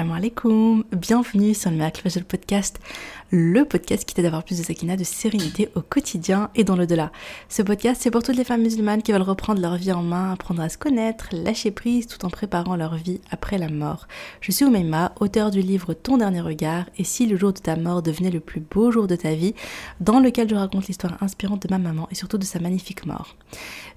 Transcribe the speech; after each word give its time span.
Assalamu 0.00 0.16
alaikum, 0.16 0.84
bienvenue 0.92 1.52
sur 1.52 1.68
le 1.68 1.76
Miracle 1.76 2.00
Fajr 2.00 2.24
Podcast, 2.24 2.80
le 3.30 3.64
podcast 3.64 4.04
qui 4.04 4.14
t'aide 4.14 4.24
à 4.24 4.28
avoir 4.28 4.42
plus 4.42 4.58
de 4.58 4.64
sakina, 4.64 4.96
de 4.96 5.04
sérénité 5.04 5.68
au 5.76 5.82
quotidien 5.82 6.50
et 6.56 6.64
dans 6.64 6.74
le 6.74 6.86
delà. 6.86 7.12
Ce 7.48 7.62
podcast, 7.62 8.00
c'est 8.02 8.10
pour 8.10 8.22
toutes 8.22 8.36
les 8.36 8.44
femmes 8.44 8.62
musulmanes 8.62 9.02
qui 9.02 9.12
veulent 9.12 9.22
reprendre 9.22 9.60
leur 9.60 9.76
vie 9.76 9.92
en 9.92 10.02
main, 10.02 10.32
apprendre 10.32 10.62
à 10.62 10.68
se 10.68 10.76
connaître, 10.76 11.28
lâcher 11.32 11.70
prise 11.70 12.08
tout 12.08 12.24
en 12.24 12.30
préparant 12.30 12.74
leur 12.74 12.96
vie 12.96 13.20
après 13.30 13.56
la 13.56 13.68
mort. 13.68 14.08
Je 14.40 14.50
suis 14.50 14.64
Oumaima, 14.64 15.12
auteur 15.20 15.50
du 15.50 15.60
livre 15.60 15.94
Ton 15.94 16.18
dernier 16.18 16.40
regard 16.40 16.86
et 16.98 17.04
si 17.04 17.26
le 17.26 17.36
jour 17.36 17.52
de 17.52 17.60
ta 17.60 17.76
mort 17.76 18.02
devenait 18.02 18.30
le 18.30 18.40
plus 18.40 18.60
beau 18.60 18.90
jour 18.90 19.06
de 19.06 19.16
ta 19.16 19.34
vie, 19.34 19.54
dans 20.00 20.18
lequel 20.18 20.48
je 20.48 20.56
raconte 20.56 20.88
l'histoire 20.88 21.22
inspirante 21.22 21.62
de 21.62 21.68
ma 21.70 21.78
maman 21.78 22.08
et 22.10 22.16
surtout 22.16 22.38
de 22.38 22.44
sa 22.44 22.58
magnifique 22.58 23.06
mort. 23.06 23.36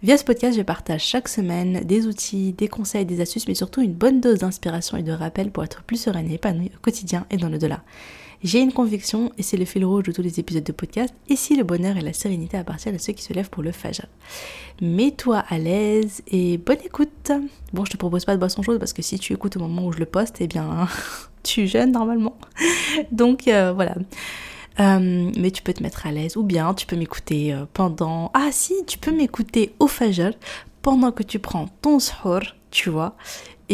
Via 0.04 0.18
ce 0.18 0.24
podcast, 0.24 0.56
je 0.56 0.62
partage 0.62 1.04
chaque 1.04 1.28
semaine 1.28 1.84
des 1.86 2.06
outils, 2.06 2.54
des 2.54 2.68
conseils, 2.68 3.06
des 3.06 3.22
astuces, 3.22 3.48
mais 3.48 3.56
surtout 3.56 3.82
une 3.82 3.94
bonne 3.94 4.22
dose 4.22 4.40
d'inspiration 4.40 4.98
et 4.98 5.04
de 5.04 5.12
rappel 5.12 5.50
pour 5.52 5.64
être 5.64 5.82
plus 5.84 5.98
sereine 5.98 6.30
et 6.30 6.36
épanouie 6.36 6.72
au 6.76 6.80
quotidien 6.80 7.26
et 7.32 7.38
dans 7.38 7.50
le 7.50 7.58
delà. 7.58 7.82
J'ai 8.44 8.60
une 8.60 8.74
conviction, 8.74 9.32
et 9.38 9.44
c'est 9.44 9.56
le 9.56 9.64
fil 9.64 9.86
rouge 9.86 10.04
de 10.04 10.12
tous 10.12 10.22
les 10.22 10.38
épisodes 10.38 10.66
de 10.66 10.72
podcast, 10.74 11.14
ici 11.30 11.56
le 11.56 11.64
bonheur 11.64 11.96
et 11.96 12.02
la 12.02 12.12
sérénité 12.12 12.58
appartiennent 12.58 12.96
à 12.96 13.00
ceux 13.00 13.14
qui 13.14 13.24
se 13.24 13.32
lèvent 13.32 13.50
pour 13.50 13.64
le 13.64 13.72
fajr. 13.72 14.06
Mets-toi 14.82 15.46
à 15.48 15.58
l'aise 15.58 16.22
et 16.28 16.58
bonne 16.58 16.80
écoute 16.84 17.32
Bon, 17.72 17.86
je 17.86 17.92
te 17.92 17.98
propose 17.98 18.26
pas 18.26 18.34
de 18.34 18.40
boisson 18.40 18.62
chaude 18.62 18.80
parce 18.80 18.92
que 18.92 19.02
si 19.02 19.18
tu 19.18 19.32
écoutes 19.32 19.56
au 19.56 19.62
moment 19.62 19.86
où 19.86 19.94
je 19.94 20.00
le 20.00 20.06
poste, 20.06 20.38
eh 20.42 20.48
bien, 20.48 20.90
tu 21.44 21.68
jeûnes 21.68 21.94
normalement. 21.94 22.38
Donc 23.12 23.48
euh, 23.48 23.72
voilà. 23.72 23.96
Euh, 24.82 25.32
mais 25.38 25.52
tu 25.52 25.62
peux 25.62 25.72
te 25.72 25.82
mettre 25.82 26.06
à 26.06 26.12
l'aise 26.12 26.36
ou 26.36 26.44
bien 26.44 26.74
tu 26.74 26.86
peux 26.86 26.98
m'écouter 26.98 27.54
euh, 27.54 27.66
pendant... 27.72 28.30
Ah 28.34 28.50
si, 28.52 28.74
tu 28.86 28.98
peux 28.98 29.12
m'écouter 29.12 29.74
au 29.80 29.88
fajr 29.88 30.34
pendant 30.82 31.14
que 31.14 31.24
tu 31.24 31.40
prends 31.40 31.68
ton 31.82 32.00
sahur, 32.00 32.42
tu 32.72 32.90
vois. 32.90 33.16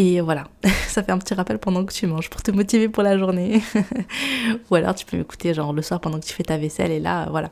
Et 0.02 0.21
voilà, 0.21 0.48
ça 0.88 1.03
fait 1.03 1.12
un 1.12 1.17
petit 1.17 1.34
rappel 1.34 1.58
pendant 1.58 1.84
que 1.84 1.91
tu 1.91 2.08
manges 2.08 2.30
pour 2.30 2.41
te 2.41 2.52
motiver 2.52 2.88
pour 2.88 3.03
la 3.03 3.17
journée. 3.17 3.62
Ou 4.72 4.75
alors 4.75 4.95
tu 4.95 5.05
peux 5.05 5.17
m'écouter 5.17 5.53
genre 5.53 5.73
le 5.73 5.81
soir 5.81 5.99
pendant 5.99 6.22
que 6.22 6.25
tu 6.25 6.33
fais 6.33 6.44
ta 6.44 6.58
vaisselle 6.58 6.91
et 6.91 7.02
là, 7.02 7.28
voilà. 7.30 7.52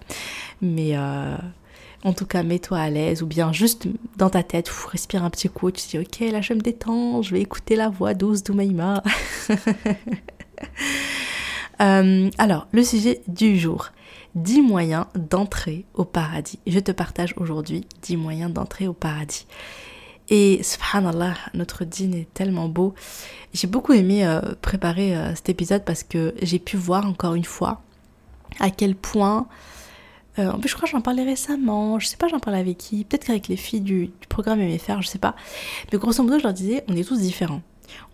Mais 0.62 0.95
euh, 0.95 1.36
en 2.06 2.14
tout 2.14 2.26
cas, 2.26 2.44
mets-toi 2.44 2.78
à 2.78 2.89
l'aise 2.89 3.22
ou 3.22 3.26
bien 3.26 3.52
juste 3.52 3.89
dans 4.16 4.30
ta 4.30 4.44
tête, 4.44 4.70
respire 4.70 5.26
un 5.26 5.30
petit 5.30 5.50
coup, 5.50 5.72
tu 5.72 5.81
te 5.81 5.89
dis 5.89 6.00
ok, 6.00 6.31
là 6.31 6.39
je 6.39 6.54
me 6.54 6.62
détends, 6.62 7.22
je 7.22 7.34
vais 7.34 7.42
écouter 7.42 7.76
la 7.76 7.89
voix 7.89 8.14
douce 8.14 8.44
d'Oumaïma. 8.44 9.04
euh, 11.82 12.30
alors, 12.38 12.67
le 12.72 12.84
sujet 12.84 13.23
du 13.28 13.59
jour. 13.59 13.89
10 14.36 14.61
moyens 14.61 15.06
d'entrer 15.16 15.86
au 15.95 16.06
paradis. 16.06 16.59
Je 16.67 16.80
te 16.80 16.92
partage 16.92 17.34
aujourd'hui 17.38 17.88
10 18.04 18.17
moyens 18.17 18.54
d'entrer 18.54 18.88
au 18.88 18.94
paradis. 18.94 19.48
Et 20.30 20.61
subhanallah, 20.61 21.36
notre 21.53 21.86
dîner 21.86 22.22
est 22.22 22.33
tellement 22.33 22.67
beau. 22.67 22.94
J'ai 23.53 23.67
beaucoup 23.67 23.94
aimé 23.94 24.25
euh, 24.25 24.42
préparer 24.61 25.16
euh, 25.16 25.33
cet 25.36 25.50
épisode 25.50 25.86
parce 25.86 26.03
que 26.03 26.33
j'ai 26.42 26.59
pu 26.59 26.75
voir 26.75 27.06
encore 27.06 27.36
une 27.36 27.45
fois 27.45 27.81
à 28.59 28.70
quel 28.70 28.95
point. 28.95 29.48
Euh, 30.38 30.52
en 30.52 30.59
plus, 30.59 30.70
je 30.70 30.75
crois 30.75 30.88
que 30.88 30.92
j'en 30.92 31.02
parlais 31.02 31.23
récemment. 31.23 31.98
Je 32.00 32.08
sais 32.08 32.17
pas, 32.17 32.28
j'en 32.28 32.39
parlais 32.39 32.59
avec 32.59 32.78
qui. 32.78 33.05
Peut-être 33.05 33.25
qu'avec 33.25 33.48
les 33.48 33.55
filles 33.55 33.81
du, 33.81 34.08
du 34.08 34.28
programme 34.28 34.59
MFR, 34.59 35.02
je 35.02 35.08
sais 35.08 35.17
pas. 35.17 35.36
Mais 35.92 35.98
grosso 35.98 36.22
modo, 36.22 36.38
je 36.39 36.44
leur 36.44 36.53
disais, 36.53 36.83
on 36.89 36.95
est 36.95 37.08
tous 37.08 37.20
différents. 37.20 37.61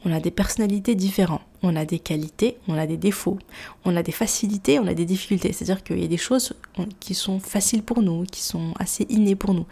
On 0.06 0.14
a 0.14 0.20
des 0.20 0.30
personnalités 0.30 0.94
différentes, 0.94 1.42
on 1.64 1.76
a 1.76 1.84
des 1.84 1.98
qualités, 1.98 2.58
on 2.68 2.78
a 2.78 2.86
des 2.86 2.96
défauts, 2.96 3.40
on 3.86 3.96
a 3.96 4.04
des 4.04 4.12
facilités, 4.12 4.78
on 4.78 4.86
a 4.86 4.94
des 4.94 5.06
difficultés. 5.06 5.52
C'est-à-dire 5.52 5.84
qu'il 5.84 6.00
y 6.00 6.06
a 6.06 6.08
des 6.08 6.18
choses 6.18 6.54
qui 7.00 7.16
sont 7.16 7.40
faciles 7.40 7.82
pour 7.82 8.04
nous, 8.04 8.24
qui 8.26 8.44
sont 8.44 8.76
assez 8.78 9.08
innées 9.10 9.36
pour 9.36 9.56
nous 9.56 9.66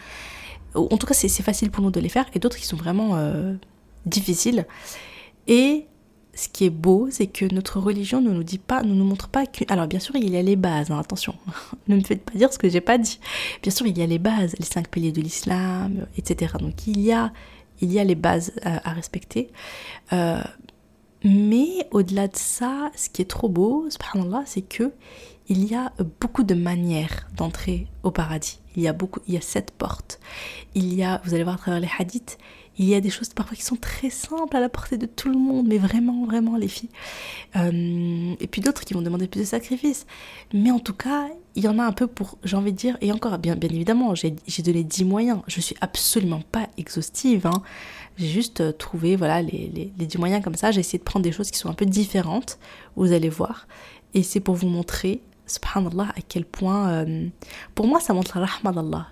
en 0.76 0.98
tout 0.98 1.08
cas 1.08 1.14
c'est 1.14 1.30
facile 1.30 1.72
pour 1.72 1.84
nous 1.84 1.92
de 1.92 2.00
les 2.00 2.10
faire, 2.10 2.26
et 2.34 2.40
d'autres 2.40 2.58
qui 2.58 2.66
sont 2.66 2.78
vraiment 2.78 3.16
euh, 3.16 3.54
difficiles. 4.06 4.66
Et 5.48 5.86
ce 6.34 6.48
qui 6.48 6.66
est 6.66 6.70
beau, 6.70 7.08
c'est 7.12 7.28
que 7.28 7.52
notre 7.54 7.80
religion 7.80 8.22
ne 8.22 8.32
nous 8.32 8.44
dit 8.44 8.58
pas, 8.58 8.84
ne 8.84 8.94
nous 8.94 9.04
montre 9.04 9.28
pas 9.28 9.46
que. 9.46 9.64
Alors 9.68 9.88
bien 9.88 10.00
sûr, 10.00 10.16
il 10.16 10.30
y 10.30 10.38
a 10.38 10.42
les 10.42 10.56
bases, 10.56 10.92
hein, 10.92 11.00
attention, 11.00 11.36
ne 11.88 11.96
me 11.96 12.02
faites 12.02 12.24
pas 12.24 12.38
dire 12.38 12.52
ce 12.54 12.58
que 12.58 12.70
j'ai 12.70 12.82
pas 12.82 12.98
dit. 12.98 13.20
Bien 13.62 13.72
sûr, 13.72 13.86
il 13.88 13.98
y 13.98 14.02
a 14.02 14.06
les 14.06 14.20
bases, 14.20 14.56
les 14.58 14.66
cinq 14.66 14.90
piliers 14.90 15.12
de 15.12 15.22
l'islam, 15.22 16.08
etc. 16.18 16.54
Donc 16.60 16.88
il 16.88 17.02
y 17.02 17.12
a, 17.12 17.34
il 17.82 17.92
y 17.92 18.00
a 18.00 18.04
les 18.04 18.16
bases 18.16 18.54
à, 18.64 18.94
respecter. 18.94 19.50
Euh, 20.14 20.42
mais 21.24 21.88
au-delà 21.92 22.28
de 22.28 22.36
ça, 22.36 22.92
ce 22.96 23.10
qui 23.10 23.22
est 23.22 23.30
trop 23.30 23.50
beau, 23.50 23.88
subhanallah, 23.90 24.44
c'est 24.46 24.62
que 24.62 24.92
il 25.52 25.70
y 25.70 25.76
a 25.76 25.92
beaucoup 26.22 26.44
de 26.44 26.54
manières 26.54 27.28
d'entrer 27.36 27.88
au 28.04 28.12
paradis. 28.12 28.60
Il 28.78 28.84
y 28.84 28.88
a 28.88 28.94
beaucoup, 28.94 29.20
il 29.28 29.34
y 29.34 29.38
a 29.38 29.42
sept 29.42 29.72
portes. 29.72 30.18
Il 30.76 30.94
y 30.94 31.04
a, 31.04 31.20
vous 31.26 31.34
allez 31.34 31.44
voir 31.44 31.56
à 31.56 31.58
travers 31.58 31.82
les 31.82 31.90
hadiths, 32.00 32.38
il 32.78 32.86
y 32.86 32.96
a 32.96 33.02
des 33.02 33.10
choses 33.10 33.28
parfois 33.34 33.58
qui 33.58 33.64
sont 33.64 33.76
très 33.76 34.10
simples 34.10 34.56
à 34.56 34.62
la 34.62 34.70
portée 34.70 34.98
de 34.98 35.06
tout 35.06 35.28
le 35.28 35.38
monde, 35.38 35.68
mais 35.68 35.78
vraiment, 35.78 36.26
vraiment 36.26 36.56
les 36.56 36.70
filles. 36.70 36.90
Euh, 37.58 38.34
et 38.40 38.48
puis 38.48 38.62
d'autres 38.62 38.86
qui 38.86 38.94
vont 38.94 39.02
demander 39.02 39.28
plus 39.28 39.42
de 39.42 39.46
sacrifices. 39.46 40.06
Mais 40.54 40.72
en 40.72 40.80
tout 40.80 40.94
cas, 40.94 41.28
il 41.56 41.66
y 41.66 41.68
en 41.68 41.80
a 41.80 41.84
un 41.84 41.92
peu 41.92 42.08
pour, 42.08 42.38
j'ai 42.46 42.56
envie 42.56 42.72
de 42.72 42.78
dire, 42.78 42.98
et 43.02 43.12
encore, 43.12 43.38
bien, 43.38 43.58
bien 43.58 43.70
évidemment, 43.70 44.16
j'ai 44.16 44.34
donné 44.64 44.86
10 44.86 45.04
moyens. 45.04 45.42
Je 45.48 45.60
suis 45.60 45.76
absolument 45.82 46.44
pas 46.54 46.70
exhaustive. 46.78 47.46
Hein. 47.46 47.62
J'ai 48.16 48.30
juste 48.30 48.62
euh, 48.62 48.72
trouvé, 48.72 49.18
voilà, 49.18 49.42
les, 49.42 49.70
les, 49.76 49.92
les 50.00 50.06
10 50.06 50.18
moyens 50.18 50.42
comme 50.42 50.56
ça. 50.56 50.72
J'ai 50.72 50.80
essayé 50.80 50.98
de 50.98 51.04
prendre 51.04 51.26
des 51.26 51.34
choses 51.34 51.52
qui 51.52 51.60
sont 51.60 51.70
un 51.70 51.74
peu 51.74 51.86
différentes, 51.86 52.58
vous 52.96 53.12
allez 53.12 53.30
voir. 53.30 53.68
Et 54.14 54.24
c'est 54.24 54.40
pour 54.40 54.56
vous 54.56 54.68
montrer 54.68 55.22
subhanallah, 55.52 56.10
à 56.16 56.22
quel 56.28 56.46
point, 56.46 56.90
euh, 56.90 57.28
pour 57.76 57.88
moi, 57.88 58.00
ça 58.00 58.14
montre 58.14 58.40
la 58.40 58.46
rahma 58.46 58.72
d'Allah. 58.72 59.08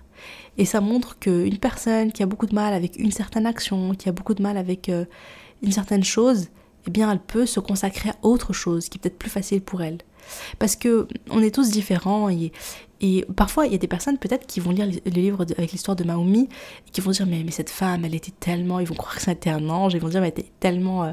Et 0.58 0.64
ça 0.64 0.80
montre 0.80 1.18
qu'une 1.18 1.58
personne 1.58 2.12
qui 2.12 2.22
a 2.22 2.26
beaucoup 2.26 2.46
de 2.46 2.54
mal 2.54 2.74
avec 2.74 2.98
une 2.98 3.12
certaine 3.12 3.46
action, 3.46 3.94
qui 3.94 4.08
a 4.08 4.12
beaucoup 4.12 4.34
de 4.34 4.42
mal 4.42 4.56
avec 4.56 4.88
euh, 4.88 5.04
une 5.62 5.72
certaine 5.72 6.04
chose, 6.04 6.48
eh 6.86 6.90
bien, 6.90 7.10
elle 7.10 7.20
peut 7.20 7.46
se 7.46 7.60
consacrer 7.60 8.10
à 8.10 8.16
autre 8.22 8.52
chose 8.52 8.88
qui 8.88 8.98
est 8.98 9.00
peut-être 9.00 9.18
plus 9.18 9.30
facile 9.30 9.60
pour 9.60 9.82
elle. 9.82 9.98
Parce 10.58 10.76
que 10.76 11.08
on 11.30 11.42
est 11.42 11.54
tous 11.54 11.70
différents 11.70 12.28
et, 12.28 12.52
et 13.02 13.24
parfois, 13.34 13.66
il 13.66 13.72
y 13.72 13.74
a 13.74 13.78
des 13.78 13.88
personnes 13.88 14.18
peut-être 14.18 14.46
qui 14.46 14.60
vont 14.60 14.72
lire 14.72 14.86
le 14.86 15.10
livre 15.10 15.46
avec 15.56 15.72
l'histoire 15.72 15.96
de 15.96 16.04
Mahomi 16.04 16.50
et 16.86 16.90
qui 16.90 17.00
vont 17.00 17.12
dire 17.12 17.26
mais, 17.26 17.42
cette 17.50 17.70
femme, 17.70 18.04
elle 18.04 18.14
était 18.14 18.32
tellement, 18.38 18.78
ils 18.78 18.86
vont 18.86 18.94
croire 18.94 19.14
que 19.14 19.22
c'était 19.22 19.48
un 19.48 19.70
ange, 19.70 19.94
ils 19.94 20.00
vont 20.00 20.08
dire 20.08 20.20
mais 20.20 20.26
elle 20.28 20.40
était 20.40 20.52
tellement, 20.60 21.04
euh, 21.04 21.12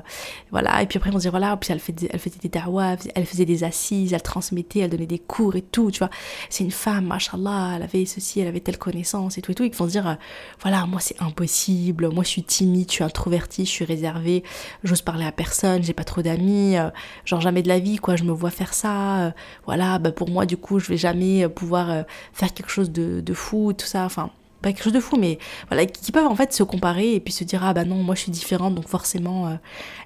voilà. 0.52 0.82
Et 0.82 0.86
puis 0.86 0.98
après 0.98 1.12
ils 1.12 1.14
vont 1.14 1.20
dire 1.20 1.32
voilà, 1.32 1.56
puis 1.56 1.72
elle 1.72 1.80
faisait, 1.80 2.10
elle 2.12 2.20
faisait 2.20 2.40
des 2.42 2.50
dawa, 2.50 2.98
elle 3.16 3.26
faisait 3.26 3.46
des 3.46 3.64
assises, 3.64 4.12
elle 4.12 4.22
transmettait, 4.22 4.80
elle 4.80 4.90
donnait 4.90 5.06
des 5.06 5.20
cours 5.20 5.56
et 5.56 5.62
tout, 5.62 5.90
tu 5.90 6.00
vois. 6.00 6.10
C'est 6.50 6.66
une 6.66 6.72
femme, 6.72 7.06
machallah, 7.06 7.76
elle 7.78 7.84
avait 7.84 8.06
ceci, 8.06 8.42
elle 8.42 8.48
avait 8.48 8.60
telle 8.60 8.78
connaissance 8.78 9.38
et 9.38 9.42
tout 9.42 9.52
et 9.52 9.56
tout. 9.56 9.64
Ils 9.64 9.74
vont 9.74 9.88
dire 9.88 10.08
euh, 10.08 10.16
voilà, 10.62 10.86
moi 10.88 11.00
c'est 11.00 11.22
impossible, 11.22 12.10
moi 12.10 12.26
je 12.26 12.30
suis 12.30 12.44
timide, 12.44 12.90
je 12.90 12.96
suis 12.96 13.04
introvertie, 13.06 13.66
je 13.66 13.72
suis 13.72 13.86
réservée, 13.86 14.44
j'ose 14.84 15.02
parler 15.02 15.26
à 15.26 15.32
personne, 15.32 15.84
j'ai 15.84 15.94
pas 15.94 16.04
trop 16.04 16.22
d'amis, 16.22 16.78
euh, 16.78 16.90
genre 17.24 17.40
jamais 17.40 17.62
de 17.62 17.70
la 17.70 17.80
vie 17.80 17.96
quoi, 17.96 18.18
je 18.18 18.26
me 18.26 18.34
vois 18.34 18.52
faire 18.52 18.74
ça, 18.74 19.34
voilà, 19.66 20.00
bah 20.00 20.12
pour 20.12 20.30
moi 20.30 20.46
du 20.46 20.58
coup 20.58 20.80
je 20.80 20.88
vais 20.88 20.98
jamais 20.98 21.48
pouvoir 21.48 21.77
euh, 21.78 22.04
faire 22.34 22.54
quelque 22.54 22.70
chose 22.70 22.92
de, 22.92 23.22
de 23.22 23.34
fou, 23.34 23.74
tout 23.74 23.86
ça, 23.86 24.06
enfin 24.06 24.32
pas 24.62 24.72
quelque 24.72 24.84
chose 24.84 24.94
de 24.94 25.00
fou, 25.00 25.18
mais 25.18 25.38
voilà, 25.70 25.86
qui 25.86 26.12
peuvent 26.12 26.26
en 26.26 26.36
fait 26.36 26.52
se 26.52 26.64
comparer 26.64 27.14
et 27.14 27.20
puis 27.20 27.32
se 27.34 27.44
dire 27.44 27.64
ah 27.64 27.74
bah 27.74 27.86
non, 27.86 27.96
moi 27.98 28.16
je 28.16 28.22
suis 28.22 28.32
différente, 28.32 28.76
donc 28.76 28.88
forcément, 28.88 29.48
euh, 29.48 29.56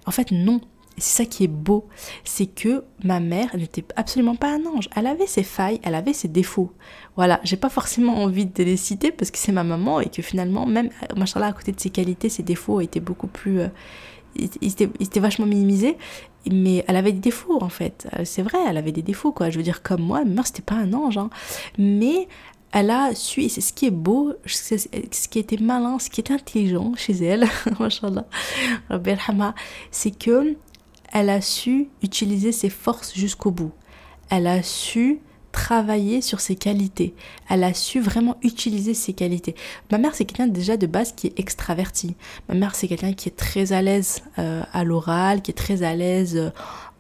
en 0.06 0.12
fait 0.12 0.32
non. 0.32 0.62
C'est 0.98 1.24
ça 1.24 1.26
qui 1.26 1.46
est 1.46 1.48
beau, 1.48 1.88
c'est 2.26 2.48
que 2.48 2.84
ma 3.04 3.22
mère 3.22 3.56
n'était 3.56 3.86
absolument 3.96 4.36
pas 4.36 4.54
un 4.54 4.66
ange. 4.66 4.90
Elle 4.96 5.08
avait 5.08 5.26
ses 5.26 5.42
failles, 5.42 5.80
elle 5.84 5.96
avait 5.96 6.12
ses 6.14 6.28
défauts. 6.28 6.74
Voilà, 7.16 7.40
j'ai 7.44 7.56
pas 7.56 7.70
forcément 7.70 8.18
envie 8.18 8.46
de 8.46 8.64
les 8.64 8.76
citer 8.76 9.12
parce 9.12 9.32
que 9.32 9.38
c'est 9.38 9.54
ma 9.54 9.64
maman 9.64 10.02
et 10.02 10.10
que 10.10 10.22
finalement, 10.22 10.66
même, 10.68 10.90
machallah, 11.16 11.48
à 11.48 11.54
côté 11.54 11.72
de 11.72 11.80
ses 11.80 11.90
qualités, 11.90 12.28
ses 12.28 12.44
défauts 12.44 12.82
étaient 12.82 13.00
beaucoup 13.00 13.28
plus. 13.28 13.62
Euh, 13.62 13.68
ils, 14.36 14.72
étaient, 14.72 15.20
vachement 15.20 15.46
minimisés 15.46 15.98
mais 16.50 16.84
elle 16.88 16.96
avait 16.96 17.12
des 17.12 17.20
défauts 17.20 17.62
en 17.62 17.70
fait. 17.70 18.08
Euh, 18.18 18.24
c'est 18.26 18.42
vrai, 18.42 18.58
elle 18.68 18.78
avait 18.78 18.92
des 18.92 19.04
défauts 19.04 19.32
quoi. 19.32 19.50
Je 19.50 19.58
veux 19.58 19.64
dire, 19.64 19.84
comme 19.84 20.02
moi, 20.02 20.26
ma 20.26 20.44
c'était 20.44 20.64
pas 20.64 20.76
un 20.76 20.92
ange. 20.94 21.18
Hein. 21.18 21.30
Mais 21.78 22.28
elle 22.72 22.90
a 22.90 23.14
su, 23.14 23.44
et 23.44 23.50
c'est 23.50 23.62
ce 23.62 23.74
qui 23.74 23.86
est 23.86 23.92
beau, 23.92 24.34
ce 24.46 25.28
qui 25.28 25.40
était 25.40 25.58
malin, 25.58 26.00
ce 26.00 26.10
qui 26.10 26.22
est 26.22 26.32
intelligent 26.32 26.94
chez 26.96 27.14
elle, 27.14 27.48
c'est 29.92 30.18
que 30.18 30.56
elle 31.14 31.30
a 31.30 31.42
su 31.42 31.90
utiliser 32.02 32.54
ses 32.54 32.70
forces 32.70 33.14
jusqu'au 33.14 33.52
bout. 33.52 33.74
Elle 34.30 34.48
a 34.48 34.64
su 34.64 35.20
travailler 35.52 36.22
sur 36.22 36.40
ses 36.40 36.56
qualités. 36.56 37.14
Elle 37.50 37.64
a 37.64 37.74
su 37.74 38.00
vraiment 38.00 38.38
utiliser 38.42 38.94
ses 38.94 39.14
qualités. 39.14 39.56
Ma 39.92 39.98
mère, 39.98 40.16
c'est 40.16 40.26
quelqu'un 40.26 40.48
déjà 40.48 40.78
de 40.78 40.88
base 40.88 41.14
qui 41.14 41.28
est 41.28 41.40
extraverti. 41.40 42.16
Ma 42.50 42.56
mère, 42.56 42.76
c'est 42.76 42.88
quelqu'un 42.88 43.14
qui 43.14 43.30
est 43.30 43.36
très 43.36 43.74
à 43.74 43.82
l'aise 43.82 44.22
euh, 44.40 44.64
à 44.74 44.84
l'oral, 44.84 45.42
qui 45.42 45.52
est 45.52 45.56
très 45.56 45.84
à 45.84 45.96
l'aise 45.96 46.52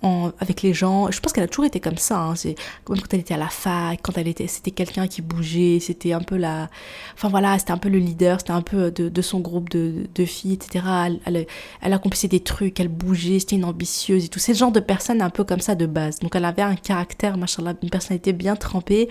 euh, 0.04 0.32
avec 0.40 0.64
les 0.64 0.74
gens. 0.74 1.12
Je 1.12 1.20
pense 1.20 1.32
qu'elle 1.32 1.44
a 1.44 1.48
toujours 1.48 1.66
été 1.66 1.80
comme 1.80 1.98
ça. 1.98 2.20
Hein. 2.20 2.36
C'est 2.36 2.56
quand 2.86 2.96
elle 3.14 3.20
était 3.20 3.36
à 3.36 3.38
la 3.38 3.50
fac, 3.50 4.00
quand 4.02 4.18
elle 4.18 4.28
était, 4.28 4.48
c'était 4.48 4.72
quelqu'un 4.72 5.08
qui 5.08 5.22
bougeait, 5.22 5.80
c'était 5.80 6.14
un 6.14 6.22
peu 6.22 6.38
la, 6.38 6.70
enfin 7.14 7.30
voilà, 7.30 7.60
c'était 7.60 7.72
un 7.72 7.78
peu 7.78 7.90
le 7.90 8.00
leader, 8.00 8.40
c'était 8.40 8.52
un 8.52 8.64
peu 8.64 8.90
de, 8.90 9.10
de 9.10 9.22
son 9.22 9.40
groupe 9.40 9.70
de, 9.70 10.08
filles, 10.26 10.54
etc. 10.54 10.86
Elle, 11.26 11.46
elle, 11.82 11.94
accomplissait 11.94 12.28
des 12.28 12.40
trucs, 12.40 12.80
elle 12.80 12.88
bougeait, 12.88 13.40
c'était 13.40 13.58
une 13.58 13.66
ambitieuse 13.66 14.26
et 14.26 14.28
tout. 14.28 14.40
C'est 14.40 14.54
le 14.54 14.58
genre 14.58 14.72
de 14.72 14.80
personne 14.80 15.22
un 15.22 15.30
peu 15.30 15.44
comme 15.44 15.60
ça 15.60 15.76
de 15.76 15.86
base. 15.86 16.20
Donc 16.20 16.36
elle 16.36 16.46
avait 16.46 16.62
un 16.64 16.76
caractère, 16.76 17.38
machallah, 17.38 17.74
une 17.84 17.90
personnalité 17.90 18.34
bien 18.34 18.56
trempée. 18.56 19.08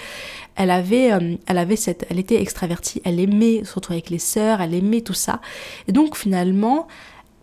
Elle 0.56 0.70
avait, 0.70 1.12
euh, 1.12 1.36
elle 1.46 1.58
avait 1.58 1.76
cette, 1.76 2.06
elle 2.10 2.18
était 2.18 2.40
extravertie, 2.40 3.00
elle 3.04 3.20
aimait 3.20 3.64
surtout 3.64 3.92
avec 3.92 4.10
les 4.10 4.18
sœurs, 4.18 4.60
elle 4.60 4.74
aimait 4.74 5.02
tout 5.02 5.14
ça. 5.14 5.40
Et 5.86 5.92
donc 5.92 6.16
finalement, 6.16 6.88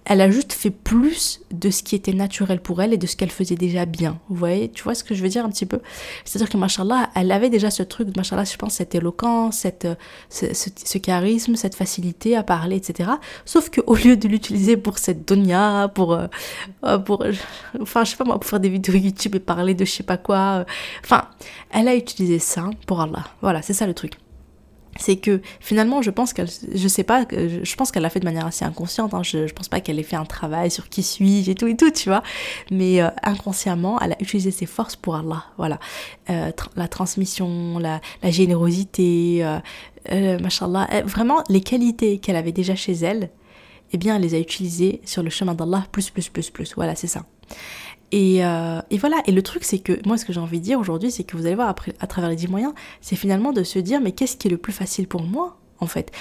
elle 0.09 0.21
a 0.21 0.31
juste 0.31 0.53
fait 0.53 0.71
plus 0.71 1.41
de 1.51 1.69
ce 1.69 1.83
qui 1.83 1.93
était 1.93 2.13
naturel 2.13 2.61
pour 2.61 2.81
elle 2.81 2.93
et 2.93 2.97
de 2.97 3.05
ce 3.05 3.17
qu'elle 3.17 3.29
faisait 3.29 3.55
déjà 3.55 3.85
bien. 3.85 4.19
Vous 4.29 4.35
voyez, 4.35 4.69
tu 4.69 4.83
vois 4.83 4.95
ce 4.95 5.03
que 5.03 5.13
je 5.13 5.21
veux 5.21 5.27
dire 5.27 5.43
un 5.43 5.49
petit 5.49 5.65
peu? 5.65 5.81
C'est-à-dire 6.23 6.49
que, 6.49 6.55
machallah, 6.55 7.09
elle 7.13 7.29
avait 7.29 7.49
déjà 7.49 7.69
ce 7.69 7.83
truc, 7.83 8.15
machallah, 8.15 8.45
je 8.45 8.55
pense, 8.55 8.75
cette 8.75 8.95
éloquence, 8.95 9.57
cette, 9.57 9.87
ce, 10.29 10.97
charisme, 10.97 11.57
cette 11.57 11.75
facilité 11.75 12.37
à 12.37 12.43
parler, 12.43 12.77
etc. 12.77 13.11
Sauf 13.43 13.69
qu'au 13.69 13.95
lieu 13.95 14.15
de 14.15 14.29
l'utiliser 14.29 14.77
pour 14.77 14.97
cette 14.97 15.27
donia, 15.27 15.91
pour, 15.93 16.13
euh, 16.13 16.27
euh, 16.85 16.97
pour, 16.97 17.25
enfin, 17.81 18.05
je 18.05 18.11
sais 18.11 18.17
pas 18.17 18.23
moi, 18.23 18.39
pour 18.39 18.49
faire 18.49 18.61
des 18.61 18.69
vidéos 18.69 18.95
YouTube 18.95 19.35
et 19.35 19.39
parler 19.41 19.73
de 19.73 19.83
je 19.83 19.91
sais 19.91 20.03
pas 20.03 20.17
quoi, 20.17 20.65
enfin, 21.03 21.25
elle 21.69 21.89
a 21.89 21.95
utilisé 21.95 22.39
ça 22.39 22.69
pour 22.85 23.01
Allah. 23.01 23.25
Voilà, 23.41 23.61
c'est 23.61 23.73
ça 23.73 23.85
le 23.85 23.93
truc 23.93 24.13
c'est 24.99 25.17
que 25.17 25.41
finalement 25.59 26.01
je 26.01 26.11
pense 26.11 26.33
qu'elle 26.33 26.49
je 26.73 26.87
sais 26.87 27.03
pas 27.03 27.25
je 27.29 27.75
pense 27.75 27.91
qu'elle 27.91 28.03
l'a 28.03 28.09
fait 28.09 28.19
de 28.19 28.25
manière 28.25 28.45
assez 28.45 28.65
inconsciente 28.65 29.13
hein, 29.13 29.23
je, 29.23 29.47
je 29.47 29.53
pense 29.53 29.69
pas 29.69 29.79
qu'elle 29.79 29.99
ait 29.99 30.03
fait 30.03 30.15
un 30.15 30.25
travail 30.25 30.71
sur 30.71 30.89
qui 30.89 31.03
suis-je 31.03 31.51
et 31.51 31.55
tout 31.55 31.67
et 31.67 31.75
tout 31.75 31.91
tu 31.91 32.09
vois. 32.09 32.23
Mais 32.71 33.01
euh, 33.01 33.09
inconsciemment 33.23 33.99
elle 33.99 34.13
a 34.13 34.21
utilisé 34.21 34.51
ses 34.51 34.65
forces 34.65 34.95
pour 34.95 35.15
Allah 35.15 35.45
voilà. 35.57 35.79
Euh, 36.29 36.51
la 36.75 36.87
transmission 36.87 37.79
la, 37.79 38.01
générosité 38.23 39.43
euh, 39.43 39.59
euh 40.11 40.39
machallah 40.39 40.87
vraiment 41.05 41.43
les 41.49 41.61
qualités 41.61 42.19
qu'elle 42.19 42.35
avait 42.35 42.51
déjà 42.51 42.75
chez 42.75 42.93
elle 42.93 43.29
eh 43.93 43.97
bien 43.97 44.15
elle 44.15 44.21
les 44.21 44.35
a 44.35 44.39
utilisées 44.39 45.01
sur 45.05 45.23
le 45.23 45.29
chemin 45.29 45.53
d'Allah 45.53 45.85
plus 45.91 46.09
plus 46.09 46.29
plus 46.29 46.49
plus. 46.49 46.73
Voilà 46.75 46.95
c'est 46.95 47.07
ça 47.07 47.25
et, 48.11 48.45
euh, 48.45 48.79
et, 48.89 48.97
voilà, 48.97 49.17
et 49.25 49.31
le 49.31 49.41
truc 49.41 49.63
c'est 49.63 49.79
que 49.79 49.99
moi 50.05 50.17
ce 50.17 50.25
que 50.25 50.31
j'ai 50.31 50.39
envie 50.39 50.59
de 50.59 50.63
dire 50.63 50.79
aujourd'hui 50.79 51.11
c'est 51.11 51.23
que 51.23 51.35
vous 51.35 51.45
allez 51.45 51.55
voir 51.55 51.67
après, 51.67 51.93
à 51.99 52.07
travers 52.07 52.29
les 52.29 52.35
10 52.35 52.47
moyens, 52.47 52.73
c'est 53.01 53.15
finalement 53.15 53.51
de 53.51 53.63
se 53.63 53.79
dire 53.79 53.99
mais 54.01 54.13
qu'est-ce 54.13 54.37
qui 54.37 54.47
est 54.47 54.51
le 54.51 54.57
plus 54.57 54.73
facile 54.73 55.07
pour 55.07 55.23
moi 55.23 55.57
en 55.79 55.87
fait? 55.87 56.11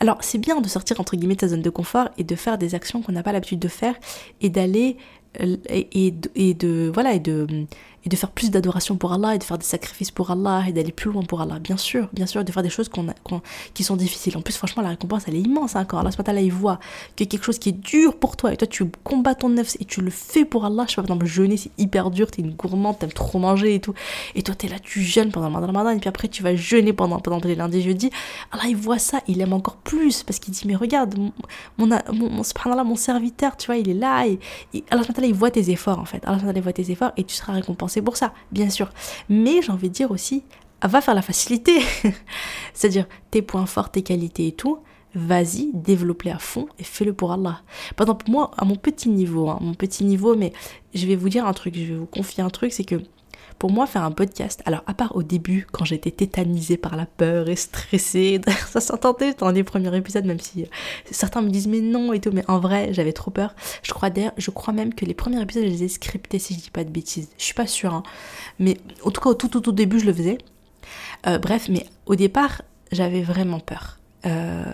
Alors 0.00 0.18
c'est 0.20 0.38
bien 0.38 0.60
de 0.60 0.68
sortir 0.68 1.00
entre 1.00 1.16
guillemets 1.16 1.36
de 1.36 1.40
sa 1.40 1.48
zone 1.48 1.62
de 1.62 1.70
confort 1.70 2.08
et 2.18 2.24
de 2.24 2.34
faire 2.34 2.58
des 2.58 2.74
actions 2.74 3.02
qu'on 3.02 3.12
n'a 3.12 3.22
pas 3.22 3.32
l'habitude 3.32 3.60
de 3.60 3.68
faire 3.68 3.94
et 4.40 4.50
d'aller 4.50 4.96
euh, 5.40 5.56
et, 5.68 6.14
et, 6.34 6.54
de 6.54 6.90
voilà 6.92 7.14
et 7.14 7.20
de 7.20 7.46
et 8.08 8.10
de 8.10 8.16
faire 8.16 8.30
plus 8.30 8.50
d'adoration 8.50 8.96
pour 8.96 9.12
Allah 9.12 9.34
et 9.34 9.38
de 9.38 9.44
faire 9.44 9.58
des 9.58 9.66
sacrifices 9.66 10.10
pour 10.10 10.30
Allah 10.30 10.64
et 10.66 10.72
d'aller 10.72 10.92
plus 10.92 11.10
loin 11.12 11.22
pour 11.22 11.42
Allah. 11.42 11.58
Bien 11.58 11.76
sûr 11.76 12.08
bien 12.14 12.26
sûr 12.26 12.42
de 12.42 12.50
faire 12.50 12.62
des 12.62 12.70
choses 12.70 12.88
qu'on 12.88 13.06
qui 13.74 13.84
sont 13.84 13.96
difficiles. 13.96 14.36
En 14.36 14.40
plus 14.40 14.56
franchement 14.56 14.82
la 14.82 14.90
récompense 14.90 15.24
elle 15.28 15.36
est 15.36 15.40
immense 15.40 15.76
hein, 15.76 15.84
quand 15.84 15.98
Allah 15.98 16.10
là 16.26 16.40
il 16.40 16.52
voit 16.52 16.78
que 17.16 17.24
quelque 17.24 17.44
chose 17.44 17.58
qui 17.58 17.68
est 17.68 17.80
dur 17.80 18.16
pour 18.16 18.36
toi 18.36 18.52
et 18.52 18.56
toi 18.56 18.66
tu 18.66 18.86
combats 19.04 19.34
ton 19.34 19.50
neuf 19.50 19.76
et 19.78 19.84
tu 19.84 20.00
le 20.00 20.10
fais 20.10 20.46
pour 20.46 20.64
Allah. 20.64 20.84
Je 20.86 20.92
sais 20.92 20.96
pas 20.96 21.02
par 21.02 21.16
exemple 21.16 21.26
jeûner 21.26 21.58
c'est 21.58 21.70
hyper 21.76 22.10
dur 22.10 22.30
t'es 22.30 22.40
une 22.40 22.52
gourmande 22.52 22.98
t'aimes 22.98 23.12
trop 23.12 23.38
manger 23.38 23.74
et 23.74 23.80
tout. 23.80 23.94
Et 24.34 24.42
toi 24.42 24.54
t'es 24.54 24.68
là 24.68 24.78
tu 24.78 25.02
jeûnes 25.02 25.30
pendant 25.30 25.50
le 25.50 25.66
ramadan 25.66 25.90
et 25.90 25.98
puis 25.98 26.08
après 26.08 26.28
tu 26.28 26.42
vas 26.42 26.56
jeûner 26.56 26.94
pendant 26.94 27.20
pendant 27.20 27.40
les 27.46 27.54
lundis 27.54 27.82
jeudi 27.82 28.10
Allah 28.52 28.64
il 28.68 28.76
voit 28.76 28.98
ça 28.98 29.20
il 29.28 29.40
aime 29.42 29.52
encore 29.52 29.76
plus 29.76 30.22
parce 30.22 30.38
qu'il 30.38 30.54
dit 30.54 30.62
mais 30.64 30.76
regarde 30.76 31.14
mon 31.18 31.32
mon, 31.76 31.88
mon, 32.12 32.84
mon 32.84 32.96
serviteur 32.96 33.56
tu 33.58 33.66
vois 33.66 33.76
il 33.76 33.90
est 33.90 33.94
là 33.94 34.26
et, 34.26 34.38
et 34.72 34.84
Allah 34.90 35.02
il 35.22 35.34
voit 35.34 35.50
tes 35.50 35.70
efforts 35.70 35.98
en 35.98 36.04
fait. 36.04 36.22
Allah 36.24 36.38
il 36.54 36.62
voit 36.62 36.72
tes 36.72 36.90
efforts 36.90 37.12
et 37.16 37.24
tu 37.24 37.34
seras 37.34 37.52
récompensé 37.52 37.97
pour 38.02 38.16
ça, 38.16 38.32
bien 38.52 38.70
sûr. 38.70 38.90
Mais 39.28 39.62
j'ai 39.62 39.72
envie 39.72 39.88
de 39.88 39.94
dire 39.94 40.10
aussi, 40.10 40.44
va 40.82 41.00
faire 41.00 41.14
la 41.14 41.22
facilité. 41.22 41.80
C'est-à-dire 42.74 43.06
tes 43.30 43.42
points 43.42 43.66
forts, 43.66 43.90
tes 43.90 44.02
qualités 44.02 44.48
et 44.48 44.52
tout, 44.52 44.78
vas-y, 45.14 45.70
développe-les 45.74 46.30
à 46.30 46.38
fond 46.38 46.68
et 46.78 46.84
fais-le 46.84 47.12
pour 47.12 47.32
Allah. 47.32 47.62
Par 47.96 48.06
exemple, 48.06 48.30
moi, 48.30 48.50
à 48.56 48.64
mon 48.64 48.76
petit 48.76 49.08
niveau, 49.08 49.48
hein, 49.48 49.58
mon 49.60 49.74
petit 49.74 50.04
niveau, 50.04 50.36
mais 50.36 50.52
je 50.94 51.06
vais 51.06 51.16
vous 51.16 51.28
dire 51.28 51.46
un 51.46 51.52
truc, 51.52 51.74
je 51.74 51.84
vais 51.92 51.98
vous 51.98 52.06
confier 52.06 52.42
un 52.42 52.50
truc, 52.50 52.72
c'est 52.72 52.84
que 52.84 52.96
pour 53.58 53.70
moi, 53.70 53.86
faire 53.86 54.04
un 54.04 54.12
podcast, 54.12 54.62
alors 54.66 54.82
à 54.86 54.94
part 54.94 55.16
au 55.16 55.22
début, 55.22 55.66
quand 55.72 55.84
j'étais 55.84 56.10
tétanisée 56.10 56.76
par 56.76 56.96
la 56.96 57.06
peur 57.06 57.48
et 57.48 57.56
stressée, 57.56 58.40
ça 58.68 58.80
s'entendait 58.80 59.34
dans 59.34 59.50
les 59.50 59.64
premiers 59.64 59.94
épisodes, 59.96 60.24
même 60.24 60.40
si 60.40 60.62
euh, 60.62 60.66
certains 61.10 61.42
me 61.42 61.50
disent 61.50 61.66
mais 61.66 61.80
non 61.80 62.12
et 62.12 62.20
tout, 62.20 62.30
mais 62.32 62.44
en 62.48 62.60
vrai, 62.60 62.92
j'avais 62.92 63.12
trop 63.12 63.30
peur. 63.30 63.54
Je 63.82 63.92
crois 63.92 64.10
je 64.36 64.50
crois 64.50 64.72
même 64.72 64.94
que 64.94 65.04
les 65.04 65.14
premiers 65.14 65.40
épisodes, 65.40 65.64
je 65.64 65.68
les 65.68 65.84
ai 65.84 65.88
scriptés 65.88 66.38
si 66.38 66.54
je 66.54 66.60
dis 66.60 66.70
pas 66.70 66.84
de 66.84 66.90
bêtises. 66.90 67.28
Je 67.36 67.44
suis 67.44 67.54
pas 67.54 67.66
sûre, 67.66 67.94
hein. 67.94 68.02
mais 68.58 68.78
en 69.02 69.10
tout 69.10 69.20
cas, 69.20 69.30
au 69.30 69.34
tout, 69.34 69.48
tout, 69.48 69.60
tout 69.60 69.72
début, 69.72 70.00
je 70.00 70.06
le 70.06 70.12
faisais. 70.12 70.38
Euh, 71.26 71.38
bref, 71.38 71.68
mais 71.68 71.84
au 72.06 72.14
départ, 72.14 72.62
j'avais 72.92 73.22
vraiment 73.22 73.60
peur. 73.60 73.97
Euh, 74.26 74.64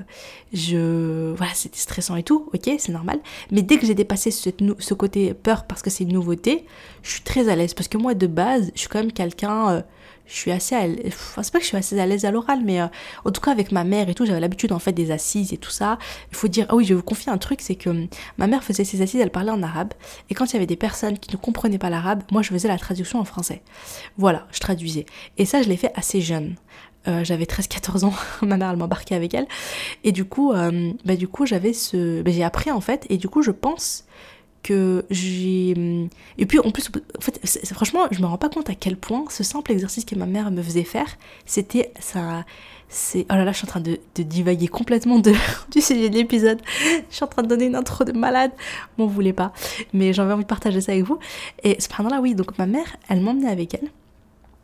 je 0.54 1.34
voilà 1.34 1.52
c'était 1.52 1.78
stressant 1.78 2.16
et 2.16 2.22
tout 2.22 2.48
ok 2.54 2.70
c'est 2.78 2.92
normal. 2.92 3.20
Mais 3.50 3.60
dès 3.60 3.76
que 3.76 3.86
j'ai 3.86 3.94
dépassé 3.94 4.30
ce, 4.30 4.48
ce, 4.78 4.94
côté 4.94 5.34
peur 5.34 5.64
parce 5.64 5.82
que 5.82 5.90
c'est 5.90 6.04
une 6.04 6.14
nouveauté 6.14 6.64
je 7.02 7.10
suis 7.10 7.22
très 7.22 7.48
à 7.48 7.56
l'aise. 7.56 7.74
Parce 7.74 7.88
que 7.88 7.98
moi 7.98 8.14
de 8.14 8.26
base 8.26 8.70
je 8.74 8.80
suis 8.80 8.88
quand 8.88 9.00
même 9.00 9.12
quelqu'un 9.12 9.70
euh, 9.70 9.82
je 10.26 10.34
suis 10.34 10.50
assez 10.50 10.74
à 10.74 10.86
l'aise 10.86 11.12
c'est 11.42 11.52
pas 11.52 11.58
que 11.58 11.64
je 11.64 11.68
suis 11.68 11.76
assez 11.76 11.98
à 12.00 12.06
l'aise 12.06 12.24
à 12.24 12.30
l'oral 12.30 12.60
mais 12.64 12.80
euh, 12.80 12.86
en 13.26 13.30
tout 13.32 13.42
cas 13.42 13.50
avec 13.50 13.70
ma 13.70 13.84
mère 13.84 14.08
et 14.08 14.14
tout 14.14 14.24
j'avais 14.24 14.40
l'habitude 14.40 14.72
en 14.72 14.78
fait 14.78 14.92
des 14.92 15.10
assises 15.10 15.52
et 15.52 15.58
tout 15.58 15.70
ça. 15.70 15.98
Il 16.30 16.36
faut 16.36 16.48
dire 16.48 16.64
ah 16.70 16.76
oui 16.76 16.86
je 16.86 16.94
vous 16.94 17.02
confier 17.02 17.30
un 17.30 17.38
truc 17.38 17.60
c'est 17.60 17.74
que 17.74 17.90
hum, 17.90 18.06
ma 18.38 18.46
mère 18.46 18.64
faisait 18.64 18.84
ses 18.84 19.02
assises 19.02 19.20
elle 19.20 19.30
parlait 19.30 19.50
en 19.50 19.62
arabe. 19.62 19.92
Et 20.30 20.34
quand 20.34 20.46
il 20.46 20.52
y 20.54 20.56
avait 20.56 20.66
des 20.66 20.76
personnes 20.76 21.18
qui 21.18 21.30
ne 21.32 21.36
comprenaient 21.36 21.78
pas 21.78 21.90
l'arabe 21.90 22.22
moi 22.30 22.40
je 22.40 22.48
faisais 22.48 22.68
la 22.68 22.78
traduction 22.78 23.18
en 23.18 23.24
français. 23.24 23.62
Voilà 24.16 24.46
je 24.52 24.60
traduisais. 24.60 25.04
Et 25.36 25.44
ça 25.44 25.60
je 25.60 25.68
l'ai 25.68 25.76
fait 25.76 25.92
assez 25.96 26.22
jeune 26.22 26.56
euh, 27.08 27.24
j'avais 27.24 27.44
13-14 27.44 28.04
ans, 28.04 28.14
ma 28.42 28.56
mère 28.56 28.76
m'embarquait 28.76 29.14
avec 29.14 29.34
elle. 29.34 29.46
Et 30.04 30.12
du 30.12 30.24
coup, 30.24 30.52
euh, 30.52 30.92
bah, 31.04 31.16
du 31.16 31.28
coup 31.28 31.46
j'avais 31.46 31.72
ce... 31.72 32.22
Bah, 32.22 32.30
j'ai 32.30 32.44
appris 32.44 32.70
en 32.70 32.80
fait, 32.80 33.06
et 33.10 33.16
du 33.16 33.28
coup 33.28 33.42
je 33.42 33.50
pense 33.50 34.04
que 34.62 35.04
j'ai... 35.10 35.74
Hum, 35.76 36.08
et 36.38 36.46
puis 36.46 36.58
en 36.58 36.70
plus, 36.70 36.90
en 37.16 37.20
fait, 37.20 37.40
franchement, 37.72 38.06
je 38.10 38.20
me 38.20 38.26
rends 38.26 38.38
pas 38.38 38.48
compte 38.48 38.70
à 38.70 38.74
quel 38.74 38.96
point 38.96 39.24
ce 39.28 39.44
simple 39.44 39.70
exercice 39.70 40.04
que 40.04 40.16
ma 40.16 40.26
mère 40.26 40.50
me 40.50 40.62
faisait 40.62 40.84
faire, 40.84 41.16
c'était 41.46 41.92
ça... 42.00 42.44
C'est... 42.88 43.26
Oh 43.30 43.34
là 43.34 43.44
là, 43.44 43.52
je 43.52 43.58
suis 43.58 43.66
en 43.66 43.70
train 43.70 43.80
de, 43.80 43.98
de 44.14 44.22
divaguer 44.22 44.68
complètement 44.68 45.18
de, 45.18 45.32
du 45.70 45.80
sujet 45.80 46.10
de 46.10 46.14
l'épisode. 46.14 46.60
Je 47.10 47.14
suis 47.14 47.24
en 47.24 47.28
train 47.28 47.42
de 47.42 47.48
donner 47.48 47.66
une 47.66 47.74
intro 47.74 48.04
de 48.04 48.12
malade. 48.12 48.52
Vous 48.98 49.08
voulez 49.08 49.32
pas. 49.32 49.52
Mais 49.92 50.12
j'avais 50.12 50.32
envie 50.32 50.44
de 50.44 50.48
partager 50.48 50.80
ça 50.80 50.92
avec 50.92 51.04
vous. 51.04 51.18
Et 51.64 51.80
cependant 51.80 52.10
là, 52.10 52.20
oui, 52.20 52.34
donc 52.34 52.56
ma 52.56 52.66
mère, 52.66 52.96
elle 53.08 53.20
m'emmenait 53.20 53.50
avec 53.50 53.74
elle. 53.74 53.90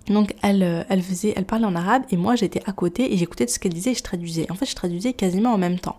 Donc 0.06 0.34
elle, 0.42 0.62
euh, 0.62 0.82
elle 0.88 1.02
faisait, 1.02 1.32
elle 1.36 1.44
parlait 1.44 1.66
en 1.66 1.74
arabe 1.74 2.02
et 2.10 2.16
moi 2.16 2.34
j'étais 2.34 2.62
à 2.66 2.72
côté 2.72 3.12
et 3.12 3.16
j'écoutais 3.16 3.46
tout 3.46 3.52
ce 3.52 3.58
qu'elle 3.58 3.74
disait 3.74 3.92
et 3.92 3.94
je 3.94 4.02
traduisais. 4.02 4.50
En 4.50 4.54
fait, 4.54 4.66
je 4.66 4.74
traduisais 4.74 5.12
quasiment 5.12 5.52
en 5.52 5.58
même 5.58 5.78
temps. 5.78 5.98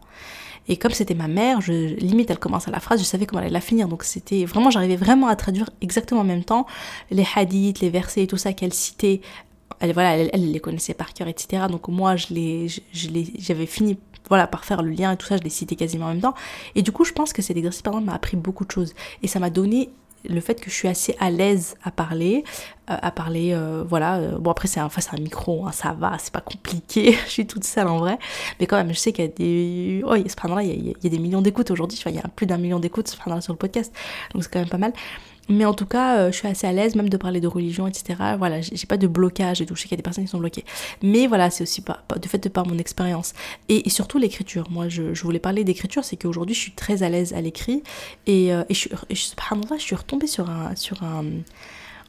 Et 0.68 0.77
comme 0.77 0.92
c'était 0.92 1.15
ma 1.15 1.27
mère, 1.27 1.62
je, 1.62 1.95
limite 1.95 2.30
elle 2.30 2.39
commence 2.39 2.68
à 2.68 2.71
la 2.71 2.80
phrase, 2.80 3.00
je 3.00 3.06
savais 3.06 3.25
comment 3.25 3.39
elle 3.39 3.48
allait 3.48 3.53
la 3.53 3.62
finir. 3.62 3.88
Donc 3.88 4.03
c'était 4.03 4.45
vraiment, 4.45 4.69
j'arrivais 4.69 4.95
vraiment 4.95 5.27
à 5.27 5.36
traduire 5.36 5.69
exactement 5.81 6.21
en 6.21 6.25
même 6.25 6.44
temps 6.44 6.65
les 7.09 7.25
hadiths, 7.36 7.80
les 7.80 7.89
versets 7.89 8.24
et 8.24 8.27
tout 8.27 8.38
ça 8.38 8.53
qu'elle 8.53 8.74
citait. 8.74 9.21
Elle, 9.80 9.94
voilà, 9.94 10.18
elle, 10.18 10.51
les 10.51 10.59
connaissait 10.59 10.94
par 10.94 11.13
cœur, 11.13 11.27
etc. 11.27 11.63
Donc 11.69 11.88
moi, 11.88 12.15
je 12.15 12.27
les, 12.31 12.68
j'avais 12.94 13.65
fini 13.65 13.98
voilà, 14.30 14.45
par 14.45 14.63
faire 14.63 14.83
le 14.83 14.92
lien 14.92 15.12
et 15.12 15.18
tout 15.18 15.25
ça, 15.25 15.38
je 15.38 15.42
les 15.42 15.50
citais 15.50 15.75
quasiment 15.75 16.06
en 16.06 16.09
même 16.09 16.21
temps. 16.21 16.36
Et 16.75 16.83
du 16.83 16.92
coup, 16.92 17.03
je 17.03 17.13
pense 17.13 17.33
que 17.33 17.42
cet 17.42 17.57
exercice, 17.57 17.81
par 17.81 18.00
m'a 18.00 18.13
appris 18.13 18.38
beaucoup 18.38 18.63
de 18.63 18.71
choses. 18.71 18.94
Et 19.24 19.27
ça 19.27 19.39
m'a 19.39 19.50
donné 19.50 19.89
le 20.23 20.41
fait 20.41 20.56
que 20.59 20.69
je 20.69 20.75
suis 20.75 20.88
assez 20.88 21.15
à 21.19 21.29
l'aise 21.29 21.75
à 21.83 21.91
parler, 21.91 22.44
euh, 22.89 22.95
à 23.01 23.12
parler, 23.12 23.53
euh, 23.53 23.84
voilà. 23.88 24.17
Euh, 24.17 24.38
bon 24.38 24.51
après 24.51 24.67
c'est 24.67 24.79
un, 24.79 24.88
un 24.88 25.17
micro, 25.22 25.65
hein, 25.65 25.72
ça 25.72 25.93
va, 25.93 26.17
c'est 26.19 26.34
pas 26.34 26.41
compliqué. 26.41 27.13
je 27.25 27.29
suis 27.29 27.48
toute 27.48 27.63
seule 27.63 27.88
en 27.88 27.98
vrai, 27.98 28.17
mais 28.60 28.67
quand 28.67 28.77
même 28.77 28.89
je 28.89 29.00
sais 29.00 29.12
qu'il 29.12 29.25
y 29.25 29.27
a 29.27 29.31
des, 29.31 30.03
oh, 30.05 30.15
il 30.15 30.25
y 30.25 31.07
a, 31.07 31.10
des 31.10 31.19
millions 31.19 31.41
d'écoutes 31.41 31.72
aujourd'hui. 31.72 32.01
Il 32.05 32.15
y 32.15 32.19
a 32.19 32.27
plus 32.36 32.45
d'un 32.45 32.57
million 32.57 32.79
d'écoutes 32.79 33.07
sur 33.07 33.53
le 33.53 33.55
podcast, 33.55 33.93
donc 34.34 34.43
c'est 34.43 34.51
quand 34.51 34.60
même 34.60 34.69
pas 34.69 34.77
mal. 34.77 34.93
Mais 35.50 35.65
en 35.65 35.74
tout 35.74 35.86
cas, 35.86 36.17
euh, 36.17 36.31
je 36.31 36.38
suis 36.38 36.48
assez 36.48 36.67
à 36.67 36.71
l'aise 36.71 36.95
même 36.95 37.10
de 37.10 37.17
parler 37.17 37.41
de 37.41 37.48
religion, 37.48 37.88
etc. 37.88 38.19
Voilà, 38.38 38.62
j'ai 38.62 38.88
pas 38.88 38.98
de 38.98 39.07
blocage 39.07 39.62
et 39.62 39.65
tout. 39.65 39.75
Je 39.75 39.81
sais 39.81 39.88
qu'il 39.88 39.93
y 39.93 39.95
a 39.95 40.01
des 40.01 40.03
personnes 40.03 40.24
qui 40.24 40.29
sont 40.29 40.39
bloquées. 40.39 40.65
Mais 41.01 41.27
voilà, 41.27 41.50
c'est 41.50 41.63
aussi 41.63 41.81
pas, 41.81 42.03
de 42.19 42.27
fait 42.27 42.38
de 42.38 42.50
par 42.50 42.65
mon 42.67 42.77
expérience. 42.77 43.33
Et, 43.67 43.89
surtout 43.89 44.17
l'écriture. 44.17 44.69
Moi, 44.69 44.88
je, 44.88 45.21
voulais 45.21 45.39
parler 45.39 45.63
d'écriture, 45.63 46.03
c'est 46.03 46.17
qu'aujourd'hui, 46.17 46.55
je 46.55 46.60
suis 46.60 46.71
très 46.71 47.03
à 47.03 47.10
l'aise 47.10 47.33
à 47.33 47.41
l'écrit. 47.41 47.83
Et, 48.27 48.53
euh, 48.53 48.63
je, 48.69 48.88
je 49.10 49.15
suis 49.77 49.95
retombée 49.95 50.27
sur 50.27 50.50
un, 50.50 50.75
sur 50.75 51.03
un. 51.03 51.25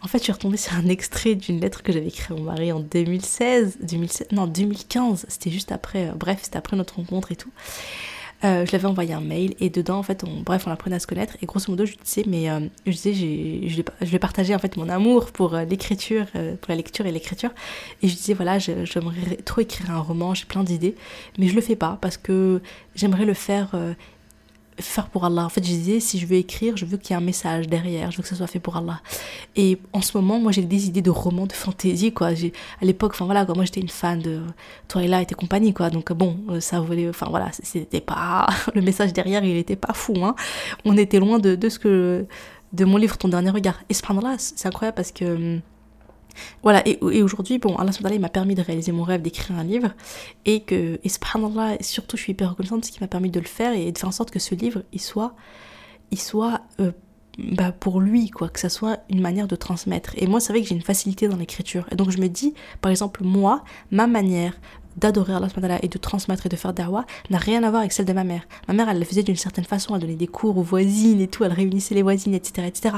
En 0.05 0.09
fait, 0.09 0.19
je 0.19 0.25
suis 0.25 0.33
retombée 0.33 0.57
sur 0.57 0.75
un 0.75 0.89
extrait 0.89 1.37
d'une 1.37 1.61
lettre 1.61 1.83
que 1.83 1.93
j'avais 1.93 2.09
écrite 2.09 2.31
à 2.31 2.35
mon 2.35 2.43
mari 2.43 2.73
en 2.73 2.81
2016, 2.81 3.79
2016 3.83 4.29
non 4.33 4.49
2015, 4.49 5.27
c'était 5.29 5.51
juste 5.51 5.71
après, 5.71 6.09
euh, 6.09 6.13
bref, 6.17 6.41
c'était 6.43 6.59
après 6.59 6.77
notre 6.77 6.97
rencontre 6.97 7.31
et 7.31 7.37
tout. 7.37 7.51
Euh, 8.45 8.67
je 8.67 8.73
l'avais 8.73 8.87
envoyé 8.87 9.15
un 9.15 9.21
mail 9.21 9.55
et 9.61 9.71
dedans 9.71 9.99
en 9.99 10.03
fait 10.03 10.25
on, 10.25 10.41
bref 10.41 10.67
on 10.67 10.71
apprenait 10.71 10.97
à 10.97 10.99
se 10.99 11.07
connaître. 11.07 11.37
Et 11.43 11.47
grosso 11.47 11.71
modo 11.71 11.87
je 11.87 11.95
disais 12.03 12.25
mais 12.27 12.51
euh, 12.51 12.61
je 12.87 12.93
disais 12.93 13.15
je 13.15 14.07
vais 14.07 14.19
partager 14.19 14.55
en 14.55 14.59
fait 14.59 14.77
mon 14.77 14.89
amour 14.89 15.31
pour 15.31 15.55
euh, 15.55 15.65
l'écriture 15.65 16.27
pour 16.27 16.69
la 16.71 16.75
lecture 16.75 17.07
et 17.07 17.13
l'écriture. 17.13 17.51
Et 18.03 18.09
je 18.09 18.15
disais 18.15 18.35
voilà 18.35 18.59
j'aimerais 18.59 19.37
trop 19.45 19.61
écrire 19.61 19.91
un 19.91 20.01
roman 20.01 20.35
j'ai 20.35 20.45
plein 20.45 20.65
d'idées 20.65 20.97
mais 21.39 21.49
je 21.49 21.55
le 21.55 21.61
fais 21.61 21.77
pas 21.77 21.99
parce 22.01 22.17
que 22.17 22.61
j'aimerais 22.97 23.25
le 23.25 23.35
faire 23.35 23.77
faire 24.85 25.09
pour 25.09 25.25
Allah. 25.25 25.45
En 25.45 25.49
fait, 25.49 25.63
je 25.63 25.71
disais, 25.71 26.01
si 26.01 26.19
je 26.19 26.27
veux 26.27 26.37
écrire, 26.37 26.77
je 26.77 26.85
veux 26.85 26.97
qu'il 26.97 27.11
y 27.11 27.13
ait 27.15 27.23
un 27.23 27.25
message 27.25 27.69
derrière, 27.69 28.11
je 28.11 28.17
veux 28.17 28.23
que 28.23 28.29
ça 28.29 28.37
soit 28.37 28.47
fait 28.47 28.61
pour 28.61 28.77
Allah. 28.77 29.01
Et 29.57 29.79
en 29.93 30.01
ce 30.01 30.17
moment, 30.17 30.39
moi, 30.39 30.53
j'ai 30.53 30.63
des 30.63 30.87
idées 30.87 31.03
de 31.03 31.11
romans, 31.11 31.47
de 31.47 31.53
fantaisie, 31.53 32.13
quoi. 32.13 32.29
À 32.29 32.85
l'époque, 32.85 33.13
enfin 33.15 33.25
voilà, 33.25 33.47
moi, 33.55 33.65
j'étais 33.65 33.81
une 33.81 33.89
fan 33.89 34.21
de 34.21 34.41
Twilight 34.89 35.33
et 35.33 35.35
compagnie, 35.35 35.73
quoi. 35.75 35.91
Donc, 35.91 36.13
bon, 36.13 36.39
euh, 36.51 36.61
ça 36.61 36.81
voulait, 36.81 37.09
enfin 37.09 37.27
voilà, 37.31 37.51
c'était 37.53 38.01
pas, 38.01 38.47
le 38.75 38.83
message 38.83 39.13
derrière, 39.13 39.45
il 39.45 39.57
était 39.57 39.77
pas 39.77 39.93
fou, 39.93 40.15
hein. 40.23 40.35
On 40.85 40.97
était 40.97 41.19
loin 41.19 41.39
de, 41.39 41.55
de 41.55 41.69
ce 41.69 41.79
que, 41.79 42.27
de 42.73 42.85
mon 42.85 42.97
livre, 42.97 43.17
Ton 43.19 43.29
dernier 43.29 43.51
regard. 43.51 43.81
Et 43.89 43.95
là 44.23 44.35
c'est 44.39 44.67
incroyable 44.67 44.97
parce 44.97 45.13
que, 45.13 45.25
hum, 45.25 45.61
voilà, 46.63 46.83
et, 46.87 46.99
aujourd'hui, 47.23 47.59
bon, 47.59 47.77
Allah 47.77 47.93
il 48.11 48.21
m'a 48.21 48.29
permis 48.29 48.55
de 48.55 48.63
réaliser 48.63 48.93
mon 48.93 49.05
rêve 49.05 49.23
d'écrire 49.23 49.59
un 49.59 49.65
livre, 49.65 49.93
et 50.45 50.61
que, 50.61 51.01
et 51.05 51.83
surtout 51.83 52.17
je 52.17 52.23
suis 52.23 52.33
hyper 52.33 52.51
reconnaissante 52.51 52.81
de 52.81 52.85
ce 52.87 52.93
qui 52.93 53.01
m'a 53.01 53.09
permis 53.09 53.31
de 53.31 53.41
le 53.41 53.47
faire, 53.47 53.73
et 53.73 53.91
de 53.93 53.99
faire 53.99 54.09
en 54.09 54.13
sorte 54.13 54.31
que 54.31 54.39
ce 54.39 54.55
livre, 54.55 54.83
il 54.93 55.01
soit 55.01 55.35
il 56.13 56.21
soit 56.21 56.61
euh, 56.79 56.93
bah, 57.39 57.73
pour 57.73 58.01
lui, 58.01 58.31
quoi, 58.31 58.49
que 58.49 58.61
ça 58.61 58.69
soit 58.69 59.01
une 59.09 59.21
manière 59.21 59.49
de 59.49 59.57
transmettre. 59.57 60.13
Et 60.17 60.27
moi, 60.27 60.39
c'est 60.39 60.53
vrai 60.53 60.63
que 60.63 60.69
j'ai 60.69 60.75
une 60.75 60.83
facilité 60.83 61.29
dans 61.29 61.37
l'écriture. 61.37 61.87
Et 61.91 61.97
donc, 61.97 62.11
je 62.11 62.19
me 62.19 62.29
dis, 62.29 62.55
par 62.83 62.91
exemple, 62.91 63.25
moi, 63.25 63.65
ma 63.91 64.07
manière 64.07 64.55
d'adorer 64.97 65.35
Allah 65.35 65.49
et 65.83 65.89
de 65.89 65.99
transmettre 65.99 66.47
et 66.47 66.49
de 66.49 66.57
faire 66.57 66.73
dawa 66.73 67.05
n'a 67.31 67.39
rien 67.39 67.63
à 67.63 67.71
voir 67.71 67.81
avec 67.81 67.93
celle 67.93 68.07
de 68.07 68.13
ma 68.13 68.25
mère. 68.25 68.43
Ma 68.69 68.75
mère, 68.75 68.89
elle 68.89 68.99
le 68.99 69.05
faisait 69.05 69.23
d'une 69.23 69.37
certaine 69.37 69.65
façon, 69.65 69.95
elle 69.95 70.03
donnait 70.03 70.15
des 70.15 70.27
cours 70.27 70.57
aux 70.59 70.63
voisines 70.63 71.21
et 71.21 71.29
tout, 71.29 71.45
elle 71.45 71.53
réunissait 71.53 71.95
les 71.95 72.03
voisines, 72.03 72.35
etc. 72.35 72.67
etc. 72.67 72.97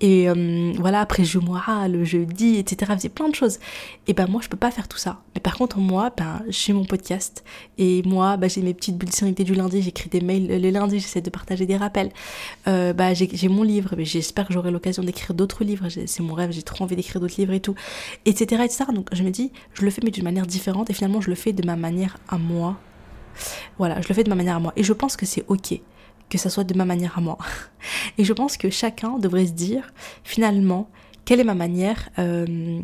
Et 0.00 0.28
euh, 0.28 0.72
voilà, 0.78 1.00
après 1.00 1.22
moi 1.42 1.62
le 1.88 2.04
jeudi, 2.04 2.56
etc. 2.56 2.90
Elle 2.92 2.98
faisait 2.98 3.08
plein 3.08 3.28
de 3.28 3.34
choses. 3.34 3.58
Et 4.06 4.12
ben 4.14 4.26
moi, 4.28 4.40
je 4.42 4.48
peux 4.48 4.56
pas 4.56 4.70
faire 4.70 4.88
tout 4.88 4.98
ça. 4.98 5.20
Mais 5.34 5.40
par 5.40 5.56
contre, 5.56 5.78
moi, 5.78 6.12
ben, 6.16 6.42
j'ai 6.48 6.72
mon 6.72 6.84
podcast. 6.84 7.44
Et 7.78 8.02
moi, 8.04 8.36
ben, 8.36 8.50
j'ai 8.50 8.62
mes 8.62 8.74
petites 8.74 8.96
bulles 8.96 9.10
du 9.32 9.54
lundi, 9.54 9.82
j'écris 9.82 10.08
des 10.08 10.20
mails 10.20 10.60
le 10.60 10.70
lundi, 10.70 10.98
j'essaie 10.98 11.20
de 11.20 11.30
partager 11.30 11.66
des 11.66 11.76
rappels. 11.76 12.10
Euh, 12.68 12.92
ben, 12.92 13.14
j'ai 13.14 13.48
mon 13.48 13.62
livre, 13.62 13.94
mais 13.96 14.04
j'espère 14.04 14.46
que 14.46 14.52
j'aurai 14.52 14.70
l'occasion 14.70 15.02
d'écrire 15.02 15.34
d'autres 15.34 15.64
livres. 15.64 15.88
C'est 15.88 16.22
mon 16.22 16.34
rêve, 16.34 16.52
j'ai 16.52 16.62
trop 16.62 16.84
envie 16.84 16.96
d'écrire 16.96 17.20
d'autres 17.20 17.36
livres 17.38 17.52
et 17.52 17.60
tout. 17.60 17.74
Etc. 18.26 18.62
etc. 18.62 18.84
Donc 18.94 19.08
je 19.12 19.22
me 19.22 19.30
dis, 19.30 19.52
je 19.74 19.84
le 19.84 19.90
fais 19.90 20.02
mais 20.04 20.10
d'une 20.10 20.24
manière 20.24 20.46
différente. 20.46 20.90
Et 20.90 20.92
finalement, 20.92 21.20
je 21.22 21.28
le 21.28 21.34
fais 21.34 21.52
de 21.52 21.64
ma 21.64 21.76
manière 21.76 22.18
à 22.28 22.38
moi. 22.38 22.78
Voilà, 23.78 24.00
je 24.00 24.08
le 24.08 24.14
fais 24.14 24.24
de 24.24 24.28
ma 24.28 24.34
manière 24.34 24.56
à 24.56 24.60
moi. 24.60 24.72
Et 24.76 24.82
je 24.82 24.92
pense 24.92 25.16
que 25.16 25.26
c'est 25.26 25.44
ok 25.48 25.80
que 26.28 26.38
ça 26.38 26.48
soit 26.48 26.64
de 26.64 26.74
ma 26.74 26.86
manière 26.86 27.18
à 27.18 27.20
moi. 27.20 27.36
Et 28.18 28.24
je 28.24 28.32
pense 28.32 28.56
que 28.56 28.70
chacun 28.70 29.18
devrait 29.18 29.46
se 29.46 29.52
dire, 29.52 29.92
finalement, 30.24 30.88
quelle 31.26 31.40
est 31.40 31.44
ma 31.44 31.54
manière, 31.54 32.08
euh, 32.18 32.80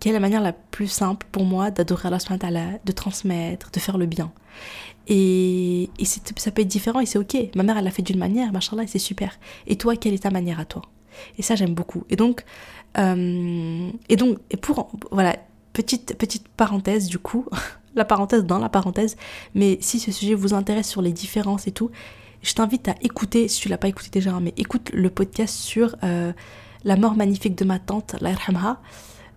quelle 0.00 0.12
est 0.12 0.14
la 0.14 0.20
manière 0.20 0.40
la 0.40 0.54
plus 0.54 0.88
simple 0.88 1.26
pour 1.30 1.44
moi 1.44 1.70
d'adorer 1.70 2.08
Allah, 2.40 2.78
de 2.82 2.92
transmettre, 2.92 3.70
de 3.70 3.78
faire 3.78 3.98
le 3.98 4.06
bien. 4.06 4.32
Et, 5.06 5.90
et 5.98 6.04
ça 6.04 6.50
peut 6.50 6.62
être 6.62 6.68
différent 6.68 7.00
et 7.00 7.06
c'est 7.06 7.18
ok. 7.18 7.36
Ma 7.54 7.62
mère, 7.62 7.76
elle 7.76 7.84
l'a 7.84 7.90
fait 7.90 8.02
d'une 8.02 8.18
manière, 8.18 8.52
machallah, 8.52 8.84
et 8.84 8.86
c'est 8.86 8.98
super. 8.98 9.38
Et 9.66 9.76
toi, 9.76 9.94
quelle 9.96 10.14
est 10.14 10.22
ta 10.22 10.30
manière 10.30 10.58
à 10.58 10.64
toi? 10.64 10.82
Et 11.36 11.42
ça, 11.42 11.56
j'aime 11.56 11.74
beaucoup. 11.74 12.04
Et 12.08 12.16
donc, 12.16 12.44
euh, 12.98 13.90
et 14.08 14.16
donc, 14.16 14.38
et 14.50 14.56
pour, 14.56 14.90
voilà, 15.10 15.36
Petite, 15.72 16.16
petite 16.18 16.48
parenthèse 16.48 17.06
du 17.06 17.18
coup, 17.18 17.46
la 17.94 18.04
parenthèse 18.04 18.44
dans 18.44 18.58
la 18.58 18.68
parenthèse, 18.68 19.16
mais 19.54 19.78
si 19.80 19.98
ce 20.00 20.12
sujet 20.12 20.34
vous 20.34 20.54
intéresse 20.54 20.88
sur 20.88 21.02
les 21.02 21.12
différences 21.12 21.66
et 21.66 21.72
tout, 21.72 21.90
je 22.42 22.54
t'invite 22.54 22.88
à 22.88 22.94
écouter, 23.02 23.48
si 23.48 23.60
tu 23.60 23.68
l'as 23.68 23.78
pas 23.78 23.88
écouté 23.88 24.10
déjà, 24.10 24.32
hein, 24.32 24.40
mais 24.40 24.52
écoute 24.56 24.90
le 24.92 25.10
podcast 25.10 25.54
sur 25.54 25.96
euh, 26.02 26.32
la 26.84 26.96
mort 26.96 27.14
magnifique 27.14 27.56
de 27.56 27.64
ma 27.64 27.78
tante, 27.78 28.16
la 28.20 28.32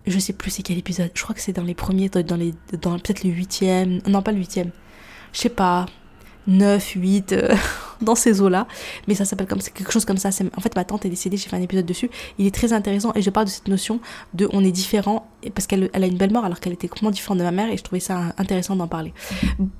Je 0.06 0.18
sais 0.18 0.32
plus 0.32 0.50
c'est 0.50 0.62
quel 0.62 0.78
épisode, 0.78 1.10
je 1.14 1.22
crois 1.22 1.34
que 1.34 1.40
c'est 1.40 1.52
dans 1.52 1.64
les 1.64 1.74
premiers, 1.74 2.08
dans, 2.08 2.36
les, 2.36 2.54
dans 2.80 2.98
peut-être 2.98 3.24
le 3.24 3.30
huitième, 3.30 4.00
non 4.06 4.22
pas 4.22 4.32
le 4.32 4.38
huitième, 4.38 4.72
je 5.32 5.38
sais 5.38 5.48
pas, 5.48 5.86
9, 6.46 6.92
8, 6.96 7.32
euh, 7.32 7.54
dans 8.00 8.14
ces 8.14 8.40
eaux-là. 8.40 8.66
Mais 9.08 9.14
ça 9.14 9.24
s'appelle 9.24 9.46
comme 9.46 9.60
quelque 9.60 9.92
chose 9.92 10.04
comme 10.04 10.16
ça. 10.16 10.30
En 10.56 10.60
fait, 10.60 10.74
ma 10.76 10.84
tante 10.84 11.04
est 11.04 11.10
décédée, 11.10 11.36
j'ai 11.36 11.48
fait 11.48 11.56
un 11.56 11.62
épisode 11.62 11.86
dessus. 11.86 12.10
Il 12.38 12.46
est 12.46 12.54
très 12.54 12.72
intéressant 12.72 13.12
et 13.14 13.22
je 13.22 13.30
parle 13.30 13.46
de 13.46 13.50
cette 13.50 13.68
notion 13.68 14.00
de 14.34 14.48
on 14.52 14.64
est 14.64 14.72
différent 14.72 15.28
parce 15.54 15.66
qu'elle 15.66 15.90
elle 15.92 16.04
a 16.04 16.06
une 16.06 16.16
belle 16.16 16.32
mort 16.32 16.44
alors 16.44 16.60
qu'elle 16.60 16.72
était 16.72 16.88
complètement 16.88 17.10
différente 17.10 17.38
de 17.38 17.44
ma 17.44 17.52
mère 17.52 17.70
et 17.70 17.76
je 17.76 17.82
trouvais 17.82 18.00
ça 18.00 18.34
intéressant 18.38 18.76
d'en 18.76 18.88
parler. 18.88 19.12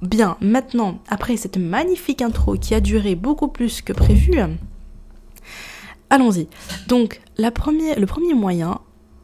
Bien, 0.02 0.36
maintenant, 0.40 1.00
après 1.08 1.36
cette 1.36 1.56
magnifique 1.56 2.22
intro 2.22 2.54
qui 2.54 2.74
a 2.74 2.80
duré 2.80 3.14
beaucoup 3.14 3.48
plus 3.48 3.82
que 3.82 3.92
prévu, 3.92 4.40
allons-y. 6.10 6.48
Donc, 6.88 7.20
la 7.36 7.48
le 7.48 8.06
premier 8.06 8.34
moyen 8.34 8.80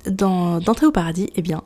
d'entrer 0.07 0.87
au 0.87 0.93
paradis, 0.93 1.31
eh 1.37 1.43
bien, 1.43 1.63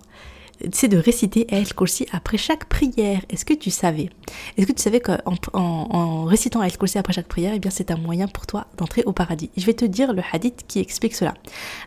c'est 0.73 0.89
de 0.89 0.97
réciter 0.97 1.47
El 1.51 1.73
Kursi 1.75 2.07
après 2.13 2.39
chaque 2.39 2.67
prière. 2.67 3.21
Est-ce 3.31 3.45
que 3.45 3.55
tu 3.55 3.71
savais? 3.71 4.11
Est-ce 4.57 4.67
que 4.67 4.73
tu 4.73 4.83
savais 4.83 5.01
qu'en 5.01 5.19
en, 5.53 6.25
récitant 6.25 6.63
El 6.63 6.77
Kursi 6.77 6.99
après 6.99 7.13
chaque 7.13 7.29
prière, 7.29 7.53
eh 7.55 7.59
bien 7.59 7.71
c'est 7.71 7.91
un 7.91 7.97
moyen 7.97 8.27
pour 8.27 8.47
toi 8.47 8.67
d'entrer 8.77 9.03
au 9.05 9.13
paradis? 9.13 9.51
Je 9.57 9.67
vais 9.67 9.75
te 9.75 9.85
dire 9.85 10.13
le 10.13 10.23
hadith 10.33 10.65
qui 10.67 10.81
explique 10.81 11.15
cela. 11.15 11.35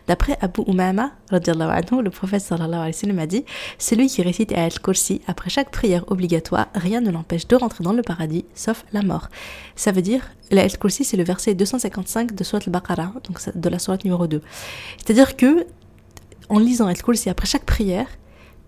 D'après 0.06 0.38
Abu 0.40 0.62
Umama, 0.66 1.12
le 1.30 2.08
prophète 2.08 2.42
sallallahu 2.42 2.92
wa 2.92 3.22
a 3.22 3.26
dit 3.26 3.44
Celui 3.78 4.06
qui 4.06 4.22
récite 4.22 4.52
El 4.52 4.78
Kursi 4.78 5.20
après 5.26 5.50
chaque 5.50 5.70
prière 5.70 6.04
obligatoire, 6.08 6.68
rien 6.74 7.00
ne 7.00 7.10
l'empêche 7.10 7.46
de 7.48 7.56
rentrer 7.56 7.84
dans 7.84 7.92
le 7.92 8.02
paradis, 8.02 8.44
sauf 8.54 8.84
la 8.92 9.02
mort. 9.02 9.28
Ça 9.76 9.92
veut 9.92 10.02
dire, 10.02 10.22
El 10.50 10.78
Kursi 10.78 11.04
c'est 11.04 11.16
le 11.16 11.24
verset 11.24 11.54
255 11.54 12.34
de 12.34 12.44
Surat 12.44 12.60
al-Baqarah, 12.66 13.12
donc 13.24 13.56
de 13.56 13.68
la 13.68 13.78
Surat 13.78 13.98
numéro 14.04 14.26
2. 14.26 14.40
C'est-à-dire 14.98 15.36
que 15.36 15.66
en 16.48 16.58
lisant 16.58 16.88
El 16.88 17.00
Kursi 17.00 17.30
après 17.30 17.46
chaque 17.46 17.64
prière, 17.64 18.06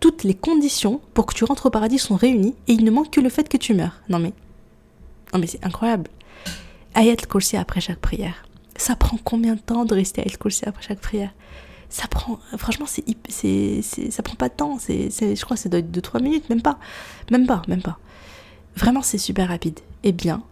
toutes 0.02 0.24
les 0.24 0.34
conditions 0.34 1.00
pour 1.14 1.26
que 1.26 1.34
tu 1.34 1.44
rentres 1.44 1.66
au 1.66 1.70
paradis 1.70 2.00
sont 2.00 2.16
réunies 2.16 2.56
et 2.66 2.72
il 2.72 2.84
ne 2.84 2.90
manque 2.90 3.10
que 3.10 3.20
le 3.20 3.28
fait 3.28 3.48
que 3.48 3.56
tu 3.56 3.72
meurs. 3.72 4.00
Non 4.08 4.18
mais, 4.18 4.32
non 5.32 5.38
mais 5.38 5.46
c'est 5.46 5.64
incroyable. 5.64 6.10
Ayat 6.94 7.14
Kursi 7.14 7.56
après 7.56 7.80
chaque 7.80 8.00
prière. 8.00 8.44
Ça 8.74 8.96
prend 8.96 9.16
combien 9.22 9.54
de 9.54 9.60
temps 9.60 9.84
de 9.84 9.94
rester 9.94 10.22
Ayat 10.22 10.36
Kursi 10.36 10.64
après 10.66 10.82
chaque 10.82 10.98
prière? 10.98 11.30
Ça 11.88 12.08
prend, 12.08 12.40
franchement, 12.56 12.86
c'est, 12.88 13.04
c'est, 13.28 14.10
ça 14.10 14.22
prend 14.24 14.34
pas 14.34 14.48
de 14.48 14.54
temps. 14.54 14.76
C'est, 14.80 15.10
je 15.10 15.44
crois 15.44 15.56
que 15.56 15.62
ça 15.62 15.68
doit 15.68 15.78
être 15.78 15.96
2-3 15.96 16.20
minutes, 16.20 16.50
même 16.50 16.62
pas. 16.62 16.80
Même 17.30 17.46
pas, 17.46 17.62
même 17.68 17.82
pas. 17.82 17.98
Vraiment, 18.74 19.02
c'est 19.02 19.18
super 19.18 19.48
rapide. 19.48 19.78
Et 20.02 20.10
bien, 20.10 20.42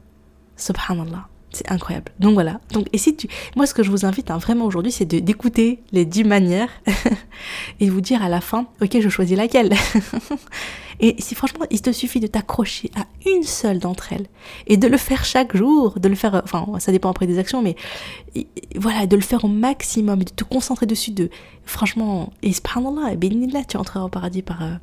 subhanallah, 0.57 1.27
c'est 1.53 1.71
incroyable. 1.71 2.13
Donc 2.21 2.35
voilà. 2.35 2.61
Donc, 2.73 2.87
et 2.93 2.99
si 2.99 3.17
tu, 3.17 3.29
moi, 3.57 3.67
ce 3.67 3.75
que 3.75 3.83
je 3.83 3.91
vous 3.91 4.07
invite 4.07 4.31
hein, 4.31 4.39
vraiment 4.39 4.67
aujourd'hui, 4.67 4.93
c'est 4.93 5.05
d'écouter 5.05 5.83
les 5.93 6.05
10 6.05 6.25
manières 6.25 6.71
et 7.81 7.91
vous 7.91 8.01
dire 8.01 8.23
à 8.23 8.29
la 8.29 8.41
fin, 8.41 8.67
ok, 8.81 9.01
je 9.01 9.09
choisis 9.09 9.37
laquelle. 9.37 9.75
et 11.01 11.17
si 11.19 11.35
franchement, 11.35 11.67
il 11.71 11.83
te 11.83 11.91
suffit 11.91 12.21
de 12.21 12.29
t'accrocher 12.29 12.91
à 12.97 13.05
une 13.29 13.43
seule 13.43 13.81
d'entre 13.81 14.13
elles 14.13 14.27
et 14.69 14.77
de 14.77 14.87
le 14.87 14.97
faire 14.97 15.25
chaque 15.25 15.57
jour, 15.57 15.99
de 15.99 16.09
le 16.09 16.15
faire, 16.15 16.41
enfin, 16.45 16.67
ça 16.79 16.93
dépend 16.93 17.11
après 17.11 17.27
des 17.27 17.39
actions, 17.39 17.63
mais 17.63 17.75
voilà, 18.77 19.07
de 19.07 19.17
le 19.17 19.23
faire 19.23 19.45
au 19.45 19.49
maximum 19.49 20.21
et 20.21 20.25
de 20.25 20.31
te 20.31 20.45
concentrer 20.45 20.87
dessus. 20.87 21.11
De, 21.11 21.31
franchement, 21.65 22.33
et 22.43 22.53
subhanallah, 22.53 23.15
et 23.15 23.31
là, 23.49 23.65
tu 23.65 23.77
entreras 23.77 24.03
au 24.03 24.09
paradis 24.09 24.43
par, 24.43 24.63
euh, 24.63 24.75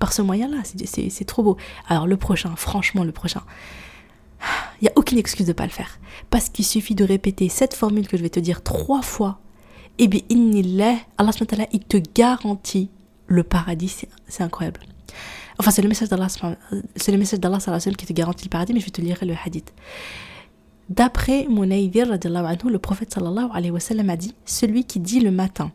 par 0.00 0.12
ce 0.12 0.22
moyen-là. 0.22 0.58
C'est 0.64 1.24
trop 1.24 1.44
beau. 1.44 1.56
Alors, 1.88 2.08
le 2.08 2.16
prochain, 2.16 2.56
franchement, 2.56 3.04
le 3.04 3.12
prochain. 3.12 3.42
Il 4.80 4.84
n'y 4.84 4.88
a 4.88 4.92
aucune 4.96 5.18
excuse 5.18 5.46
de 5.46 5.52
ne 5.52 5.56
pas 5.56 5.64
le 5.64 5.70
faire. 5.70 5.98
Parce 6.30 6.48
qu'il 6.48 6.64
suffit 6.64 6.94
de 6.94 7.04
répéter 7.04 7.48
cette 7.48 7.74
formule 7.74 8.06
que 8.06 8.16
je 8.16 8.22
vais 8.22 8.30
te 8.30 8.40
dire 8.40 8.62
trois 8.62 9.02
fois. 9.02 9.40
Et 9.98 10.06
bien, 10.06 10.20
Allah 11.18 11.32
il 11.72 11.80
te 11.80 11.96
garantit 12.14 12.90
le 13.26 13.42
paradis. 13.42 14.06
C'est 14.28 14.42
incroyable. 14.42 14.80
Enfin, 15.58 15.72
c'est 15.72 15.82
le 15.82 15.88
message 15.88 16.08
d'Allah, 16.08 16.28
c'est 16.94 17.10
le 17.10 17.18
message 17.18 17.40
d'Allah 17.40 17.58
qui 17.58 18.06
te 18.06 18.12
garantit 18.12 18.44
le 18.44 18.50
paradis, 18.50 18.72
mais 18.72 18.80
je 18.80 18.84
vais 18.84 18.92
te 18.92 19.00
lire 19.00 19.18
le 19.22 19.34
hadith. 19.44 19.72
D'après 20.88 21.46
Munaydir, 21.50 22.06
le 22.06 22.78
prophète 22.78 23.12
sallallahu 23.12 23.50
alayhi 23.52 23.70
wa 23.70 23.80
sallam 23.80 24.08
a 24.08 24.16
dit 24.16 24.34
Celui 24.46 24.84
qui 24.84 25.00
dit 25.00 25.20
le 25.20 25.30
matin 25.30 25.70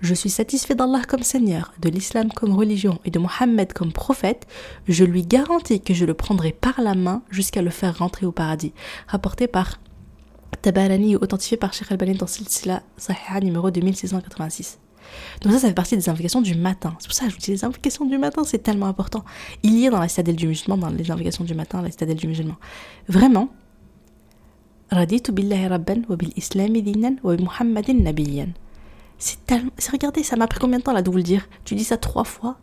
Je 0.00 0.12
suis 0.12 0.28
satisfait 0.30 0.74
d'Allah 0.74 1.02
comme 1.06 1.22
Seigneur, 1.22 1.72
de 1.80 1.88
l'islam 1.88 2.32
comme 2.32 2.52
religion 2.52 2.98
et 3.04 3.10
de 3.12 3.20
Mohammed 3.20 3.72
comme 3.72 3.92
prophète, 3.92 4.46
je 4.88 5.04
lui 5.04 5.24
garantis 5.24 5.80
que 5.80 5.94
je 5.94 6.04
le 6.04 6.14
prendrai 6.14 6.50
par 6.50 6.80
la 6.80 6.94
main 6.94 7.22
jusqu'à 7.30 7.62
le 7.62 7.70
faire 7.70 7.98
rentrer 7.98 8.26
au 8.26 8.32
paradis. 8.32 8.72
Rapporté 9.06 9.46
par 9.46 9.78
Tabarani 10.62 11.12
et 11.12 11.16
authentifié 11.16 11.56
par 11.56 11.72
Sheikh 11.72 11.92
Al-Bani 11.92 12.14
dans 12.14 12.26
Silsila 12.26 12.82
Sahih 12.96 13.44
numéro 13.44 13.70
2686. 13.70 14.80
Donc 15.42 15.52
ça, 15.52 15.60
ça 15.60 15.68
fait 15.68 15.74
partie 15.74 15.96
des 15.96 16.08
invocations 16.08 16.40
du 16.40 16.56
matin. 16.56 16.96
C'est 16.98 17.06
pour 17.06 17.14
ça 17.14 17.26
que 17.26 17.30
je 17.30 17.36
vous 17.36 17.40
dis 17.40 17.52
les 17.52 17.64
invocations 17.64 18.04
du 18.04 18.18
matin, 18.18 18.42
c'est 18.42 18.58
tellement 18.58 18.86
important. 18.86 19.24
Il 19.62 19.78
y 19.78 19.86
a 19.86 19.90
dans 19.90 20.00
la 20.00 20.08
citadelle 20.08 20.34
du 20.34 20.48
musulman, 20.48 20.76
dans 20.76 20.88
les 20.88 21.08
invocations 21.08 21.44
du 21.44 21.54
matin, 21.54 21.82
la 21.82 21.90
citadelle 21.92 22.16
du 22.16 22.26
musulman. 22.26 22.56
Vraiment, 23.08 23.50
Raditu 24.90 25.32
billahi 25.32 25.66
rabban 25.66 26.02
wa 26.08 26.16
bil 26.16 26.32
islami 26.36 26.82
dinan 26.82 27.16
wa 27.22 27.36
muhammadin. 27.36 28.04
C'est 29.18 29.44
tellement... 29.46 29.70
Regardez, 29.92 30.22
ça 30.22 30.36
m'a 30.36 30.46
pris 30.46 30.60
combien 30.60 30.78
de 30.78 30.84
temps 30.84 30.92
là 30.92 31.02
de 31.02 31.10
vous 31.10 31.16
le 31.16 31.22
dire? 31.22 31.48
Tu 31.64 31.74
dis 31.74 31.84
ça 31.84 31.96
trois 31.96 32.24
fois 32.24 32.58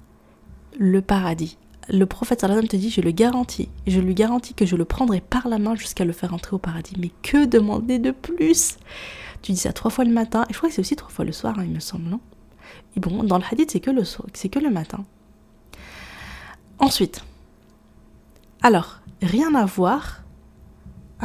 Le 0.78 1.02
paradis. 1.02 1.58
Le 1.90 2.06
prophète 2.06 2.42
sallallahu 2.42 2.68
te 2.70 2.78
dit, 2.78 2.90
je 2.90 3.02
le 3.02 3.12
garantis, 3.12 3.68
je 3.88 4.00
lui 4.00 4.14
garantis 4.14 4.54
que 4.54 4.66
je 4.66 4.78
le 4.78 4.86
prendrai 4.86 5.20
par 5.20 5.50
la 5.50 5.58
main 5.58 5.76
jusqu'à 5.76 6.06
le 6.06 6.14
faire 6.14 6.34
entrer 6.34 6.56
au 6.56 6.60
paradis. 6.60 6.94
Mais 6.98 7.12
que 7.24 7.44
demander 7.44 8.00
de 8.00 8.12
plus? 8.12 8.78
Tu 9.42 9.52
dis 9.52 9.58
ça 9.58 9.74
trois 9.74 9.92
fois 9.92 10.06
le 10.06 10.14
matin, 10.14 10.46
et 10.50 10.54
je 10.54 10.58
crois 10.58 10.70
que 10.70 10.76
c'est 10.76 10.82
aussi 10.82 10.96
trois 10.96 11.10
fois 11.10 11.26
le 11.26 11.34
soir, 11.34 11.60
hein, 11.60 11.66
il 11.66 11.72
me 11.72 11.82
semble, 11.82 12.08
non? 12.08 12.22
Et 12.96 13.02
bon, 13.02 13.24
dans 13.24 13.38
le 13.38 13.44
hadith, 13.52 13.72
c'est 13.72 13.82
que 13.82 13.92
le 13.92 14.06
soir, 14.06 14.28
c'est 14.34 14.48
que 14.48 14.60
le 14.60 14.70
matin. 14.70 15.04
Ensuite, 16.80 17.22
alors, 18.62 19.02
rien 19.22 19.54
à 19.56 19.66
voir 19.66 20.23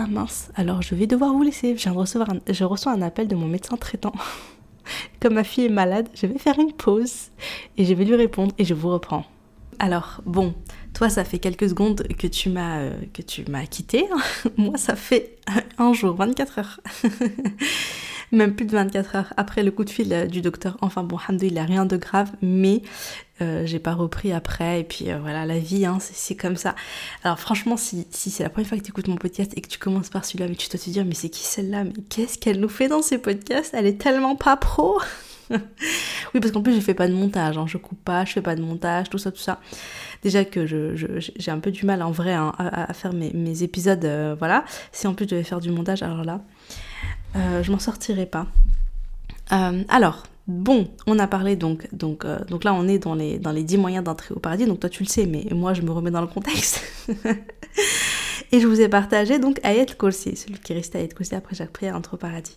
ah 0.00 0.06
mince, 0.06 0.52
alors 0.54 0.80
je 0.80 0.94
vais 0.94 1.08
devoir 1.08 1.32
vous 1.32 1.42
laisser. 1.42 1.76
Je, 1.76 1.88
reçois 1.90 2.92
un 2.92 3.02
appel 3.02 3.26
de 3.26 3.34
mon 3.34 3.48
médecin 3.48 3.76
traitant. 3.76 4.12
Comme 5.20 5.34
ma 5.34 5.42
fille 5.42 5.64
est 5.64 5.70
malade, 5.70 6.08
je 6.14 6.28
vais 6.28 6.38
faire 6.38 6.56
une 6.60 6.72
pause 6.72 7.30
et 7.76 7.84
je 7.84 7.94
vais 7.94 8.04
lui 8.04 8.14
répondre 8.14 8.54
et 8.58 8.64
je 8.64 8.74
vous 8.74 8.90
reprends. 8.90 9.24
Alors, 9.80 10.20
bon, 10.24 10.54
toi, 10.94 11.08
ça 11.08 11.24
fait 11.24 11.40
quelques 11.40 11.70
secondes 11.70 12.06
que 12.16 12.28
tu 12.28 12.48
m'as 12.48 12.78
euh, 12.78 12.92
que 13.12 13.22
tu 13.22 13.44
m'as 13.50 13.66
quitté. 13.66 14.06
Moi, 14.56 14.78
ça 14.78 14.94
fait 14.94 15.36
un 15.78 15.92
jour, 15.92 16.14
24 16.14 16.58
heures. 16.60 16.80
même 18.32 18.54
plus 18.54 18.66
de 18.66 18.72
24 18.72 19.16
heures 19.16 19.34
après 19.36 19.62
le 19.62 19.70
coup 19.70 19.84
de 19.84 19.90
fil 19.90 20.28
du 20.30 20.40
docteur. 20.40 20.76
Enfin 20.80 21.02
bon, 21.02 21.18
il 21.42 21.58
a 21.58 21.64
rien 21.64 21.86
de 21.86 21.96
grave, 21.96 22.30
mais 22.42 22.82
j'ai 23.40 23.78
pas 23.78 23.94
repris 23.94 24.32
après. 24.32 24.80
Et 24.80 24.84
puis 24.84 25.06
voilà, 25.20 25.46
la 25.46 25.58
vie, 25.58 25.86
hein, 25.86 25.98
c'est 26.00 26.34
comme 26.34 26.56
ça. 26.56 26.74
Alors 27.24 27.38
franchement, 27.38 27.76
si, 27.76 28.06
si 28.10 28.30
c'est 28.30 28.42
la 28.42 28.50
première 28.50 28.68
fois 28.68 28.78
que 28.78 28.82
tu 28.82 28.90
écoutes 28.90 29.08
mon 29.08 29.16
podcast 29.16 29.52
et 29.56 29.60
que 29.60 29.68
tu 29.68 29.78
commences 29.78 30.10
par 30.10 30.24
celui-là, 30.24 30.48
mais 30.48 30.56
tu 30.56 30.68
dois 30.68 30.78
te 30.78 30.90
dire, 30.90 31.04
mais 31.04 31.14
c'est 31.14 31.30
qui 31.30 31.44
celle-là? 31.44 31.84
Mais 31.84 31.92
qu'est-ce 32.08 32.38
qu'elle 32.38 32.60
nous 32.60 32.68
fait 32.68 32.88
dans 32.88 33.02
ces 33.02 33.18
podcasts? 33.18 33.74
Elle 33.74 33.86
est 33.86 34.00
tellement 34.00 34.36
pas 34.36 34.56
pro 34.56 34.98
oui, 36.34 36.40
parce 36.40 36.52
qu'en 36.52 36.62
plus, 36.62 36.74
je 36.74 36.80
fais 36.80 36.94
pas 36.94 37.08
de 37.08 37.14
montage, 37.14 37.56
hein. 37.56 37.66
je 37.66 37.78
coupe 37.78 38.02
pas, 38.04 38.24
je 38.24 38.32
fais 38.32 38.42
pas 38.42 38.54
de 38.54 38.62
montage, 38.62 39.08
tout 39.08 39.18
ça, 39.18 39.32
tout 39.32 39.38
ça. 39.38 39.60
Déjà 40.22 40.44
que 40.44 40.66
j'ai 40.66 41.50
un 41.50 41.60
peu 41.60 41.70
du 41.70 41.86
mal 41.86 42.02
en 42.02 42.10
vrai 42.10 42.34
hein, 42.34 42.52
à, 42.58 42.92
faire 42.92 43.12
mes, 43.12 43.62
épisodes, 43.62 44.04
euh, 44.04 44.34
voilà. 44.38 44.64
Si 44.92 45.06
en 45.06 45.14
plus 45.14 45.24
je 45.24 45.30
devais 45.30 45.44
faire 45.44 45.60
du 45.60 45.70
montage, 45.70 46.02
alors 46.02 46.24
là, 46.24 46.42
euh, 47.36 47.62
je 47.62 47.70
m'en 47.72 47.78
sortirai 47.78 48.26
pas. 48.26 48.46
Euh, 49.52 49.82
alors, 49.88 50.24
bon, 50.46 50.88
on 51.06 51.18
a 51.18 51.26
parlé 51.26 51.56
donc, 51.56 51.88
donc, 51.94 52.26
donc 52.48 52.64
là 52.64 52.74
on 52.74 52.86
est 52.88 52.98
dans 52.98 53.14
les, 53.14 53.38
dans 53.38 53.52
les 53.52 53.62
10 53.62 53.78
moyens 53.78 54.04
d'entrer 54.04 54.34
au 54.34 54.38
paradis, 54.38 54.66
donc 54.66 54.80
toi 54.80 54.90
tu 54.90 55.02
le 55.02 55.08
sais, 55.08 55.26
mais 55.26 55.46
moi 55.52 55.74
je 55.74 55.82
me 55.82 55.90
remets 55.90 56.10
dans 56.10 56.20
le 56.20 56.26
contexte. 56.26 56.82
Et 58.52 58.60
je 58.60 58.66
vous 58.66 58.80
ai 58.80 58.88
partagé 58.88 59.38
donc 59.38 59.60
Ayat 59.62 59.86
Kursi, 59.86 60.36
celui 60.36 60.58
qui 60.58 60.72
restait 60.72 60.98
Ayat 60.98 61.08
Kursi 61.08 61.34
après 61.34 61.54
chaque 61.54 61.70
prière 61.70 61.96
entre 61.96 62.14
au 62.14 62.16
paradis. 62.16 62.56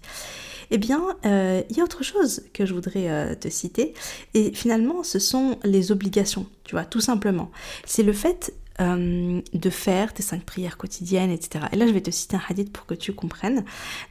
Eh 0.74 0.78
bien, 0.78 1.02
euh, 1.26 1.62
il 1.70 1.78
y 1.78 1.82
a 1.82 1.84
autre 1.84 2.02
chose 2.02 2.44
que 2.54 2.66
je 2.66 2.74
voudrais 2.74 3.10
euh, 3.10 3.36
te 3.36 3.50
citer. 3.50 3.94
Et 4.34 4.54
finalement, 4.54 5.04
ce 5.04 5.20
sont 5.20 5.60
les 5.66 5.92
obligations, 5.92 6.46
tu 6.64 6.76
vois, 6.76 6.86
tout 6.86 7.02
simplement. 7.02 7.52
C'est 7.86 8.04
le 8.04 8.14
fait 8.14 8.54
euh, 8.82 9.42
de 9.54 9.70
faire 9.70 10.14
tes 10.14 10.24
cinq 10.24 10.44
prières 10.44 10.78
quotidiennes, 10.78 11.32
etc. 11.32 11.66
Et 11.72 11.76
là, 11.78 11.88
je 11.88 11.92
vais 11.92 12.02
te 12.02 12.12
citer 12.12 12.36
un 12.36 12.42
hadith 12.50 12.74
pour 12.74 12.86
que 12.86 12.94
tu 12.94 13.14
comprennes. 13.14 13.64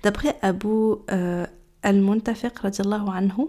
D'après 0.03 0.39
Abu 0.43 0.95
Al-Muntafiq, 1.83 2.53
anhu, 2.65 3.47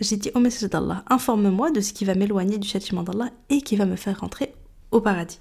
j'ai 0.00 0.16
dit 0.16 0.30
au 0.34 0.40
message 0.40 0.68
d'Allah, 0.70 1.04
informe-moi 1.08 1.70
de 1.70 1.80
ce 1.80 1.92
qui 1.92 2.04
va 2.04 2.14
m'éloigner 2.14 2.58
du 2.58 2.68
châtiment 2.68 3.02
d'Allah 3.02 3.30
et 3.50 3.60
qui 3.60 3.76
va 3.76 3.86
me 3.86 3.96
faire 3.96 4.20
rentrer 4.20 4.52
au 4.90 5.00
paradis. 5.00 5.38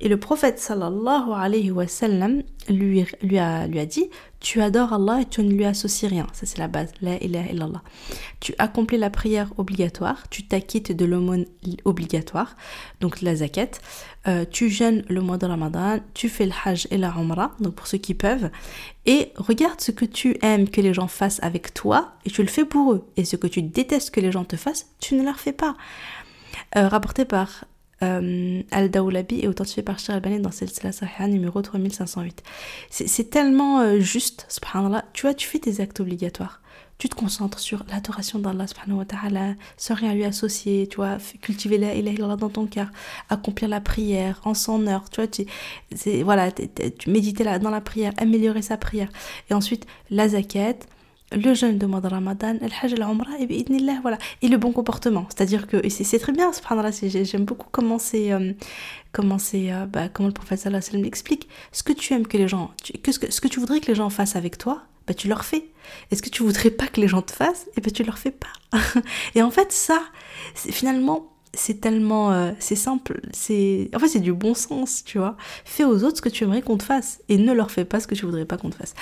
Et 0.00 0.08
le 0.08 0.18
prophète 0.18 0.58
sallallahu 0.58 1.32
alayhi 1.34 1.70
wa 1.70 1.86
sallam 1.86 2.42
lui, 2.68 3.04
lui, 3.22 3.38
a, 3.38 3.66
lui 3.66 3.78
a 3.78 3.86
dit 3.86 4.08
Tu 4.40 4.62
adores 4.62 4.94
Allah 4.94 5.20
et 5.20 5.26
tu 5.26 5.42
ne 5.42 5.50
lui 5.50 5.64
associes 5.64 6.08
rien. 6.08 6.26
Ça, 6.32 6.46
c'est 6.46 6.58
la 6.58 6.68
base. 6.68 6.90
La 7.02 7.22
ilaha 7.22 7.50
illallah. 7.50 7.82
Tu 8.40 8.54
accomplis 8.58 8.96
la 8.96 9.10
prière 9.10 9.52
obligatoire, 9.58 10.28
tu 10.30 10.46
t'acquittes 10.46 10.92
de 10.92 11.04
l'aumône 11.04 11.44
obligatoire, 11.84 12.56
donc 13.00 13.20
la 13.20 13.36
zakat. 13.36 13.72
Euh, 14.26 14.44
tu 14.50 14.68
jeûnes 14.68 15.02
le 15.08 15.20
mois 15.20 15.38
de 15.38 15.46
Ramadan, 15.46 15.98
tu 16.14 16.28
fais 16.28 16.46
le 16.46 16.52
hajj 16.64 16.86
et 16.90 16.98
la 16.98 17.08
umrah, 17.08 17.52
donc 17.60 17.74
pour 17.74 17.86
ceux 17.86 17.98
qui 17.98 18.14
peuvent. 18.14 18.50
Et 19.06 19.32
regarde 19.36 19.80
ce 19.80 19.92
que 19.92 20.04
tu 20.04 20.36
aimes 20.42 20.68
que 20.68 20.80
les 20.80 20.94
gens 20.94 21.08
fassent 21.08 21.42
avec 21.42 21.74
toi 21.74 22.12
et 22.24 22.30
tu 22.30 22.42
le 22.42 22.48
fais 22.48 22.64
pour 22.64 22.92
eux. 22.92 23.06
Et 23.16 23.24
ce 23.24 23.36
que 23.36 23.46
tu 23.46 23.62
détestes 23.62 24.10
que 24.10 24.20
les 24.20 24.32
gens 24.32 24.44
te 24.44 24.56
fassent, 24.56 24.86
tu 25.00 25.14
ne 25.14 25.24
leur 25.24 25.38
fais 25.38 25.52
pas. 25.52 25.74
Euh, 26.76 26.88
rapporté 26.88 27.24
par 27.24 27.64
euh, 28.02 28.62
Al-Daoulabi 28.70 29.40
et 29.40 29.48
authentifié 29.48 29.82
par 29.82 29.98
Shir 29.98 30.14
Albani 30.14 30.40
dans 30.40 30.50
Silsila 30.50 30.92
Sahih 30.92 31.28
numéro 31.28 31.60
3508. 31.60 32.42
C'est 32.90 33.30
tellement 33.30 33.80
euh, 33.80 34.00
juste, 34.00 34.46
subhanallah. 34.48 35.04
Tu 35.12 35.22
vois, 35.22 35.34
tu 35.34 35.46
fais 35.46 35.58
tes 35.58 35.80
actes 35.80 36.00
obligatoires. 36.00 36.60
Tu 36.98 37.08
te 37.08 37.14
concentres 37.14 37.58
sur 37.58 37.84
l'adoration 37.90 38.38
d'Allah 38.38 38.66
subhanahu 38.66 38.98
wa 38.98 39.04
ta'ala, 39.06 39.54
sans 39.78 39.94
rien 39.94 40.12
lui 40.12 40.24
associer, 40.24 40.86
tu 40.86 40.96
vois, 40.96 41.16
cultiver 41.40 41.78
la 41.78 41.94
ilaha 41.94 42.36
dans 42.36 42.50
ton 42.50 42.66
cœur, 42.66 42.88
accomplir 43.30 43.70
la 43.70 43.80
prière 43.80 44.40
en 44.44 44.52
son 44.52 44.86
heure, 44.86 45.08
tu 45.08 45.22
vois, 45.22 45.26
tu, 45.26 45.46
voilà, 46.22 46.52
tu 46.52 47.08
méditer 47.08 47.42
là, 47.42 47.58
dans 47.58 47.70
la 47.70 47.80
prière, 47.80 48.12
améliorer 48.18 48.60
sa 48.60 48.76
prière. 48.76 49.08
Et 49.48 49.54
ensuite, 49.54 49.86
la 50.10 50.28
zakat, 50.28 50.74
le 51.32 51.54
jeûne 51.54 51.78
de 51.78 51.86
mois 51.86 52.00
de 52.00 52.08
Ramadan, 52.08 52.54
le 52.60 52.68
hajj, 52.82 52.94
la 52.94 53.06
umrah, 53.06 53.38
et 53.38 53.64
voilà. 54.02 54.18
Et 54.42 54.48
le 54.48 54.56
bon 54.56 54.72
comportement. 54.72 55.26
C'est-à-dire 55.28 55.66
que, 55.66 55.88
c'est 55.88 56.18
très 56.18 56.32
bien, 56.32 56.50
j'aime 57.02 57.44
beaucoup 57.44 57.68
comment 57.70 57.98
c'est, 57.98 58.32
euh, 58.32 58.52
comment 59.12 59.38
c'est, 59.38 59.72
euh, 59.72 59.86
bah, 59.86 60.08
comment 60.08 60.28
le 60.28 60.34
prophète 60.34 60.60
sallallahu 60.60 60.84
alayhi 60.90 61.06
explique. 61.06 61.48
Ce 61.72 61.82
que 61.82 61.92
tu 61.92 62.12
aimes 62.14 62.26
que 62.26 62.36
les 62.36 62.48
gens, 62.48 62.72
que, 63.02 63.12
ce, 63.12 63.18
que, 63.18 63.30
ce 63.30 63.40
que 63.40 63.48
tu 63.48 63.60
voudrais 63.60 63.80
que 63.80 63.86
les 63.86 63.94
gens 63.94 64.10
fassent 64.10 64.36
avec 64.36 64.58
toi, 64.58 64.82
bah, 65.06 65.14
tu 65.14 65.28
leur 65.28 65.44
fais. 65.44 65.64
est 66.10 66.16
ce 66.16 66.22
que 66.22 66.30
tu 66.30 66.42
voudrais 66.42 66.70
pas 66.70 66.86
que 66.86 67.00
les 67.00 67.08
gens 67.08 67.22
te 67.22 67.32
fassent, 67.32 67.66
et 67.76 67.80
bah, 67.80 67.90
tu 67.90 68.02
leur 68.02 68.18
fais 68.18 68.32
pas. 68.32 68.78
et 69.34 69.42
en 69.42 69.50
fait, 69.50 69.72
ça, 69.72 70.00
finalement, 70.54 71.29
c'est 71.52 71.80
tellement 71.80 72.32
euh, 72.32 72.52
c'est 72.58 72.76
simple 72.76 73.20
c'est 73.32 73.90
en 73.94 73.98
fait 73.98 74.08
c'est 74.08 74.20
du 74.20 74.32
bon 74.32 74.54
sens 74.54 75.02
tu 75.04 75.18
vois. 75.18 75.36
Fais 75.64 75.84
aux 75.84 76.04
autres 76.04 76.18
ce 76.18 76.22
que 76.22 76.28
tu 76.28 76.44
aimerais 76.44 76.62
qu'on 76.62 76.78
te 76.78 76.84
fasse 76.84 77.20
et 77.28 77.38
ne 77.38 77.52
leur 77.52 77.70
fais 77.70 77.84
pas 77.84 78.00
ce 78.00 78.06
que 78.06 78.14
tu 78.14 78.24
voudrais 78.24 78.44
pas 78.44 78.56
qu'on 78.56 78.70
te 78.70 78.76
fasse. 78.76 78.94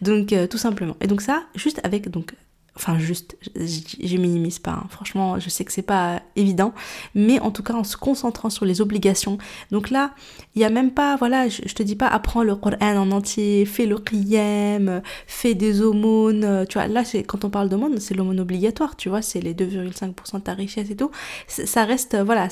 Donc 0.00 0.32
euh, 0.32 0.46
tout 0.46 0.58
simplement. 0.58 0.96
Et 1.00 1.06
donc 1.06 1.20
ça 1.20 1.44
juste 1.54 1.80
avec 1.82 2.10
donc 2.10 2.34
Enfin, 2.76 2.98
juste, 2.98 3.36
je 3.54 4.16
minimise 4.16 4.58
pas. 4.58 4.72
Hein. 4.72 4.86
Franchement, 4.90 5.38
je 5.38 5.48
sais 5.48 5.64
que 5.64 5.72
c'est 5.72 5.82
pas 5.82 6.22
évident, 6.34 6.74
mais 7.14 7.38
en 7.38 7.52
tout 7.52 7.62
cas, 7.62 7.74
en 7.74 7.84
se 7.84 7.96
concentrant 7.96 8.50
sur 8.50 8.64
les 8.64 8.80
obligations. 8.80 9.38
Donc 9.70 9.90
là, 9.90 10.12
il 10.56 10.62
y 10.62 10.64
a 10.64 10.70
même 10.70 10.90
pas, 10.90 11.16
voilà, 11.16 11.48
je, 11.48 11.62
te 11.72 11.82
dis 11.84 11.94
pas 11.94 12.08
apprends 12.08 12.42
le 12.42 12.56
Coran 12.56 12.76
en 12.80 13.12
entier, 13.12 13.64
fais 13.64 13.86
le 13.86 13.98
qiyam, 13.98 15.02
fais 15.26 15.54
des 15.54 15.82
aumônes. 15.82 16.66
Tu 16.68 16.78
vois, 16.78 16.88
là, 16.88 17.04
quand 17.28 17.44
on 17.44 17.50
parle 17.50 17.68
d'aumône, 17.68 18.00
c'est 18.00 18.14
l'aumône 18.14 18.40
obligatoire. 18.40 18.96
Tu 18.96 19.08
vois, 19.08 19.22
c'est 19.22 19.40
les 19.40 19.54
2,5% 19.54 20.34
de 20.34 20.40
ta 20.40 20.54
richesse 20.54 20.90
et 20.90 20.96
tout. 20.96 21.12
Ça 21.46 21.84
reste, 21.84 22.16
voilà, 22.16 22.48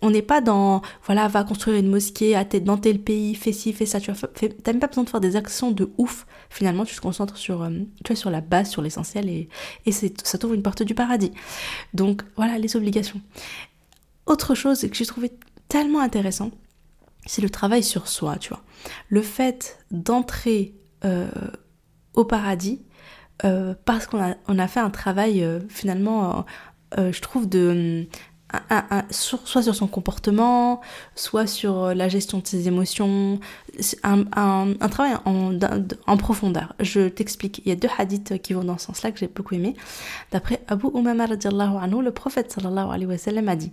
on 0.00 0.10
n'est 0.10 0.22
pas 0.22 0.40
dans, 0.40 0.80
voilà, 1.04 1.28
va 1.28 1.44
construire 1.44 1.76
une 1.76 1.90
mosquée 1.90 2.34
à 2.36 2.44
dans 2.44 2.76
tel 2.76 2.98
pays, 3.00 3.34
fais 3.34 3.52
ci, 3.52 3.72
fais 3.72 3.86
ça. 3.86 4.00
Tu 4.00 4.10
vois, 4.10 4.28
t'as 4.28 4.72
même 4.72 4.80
pas 4.80 4.86
besoin 4.86 5.04
de 5.04 5.10
faire 5.10 5.20
des 5.20 5.36
actions 5.36 5.70
de 5.70 5.90
ouf. 5.98 6.26
Finalement, 6.50 6.84
tu 6.84 6.94
te 6.96 7.00
concentres 7.00 7.36
sur, 7.36 7.62
euh, 7.62 7.70
tu 8.04 8.12
vois, 8.12 8.16
sur 8.16 8.30
la 8.30 8.40
base, 8.40 8.70
sur 8.70 8.82
l'essentiel 8.82 9.28
et 9.28 9.41
et, 9.86 9.92
ça 9.92 10.38
t'ouvre 10.38 10.54
une 10.54 10.62
porte 10.62 10.82
du 10.82 10.94
paradis. 10.94 11.32
Donc 11.94 12.22
voilà 12.36 12.58
les 12.58 12.76
obligations. 12.76 13.20
Autre 14.26 14.54
chose 14.54 14.80
que 14.82 14.94
j'ai 14.94 15.06
trouvé 15.06 15.32
tellement 15.68 16.00
intéressant, 16.00 16.50
c'est 17.26 17.42
le 17.42 17.50
travail 17.50 17.82
sur 17.82 18.08
soi, 18.08 18.36
tu 18.36 18.50
vois. 18.50 18.62
Le 19.08 19.22
fait 19.22 19.78
d'entrer 19.90 20.74
euh, 21.04 21.28
au 22.14 22.24
paradis 22.24 22.82
euh, 23.44 23.74
parce 23.84 24.06
qu'on 24.06 24.20
a, 24.20 24.68
fait 24.68 24.80
un 24.80 24.90
travail 24.90 25.42
euh, 25.42 25.60
finalement, 25.68 26.44
je 26.96 27.20
trouve, 27.20 27.48
de 27.48 28.06
soit 29.10 29.62
sur 29.62 29.74
son 29.74 29.86
comportement, 29.86 30.80
soit 31.14 31.46
sur 31.46 31.84
euh, 31.84 31.94
la 31.94 32.08
gestion 32.08 32.38
de 32.38 32.46
ses 32.46 32.68
émotions, 32.68 33.40
un, 34.02 34.74
travail 34.90 35.14
en, 35.24 36.16
profondeur. 36.16 36.74
Je 36.80 37.08
t'explique, 37.08 37.62
il 37.64 37.68
y 37.68 37.72
a 37.72 37.76
deux 37.76 37.88
hadiths 37.98 38.40
qui 38.42 38.52
vont 38.52 38.64
dans 38.64 38.78
ce 38.78 38.86
sens-là 38.86 39.12
que 39.12 39.18
j'ai 39.18 39.28
beaucoup 39.28 39.54
aimé. 39.54 39.74
D'après 40.30 40.60
Abu 40.68 40.88
Umama 40.94 41.26
le 41.26 42.10
prophète 42.10 42.52
sallallahu 42.52 42.88
alayhi 42.90 43.06
wa 43.06 43.18
sallam 43.18 43.48
a 43.48 43.56
dit 43.56 43.72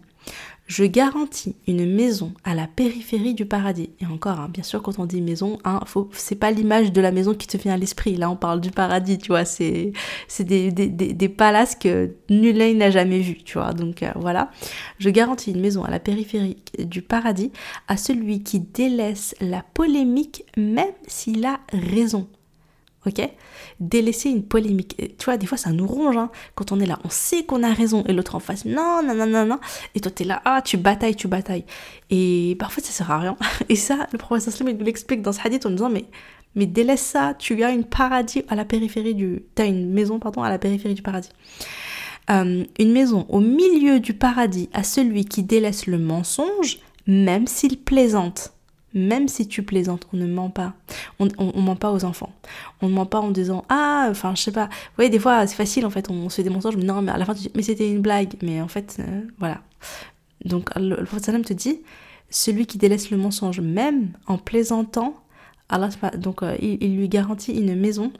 je 0.70 0.86
garantis 0.86 1.56
une 1.68 1.92
maison 1.96 2.32
à 2.44 2.54
la 2.54 2.68
périphérie 2.68 3.34
du 3.34 3.46
paradis. 3.46 3.90
Et 4.00 4.06
encore, 4.06 4.40
hein, 4.40 4.50
bien 4.54 4.62
sûr, 4.62 4.84
quand 4.84 5.00
on 5.00 5.08
dit 5.08 5.20
maison, 5.20 5.58
hein, 5.66 5.80
c'est 6.14 6.36
pas 6.36 6.52
l'image 6.52 6.94
de 6.94 7.02
la 7.02 7.12
maison 7.12 7.34
qui 7.34 7.48
te 7.48 7.58
vient 7.58 7.74
à 7.74 7.78
l'esprit. 7.78 8.16
Là, 8.16 8.30
on 8.30 8.36
parle 8.36 8.62
du 8.62 8.70
paradis, 8.70 9.18
tu 9.18 9.30
vois. 9.30 9.46
C'est 9.46 9.94
des, 10.40 10.72
des, 10.72 11.30
palaces 11.30 11.76
que 11.76 12.14
nul 12.30 12.78
n'a 12.78 12.92
jamais 12.92 13.20
vus, 13.20 13.40
tu 13.44 13.58
vois. 13.58 13.74
Donc 13.74 14.04
euh, 14.04 14.12
voilà. 14.16 14.52
Je 15.00 15.10
garantis 15.10 15.52
une 15.52 15.62
maison 15.62 15.84
à 15.84 15.90
la 15.90 16.00
périphérie 16.00 16.58
du 16.78 17.02
paradis 17.02 17.52
à 17.88 17.98
celui 17.98 18.44
qui 18.44 18.60
délaisse 18.60 19.36
la 19.42 19.64
polémique, 19.74 20.46
même 20.56 20.94
s'il 21.08 21.46
a 21.46 21.62
raison 21.74 22.28
Délaisser 23.80 24.30
une 24.30 24.44
polémique. 24.44 24.96
tu 25.18 25.26
vois, 25.26 25.38
des 25.38 25.46
fois, 25.46 25.58
ça 25.58 25.72
nous 25.72 25.88
ronge, 25.88 26.18
hein. 26.18 26.30
Quand 26.56 26.72
on 26.72 26.80
est 26.80 26.86
là, 26.86 27.00
on 27.04 27.10
sait 27.10 27.44
qu'on 27.44 27.64
a 27.64 27.74
raison, 27.74 28.04
et 28.08 28.14
l'autre 28.14 28.36
en 28.36 28.40
face, 28.40 28.66
non, 28.66 29.02
non, 29.04 29.14
non, 29.14 29.26
non, 29.26 29.46
non. 29.46 29.60
Et 29.96 30.00
toi, 30.00 30.12
t'es 30.12 30.24
là, 30.24 30.42
ah, 30.46 30.62
tu 30.62 30.78
batailles, 30.78 31.16
tu 31.16 31.28
batailles. 31.28 31.66
Et 32.10 32.56
parfois, 32.60 32.84
ça 32.84 32.92
sert 32.92 33.12
à 33.12 33.20
rien. 33.20 33.38
Et 33.70 33.76
ça, 33.76 34.08
le 34.12 34.18
professeur 34.18 34.54
Slim, 34.54 34.70
il 34.70 34.78
nous 34.78 34.86
l'explique 34.86 35.22
dans 35.22 35.32
ce 35.32 35.40
hadith 35.44 35.66
en 35.66 35.72
disant, 35.72 35.90
mais, 35.90 36.06
mais 36.56 36.66
délaisse 36.66 37.02
ça, 37.02 37.34
tu 37.38 37.64
as 37.64 37.72
une 37.72 37.86
paradis 37.86 38.44
à 38.50 38.56
la 38.56 38.66
périphérie 38.66 39.16
du... 39.16 39.44
T'as 39.56 39.66
une 39.66 39.90
maison, 39.90 40.20
pardon, 40.20 40.44
à 40.44 40.50
la 40.50 40.60
périphérie 40.60 40.96
du 40.96 41.02
paradis. 41.02 41.30
Euh, 42.30 42.64
une 42.78 42.92
maison 42.92 43.26
au 43.30 43.40
milieu 43.40 44.00
du 44.00 44.14
paradis 44.14 44.70
à 44.74 44.84
celui 44.84 45.26
qui 45.26 45.44
délaisse 45.44 45.88
le 45.88 45.98
mensonge, 45.98 46.80
même 47.08 47.48
s'il 47.48 47.80
plaisante 47.80 48.54
même 48.94 49.28
si 49.28 49.48
tu 49.48 49.64
plaisantes, 49.64 50.08
on 50.14 50.18
ne 50.18 50.26
ment 50.26 50.50
pas. 50.50 50.74
On, 51.20 51.28
on, 51.38 51.62
ment 51.62 51.76
pas 51.76 51.92
aux 51.92 52.06
enfants. 52.06 52.32
On 52.82 52.90
ne 52.90 52.94
ment 52.94 53.06
pas 53.06 53.20
en 53.20 53.32
disant 53.32 53.64
ah, 53.70 54.08
enfin 54.10 54.34
je 54.36 54.42
sais 54.42 54.52
pas. 54.52 54.66
Vous 54.66 54.96
voyez, 54.96 55.10
des 55.10 55.20
fois 55.20 55.46
c'est 55.48 55.56
facile 55.56 55.86
en 55.86 55.90
fait, 55.90 56.10
on, 56.10 56.30
se 56.30 56.38
fait 56.38 56.44
des 56.44 56.50
mensonges, 56.50 56.76
mais 56.76 56.84
non, 56.84 57.02
mais 57.02 57.12
à 57.12 57.18
la 57.18 57.26
fin 57.26 57.34
tu 57.34 57.42
dis 57.42 57.52
mais 57.56 57.64
c'était 57.64 57.90
une 57.90 58.02
blague. 58.02 58.34
Mais 58.42 58.62
en 58.62 58.68
fait, 58.68 58.98
euh, 59.00 59.22
voilà. 59.38 59.62
Donc 60.46 60.74
le, 60.76 60.96
le 60.96 61.06
prophète 61.06 61.46
te 61.46 61.54
dit 61.54 61.82
celui 62.30 62.66
qui 62.66 62.78
délaisse 62.78 63.10
le 63.10 63.18
mensonge, 63.18 63.60
même 63.60 64.12
en 64.28 64.38
plaisantant, 64.38 65.16
Allah, 65.70 65.90
donc 66.16 66.44
euh, 66.44 66.56
il, 66.62 66.96
lui 66.96 67.10
garantit 67.10 67.54
une 67.54 67.76
maison 67.76 68.12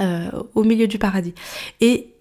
euh, 0.00 0.30
au 0.54 0.64
milieu 0.64 0.86
du 0.86 0.98
paradis. 0.98 1.34
Et 1.80 2.13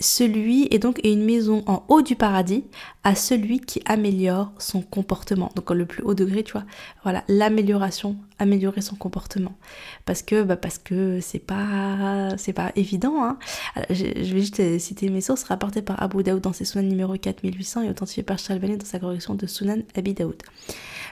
celui 0.00 0.66
est 0.70 0.78
donc 0.78 0.98
une 1.04 1.24
maison 1.24 1.62
en 1.66 1.84
haut 1.88 2.00
du 2.00 2.16
paradis 2.16 2.64
à 3.04 3.14
celui 3.14 3.60
qui 3.60 3.82
améliore 3.84 4.52
son 4.58 4.80
comportement. 4.80 5.52
Donc 5.54 5.70
le 5.70 5.84
plus 5.84 6.02
haut 6.02 6.14
degré, 6.14 6.42
tu 6.42 6.52
vois. 6.52 6.64
Voilà, 7.02 7.22
l'amélioration, 7.28 8.16
améliorer 8.38 8.80
son 8.80 8.96
comportement. 8.96 9.54
Parce 10.06 10.22
que 10.22 10.42
bah 10.42 10.56
parce 10.56 10.78
que 10.78 11.20
c'est 11.20 11.38
pas 11.38 12.36
c'est 12.38 12.54
pas 12.54 12.72
évident. 12.76 13.22
Hein. 13.22 13.38
je, 13.90 14.04
vais 14.04 14.24
juste 14.24 14.78
citer 14.78 15.10
mes 15.10 15.20
sources 15.20 15.44
rapportées 15.44 15.82
par 15.82 16.02
Abu 16.02 16.22
Daoud 16.22 16.40
dans 16.40 16.54
ses 16.54 16.64
Sunan 16.64 16.88
numéro 16.88 17.14
4800 17.16 17.82
et 17.82 17.90
authentifiées 17.90 18.22
par 18.22 18.38
Chalbani 18.38 18.78
dans 18.78 18.86
sa 18.86 18.98
correction 18.98 19.34
de 19.34 19.46
Sunan 19.46 19.82
Abi 19.94 20.14
Daoud. 20.14 20.42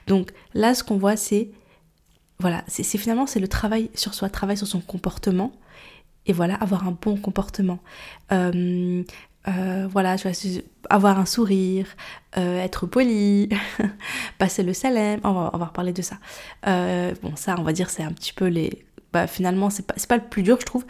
Donc 0.07 0.33
là, 0.55 0.74
ce 0.74 0.83
qu'on 0.83 0.96
voit, 0.96 1.16
c'est 1.16 1.51
voilà, 2.40 2.64
c'est 2.68 2.85
finalement 2.98 3.27
c'est 3.27 3.40
le 3.40 3.48
travail 3.48 3.90
sur 3.94 4.14
soi, 4.14 4.31
travail 4.31 4.57
sur 4.57 4.66
son 4.66 4.81
comportement 4.81 5.53
et 6.29 6.33
voilà, 6.33 6.55
avoir 6.55 6.87
un 6.87 6.97
bon 7.01 7.17
comportement. 7.17 7.81
Euh, 8.33 9.03
euh, 9.49 9.88
voilà, 9.91 10.17
avoir 10.91 11.19
un 11.19 11.25
sourire, 11.25 11.87
euh, 12.37 12.62
être 12.62 12.87
poli, 12.87 13.49
passer 14.38 14.62
le 14.62 14.75
salem, 14.75 15.21
on 15.25 15.33
va, 15.33 15.51
on 15.55 15.59
va 15.59 15.64
reparler 15.67 15.95
de 15.95 16.03
ça. 16.03 16.19
bon, 16.64 17.35
ça, 17.35 17.57
on 17.59 17.62
va 17.62 17.73
dire, 17.73 17.88
c'est 17.88 18.03
un 18.03 18.12
petit 18.12 18.35
peu 18.35 18.47
les, 18.47 18.85
bah, 19.12 19.27
finalement, 19.27 19.71
c'est 19.71 19.87
pas, 19.87 19.94
pas 20.09 20.16
le 20.16 20.29
plus 20.29 20.42
dur, 20.42 20.59
je 20.61 20.66
trouve. 20.66 20.85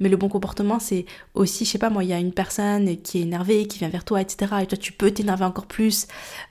Mais 0.00 0.08
le 0.08 0.16
bon 0.16 0.28
comportement, 0.28 0.78
c'est 0.78 1.06
aussi, 1.34 1.64
je 1.64 1.70
sais 1.70 1.78
pas, 1.78 1.90
moi, 1.90 2.04
il 2.04 2.10
y 2.10 2.12
a 2.12 2.18
une 2.18 2.32
personne 2.32 2.96
qui 3.02 3.18
est 3.18 3.22
énervée, 3.22 3.66
qui 3.66 3.78
vient 3.78 3.88
vers 3.88 4.04
toi, 4.04 4.20
etc. 4.20 4.52
Et 4.62 4.66
toi, 4.66 4.78
tu 4.78 4.92
peux 4.92 5.10
t'énerver 5.10 5.44
encore 5.44 5.66
plus. 5.66 6.06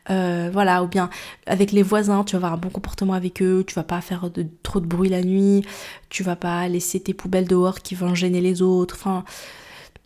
Euh, 0.09 0.49
voilà, 0.51 0.83
ou 0.83 0.87
bien 0.87 1.09
avec 1.45 1.71
les 1.71 1.83
voisins, 1.83 2.23
tu 2.23 2.33
vas 2.33 2.37
avoir 2.37 2.53
un 2.53 2.57
bon 2.57 2.69
comportement 2.69 3.13
avec 3.13 3.41
eux, 3.41 3.63
tu 3.67 3.75
vas 3.75 3.83
pas 3.83 4.01
faire 4.01 4.29
trop 4.63 4.79
de 4.79 4.85
bruit 4.85 5.09
la 5.09 5.23
nuit, 5.23 5.65
tu 6.09 6.23
vas 6.23 6.35
pas 6.35 6.67
laisser 6.67 6.99
tes 7.01 7.13
poubelles 7.13 7.47
dehors 7.47 7.79
qui 7.79 7.95
vont 7.95 8.15
gêner 8.15 8.41
les 8.41 8.61
autres. 8.61 8.95
Enfin, 8.97 9.23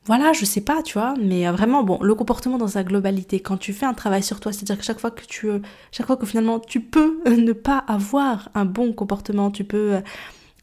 voilà, 0.06 0.32
je 0.34 0.46
sais 0.46 0.62
pas, 0.62 0.82
tu 0.84 0.94
vois, 0.94 1.16
mais 1.22 1.50
vraiment, 1.52 1.84
bon, 1.84 2.00
le 2.02 2.16
comportement 2.16 2.58
dans 2.58 2.68
sa 2.68 2.84
globalité, 2.84 3.42
quand 3.42 3.58
tu 3.58 3.74
fais 3.74 3.86
un 3.86 3.94
travail 3.94 4.24
sur 4.24 4.40
toi, 4.40 4.54
c'est-à-dire 4.54 4.78
que 4.78 4.86
chaque 4.86 5.00
fois 5.00 5.12
que 5.12 5.26
tu, 5.26 5.50
chaque 5.92 6.08
fois 6.08 6.16
que 6.16 6.26
finalement 6.26 6.60
tu 6.60 6.80
peux 6.80 7.20
ne 7.26 7.52
pas 7.52 7.84
avoir 7.88 8.50
un 8.56 8.66
bon 8.66 8.94
comportement, 8.94 9.52
tu 9.52 9.64
peux 9.66 10.02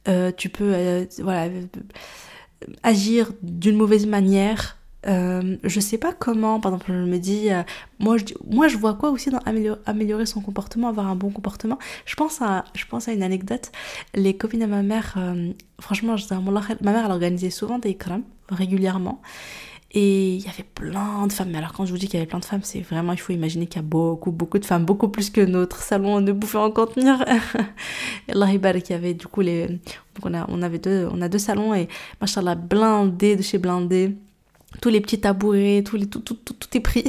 euh, 0.08 0.32
tu 0.36 0.48
peux 0.48 0.72
euh, 0.74 1.04
voilà, 1.18 1.50
agir 2.82 3.32
d'une 3.42 3.76
mauvaise 3.76 4.06
manière. 4.06 4.78
Euh, 5.06 5.58
je 5.62 5.80
sais 5.80 5.98
pas 5.98 6.14
comment, 6.14 6.60
par 6.60 6.72
exemple, 6.72 6.92
je 6.92 7.10
me 7.10 7.18
dis, 7.18 7.50
moi, 7.98 8.16
je, 8.16 8.24
moi 8.50 8.68
je 8.68 8.78
vois 8.78 8.94
quoi 8.94 9.10
aussi 9.10 9.30
dans 9.30 9.40
améliorer, 9.84 10.24
son 10.24 10.40
comportement, 10.40 10.88
avoir 10.88 11.08
un 11.08 11.16
bon 11.16 11.30
comportement. 11.30 11.78
Je 12.06 12.14
pense 12.14 12.40
à, 12.40 12.64
je 12.74 12.86
pense 12.86 13.08
à 13.08 13.12
une 13.12 13.22
anecdote. 13.22 13.70
Les 14.14 14.34
copines 14.36 14.60
de 14.60 14.66
ma 14.66 14.82
mère, 14.82 15.18
franchement, 15.78 16.16
je 16.16 16.24
ma 16.32 16.92
mère 16.92 17.04
elle 17.04 17.10
organisait 17.10 17.50
souvent 17.50 17.78
des 17.78 17.96
crèmes 17.96 18.24
régulièrement. 18.48 19.20
Et 19.96 20.34
il 20.34 20.40
y 20.44 20.48
avait 20.48 20.64
plein 20.74 21.26
de 21.28 21.32
femmes. 21.32 21.50
Mais 21.50 21.58
alors 21.58 21.72
quand 21.72 21.86
je 21.86 21.92
vous 21.92 21.98
dis 21.98 22.06
qu'il 22.06 22.18
y 22.18 22.20
avait 22.20 22.28
plein 22.28 22.40
de 22.40 22.44
femmes, 22.44 22.62
c'est 22.64 22.80
vraiment, 22.80 23.12
il 23.12 23.20
faut 23.20 23.32
imaginer 23.32 23.66
qu'il 23.66 23.76
y 23.76 23.84
a 23.84 23.86
beaucoup, 23.86 24.32
beaucoup 24.32 24.58
de 24.58 24.64
femmes, 24.64 24.84
beaucoup 24.84 25.08
plus 25.08 25.30
que 25.30 25.40
notre 25.40 25.82
salon 25.82 26.20
ne 26.20 26.32
pouvait 26.32 26.58
en 26.58 26.72
contenir. 26.72 27.24
Allah 28.28 28.48
qu'il 28.80 28.90
y 28.90 28.92
avait 28.92 29.14
du 29.14 29.28
coup 29.28 29.40
les... 29.40 29.68
Donc 29.68 30.24
on, 30.24 30.34
a, 30.34 30.46
on, 30.48 30.62
avait 30.62 30.78
deux, 30.78 31.08
on 31.12 31.22
a 31.22 31.28
deux 31.28 31.38
salons 31.38 31.74
et 31.74 31.88
machallah, 32.20 32.56
blindé 32.56 33.36
de 33.36 33.42
chez 33.42 33.58
blindé 33.58 34.16
tous 34.80 34.88
les 34.88 35.00
petits 35.00 35.20
tabourets, 35.20 35.82
tous 35.84 35.96
les, 35.96 36.06
tout, 36.06 36.20
tout, 36.20 36.34
tout, 36.34 36.54
tout 36.54 36.76
est 36.76 36.80
pris. 36.80 37.04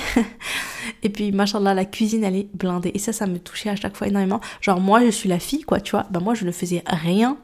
et 1.04 1.10
puis, 1.10 1.32
machallah, 1.32 1.74
la 1.74 1.86
cuisine, 1.86 2.24
elle 2.24 2.36
est 2.36 2.50
blindée. 2.54 2.92
Et 2.94 3.00
ça, 3.00 3.14
ça 3.14 3.28
me 3.28 3.40
touchait 3.40 3.70
à 3.70 3.76
chaque 3.76 3.96
fois 3.96 4.08
énormément. 4.08 4.40
Genre, 4.62 4.80
moi, 4.80 5.04
je 5.04 5.10
suis 5.10 5.30
la 5.30 5.40
fille, 5.40 5.64
quoi, 5.64 5.80
tu 5.80 5.92
vois. 5.92 6.06
Ben, 6.12 6.20
moi, 6.20 6.34
je 6.34 6.46
ne 6.46 6.52
faisais 6.52 6.84
rien 6.86 7.38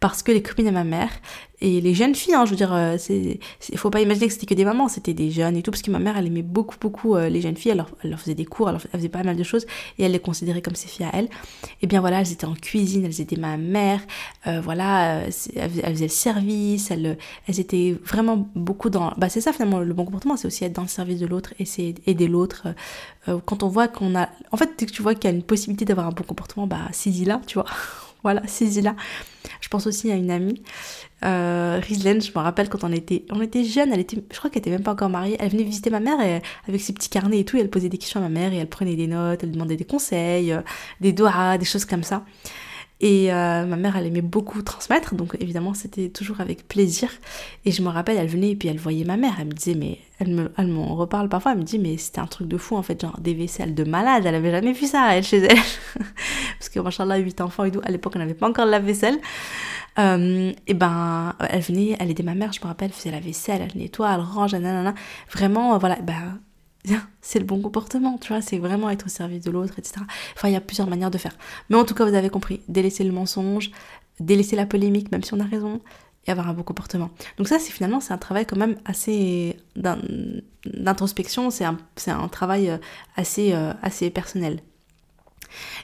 parce 0.00 0.22
que 0.22 0.32
les 0.32 0.42
copines 0.42 0.66
de 0.66 0.70
ma 0.70 0.84
mère, 0.84 1.10
et 1.60 1.80
les 1.80 1.94
jeunes 1.94 2.14
filles, 2.14 2.34
hein, 2.34 2.44
je 2.44 2.50
veux 2.50 2.56
dire, 2.56 2.72
euh, 2.74 2.96
c'est, 2.98 3.40
il 3.70 3.78
faut 3.78 3.88
pas 3.88 4.02
imaginer 4.02 4.26
que 4.26 4.32
c'était 4.32 4.46
que 4.46 4.54
des 4.54 4.64
mamans, 4.64 4.88
c'était 4.88 5.14
des 5.14 5.30
jeunes 5.30 5.56
et 5.56 5.62
tout, 5.62 5.70
parce 5.70 5.80
que 5.80 5.90
ma 5.90 5.98
mère, 5.98 6.18
elle 6.18 6.26
aimait 6.26 6.42
beaucoup, 6.42 6.76
beaucoup 6.78 7.16
euh, 7.16 7.30
les 7.30 7.40
jeunes 7.40 7.56
filles, 7.56 7.72
elle 7.72 7.84
leur, 8.10 8.20
faisait 8.20 8.34
des 8.34 8.44
cours, 8.44 8.68
elle, 8.68 8.78
faisait 8.78 9.08
pas 9.08 9.22
mal 9.22 9.36
de 9.36 9.42
choses, 9.42 9.66
et 9.98 10.04
elle 10.04 10.12
les 10.12 10.18
considérait 10.18 10.60
comme 10.60 10.74
ses 10.74 10.88
filles 10.88 11.06
à 11.06 11.10
elle. 11.14 11.28
Et 11.80 11.86
bien 11.86 12.00
voilà, 12.00 12.20
elles 12.20 12.30
étaient 12.30 12.44
en 12.44 12.54
cuisine, 12.54 13.06
elles 13.06 13.22
étaient 13.22 13.36
ma 13.36 13.56
mère, 13.56 14.00
euh, 14.46 14.60
voilà, 14.60 15.22
elles, 15.22 15.32
faisaient 15.32 16.04
le 16.04 16.08
service, 16.08 16.90
elles, 16.90 17.16
elles 17.48 17.60
étaient 17.60 17.96
vraiment 18.04 18.48
beaucoup 18.54 18.90
dans... 18.90 19.14
Bah 19.16 19.30
c'est 19.30 19.40
ça 19.40 19.52
finalement, 19.52 19.80
le 19.80 19.94
bon 19.94 20.04
comportement, 20.04 20.36
c'est 20.36 20.46
aussi 20.46 20.64
être 20.64 20.74
dans 20.74 20.82
le 20.82 20.88
service 20.88 21.20
de 21.20 21.26
l'autre, 21.26 21.54
et 21.58 21.94
aider 22.06 22.28
l'autre. 22.28 22.68
quand 23.46 23.62
on 23.62 23.68
voit 23.68 23.88
qu'on 23.88 24.14
a... 24.14 24.28
En 24.52 24.58
fait, 24.58 24.70
dès 24.78 24.84
que 24.84 24.92
tu 24.92 25.00
vois 25.00 25.14
qu'il 25.14 25.30
y 25.30 25.32
a 25.32 25.36
une 25.36 25.42
possibilité 25.42 25.86
d'avoir 25.86 26.06
un 26.06 26.12
bon 26.12 26.24
comportement, 26.24 26.66
bah 26.66 26.88
saisis-la, 26.92 27.40
tu 27.46 27.54
vois. 27.54 27.66
Voilà, 28.26 28.44
saisis-la. 28.48 28.96
Je 29.60 29.68
pense 29.68 29.86
aussi 29.86 30.10
à 30.10 30.16
une 30.16 30.32
amie 30.32 30.60
euh, 31.24 31.80
je 31.80 32.08
me 32.08 32.38
rappelle 32.38 32.68
quand 32.68 32.84
on 32.84 32.92
était, 32.92 33.24
on 33.30 33.40
était 33.40 33.64
jeunes, 33.64 33.92
elle 33.92 34.00
était, 34.00 34.22
je 34.30 34.38
crois 34.38 34.50
qu'elle 34.50 34.60
était 34.60 34.70
même 34.70 34.82
pas 34.82 34.92
encore 34.92 35.08
mariée. 35.08 35.36
Elle 35.40 35.50
venait 35.50 35.62
visiter 35.62 35.90
ma 35.90 36.00
mère 36.00 36.20
et, 36.20 36.42
avec 36.68 36.80
ses 36.80 36.92
petits 36.92 37.08
carnets 37.08 37.40
et 37.40 37.44
tout. 37.44 37.56
Et 37.56 37.60
elle 37.60 37.70
posait 37.70 37.88
des 37.88 37.98
questions 37.98 38.20
à 38.20 38.22
ma 38.24 38.28
mère 38.28 38.52
et 38.52 38.56
elle 38.56 38.68
prenait 38.68 38.96
des 38.96 39.06
notes, 39.06 39.42
elle 39.42 39.52
demandait 39.52 39.76
des 39.76 39.84
conseils, 39.84 40.52
euh, 40.52 40.60
des 41.00 41.12
doigts, 41.12 41.56
des 41.58 41.64
choses 41.64 41.84
comme 41.84 42.02
ça. 42.02 42.24
Et 43.00 43.30
euh, 43.30 43.66
ma 43.66 43.76
mère, 43.76 43.96
elle 43.96 44.06
aimait 44.06 44.22
beaucoup 44.22 44.62
transmettre, 44.62 45.14
donc 45.14 45.36
évidemment, 45.40 45.74
c'était 45.74 46.08
toujours 46.08 46.40
avec 46.40 46.66
plaisir. 46.66 47.10
Et 47.66 47.70
je 47.70 47.82
me 47.82 47.88
rappelle, 47.88 48.16
elle 48.16 48.28
venait 48.28 48.50
et 48.50 48.56
puis 48.56 48.68
elle 48.68 48.78
voyait 48.78 49.04
ma 49.04 49.18
mère. 49.18 49.34
Elle 49.38 49.48
me 49.48 49.52
disait, 49.52 49.74
mais 49.74 49.98
elle 50.18 50.28
me, 50.28 50.50
elle 50.56 50.68
m'en 50.68 50.94
reparle 50.94 51.28
parfois. 51.28 51.52
Elle 51.52 51.58
me 51.58 51.62
dit, 51.62 51.78
mais 51.78 51.98
c'était 51.98 52.20
un 52.20 52.26
truc 52.26 52.48
de 52.48 52.56
fou 52.56 52.74
en 52.74 52.82
fait, 52.82 52.98
genre 52.98 53.20
des 53.20 53.34
vaisselles 53.34 53.74
de 53.74 53.84
malade. 53.84 54.24
Elle 54.24 54.34
avait 54.34 54.50
jamais 54.50 54.72
vu 54.72 54.86
ça 54.86 55.20
chez 55.20 55.38
elle, 55.38 55.58
parce 56.58 56.70
que 56.70 56.80
machallah, 56.80 57.18
8 57.18 57.42
enfants 57.42 57.64
et 57.64 57.70
tout. 57.70 57.82
À 57.84 57.90
l'époque, 57.90 58.14
on 58.16 58.18
n'avait 58.18 58.34
pas 58.34 58.48
encore 58.48 58.66
la 58.66 58.78
vaisselle. 58.78 59.18
Euh, 59.98 60.52
et 60.66 60.74
ben, 60.74 61.34
elle 61.50 61.60
venait, 61.60 61.96
elle 62.00 62.10
aidait 62.10 62.22
ma 62.22 62.34
mère. 62.34 62.52
Je 62.54 62.60
me 62.60 62.66
rappelle, 62.66 62.88
elle 62.88 62.94
faisait 62.94 63.10
la 63.10 63.20
vaisselle, 63.20 63.60
elle 63.62 63.78
nettoie, 63.78 64.14
elle 64.14 64.20
range, 64.20 64.54
nanana. 64.54 64.94
Vraiment, 65.30 65.76
voilà, 65.76 65.96
ben 65.96 66.38
c'est 67.20 67.38
le 67.38 67.44
bon 67.44 67.60
comportement, 67.60 68.18
tu 68.18 68.28
vois, 68.28 68.42
c'est 68.42 68.58
vraiment 68.58 68.90
être 68.90 69.06
au 69.06 69.08
service 69.08 69.42
de 69.42 69.50
l'autre, 69.50 69.78
etc. 69.78 70.00
Enfin, 70.34 70.48
il 70.48 70.52
y 70.52 70.56
a 70.56 70.60
plusieurs 70.60 70.88
manières 70.88 71.10
de 71.10 71.18
faire. 71.18 71.36
Mais 71.68 71.76
en 71.76 71.84
tout 71.84 71.94
cas, 71.94 72.04
vous 72.04 72.14
avez 72.14 72.30
compris, 72.30 72.60
délaisser 72.68 73.04
le 73.04 73.12
mensonge, 73.12 73.70
délaisser 74.20 74.56
la 74.56 74.66
polémique, 74.66 75.10
même 75.12 75.22
si 75.22 75.34
on 75.34 75.40
a 75.40 75.44
raison, 75.44 75.80
et 76.26 76.30
avoir 76.30 76.48
un 76.48 76.54
bon 76.54 76.62
comportement. 76.62 77.10
Donc 77.38 77.48
ça, 77.48 77.58
c'est 77.58 77.72
finalement, 77.72 78.00
c'est 78.00 78.12
un 78.12 78.18
travail 78.18 78.46
quand 78.46 78.56
même 78.56 78.76
assez 78.84 79.56
d'introspection, 79.76 81.50
c'est 81.50 81.64
un, 81.64 82.28
travail 82.28 82.70
euh, 82.70 82.78
assez, 83.16 83.52
euh, 83.52 83.72
assez 83.82 84.10
personnel. 84.10 84.60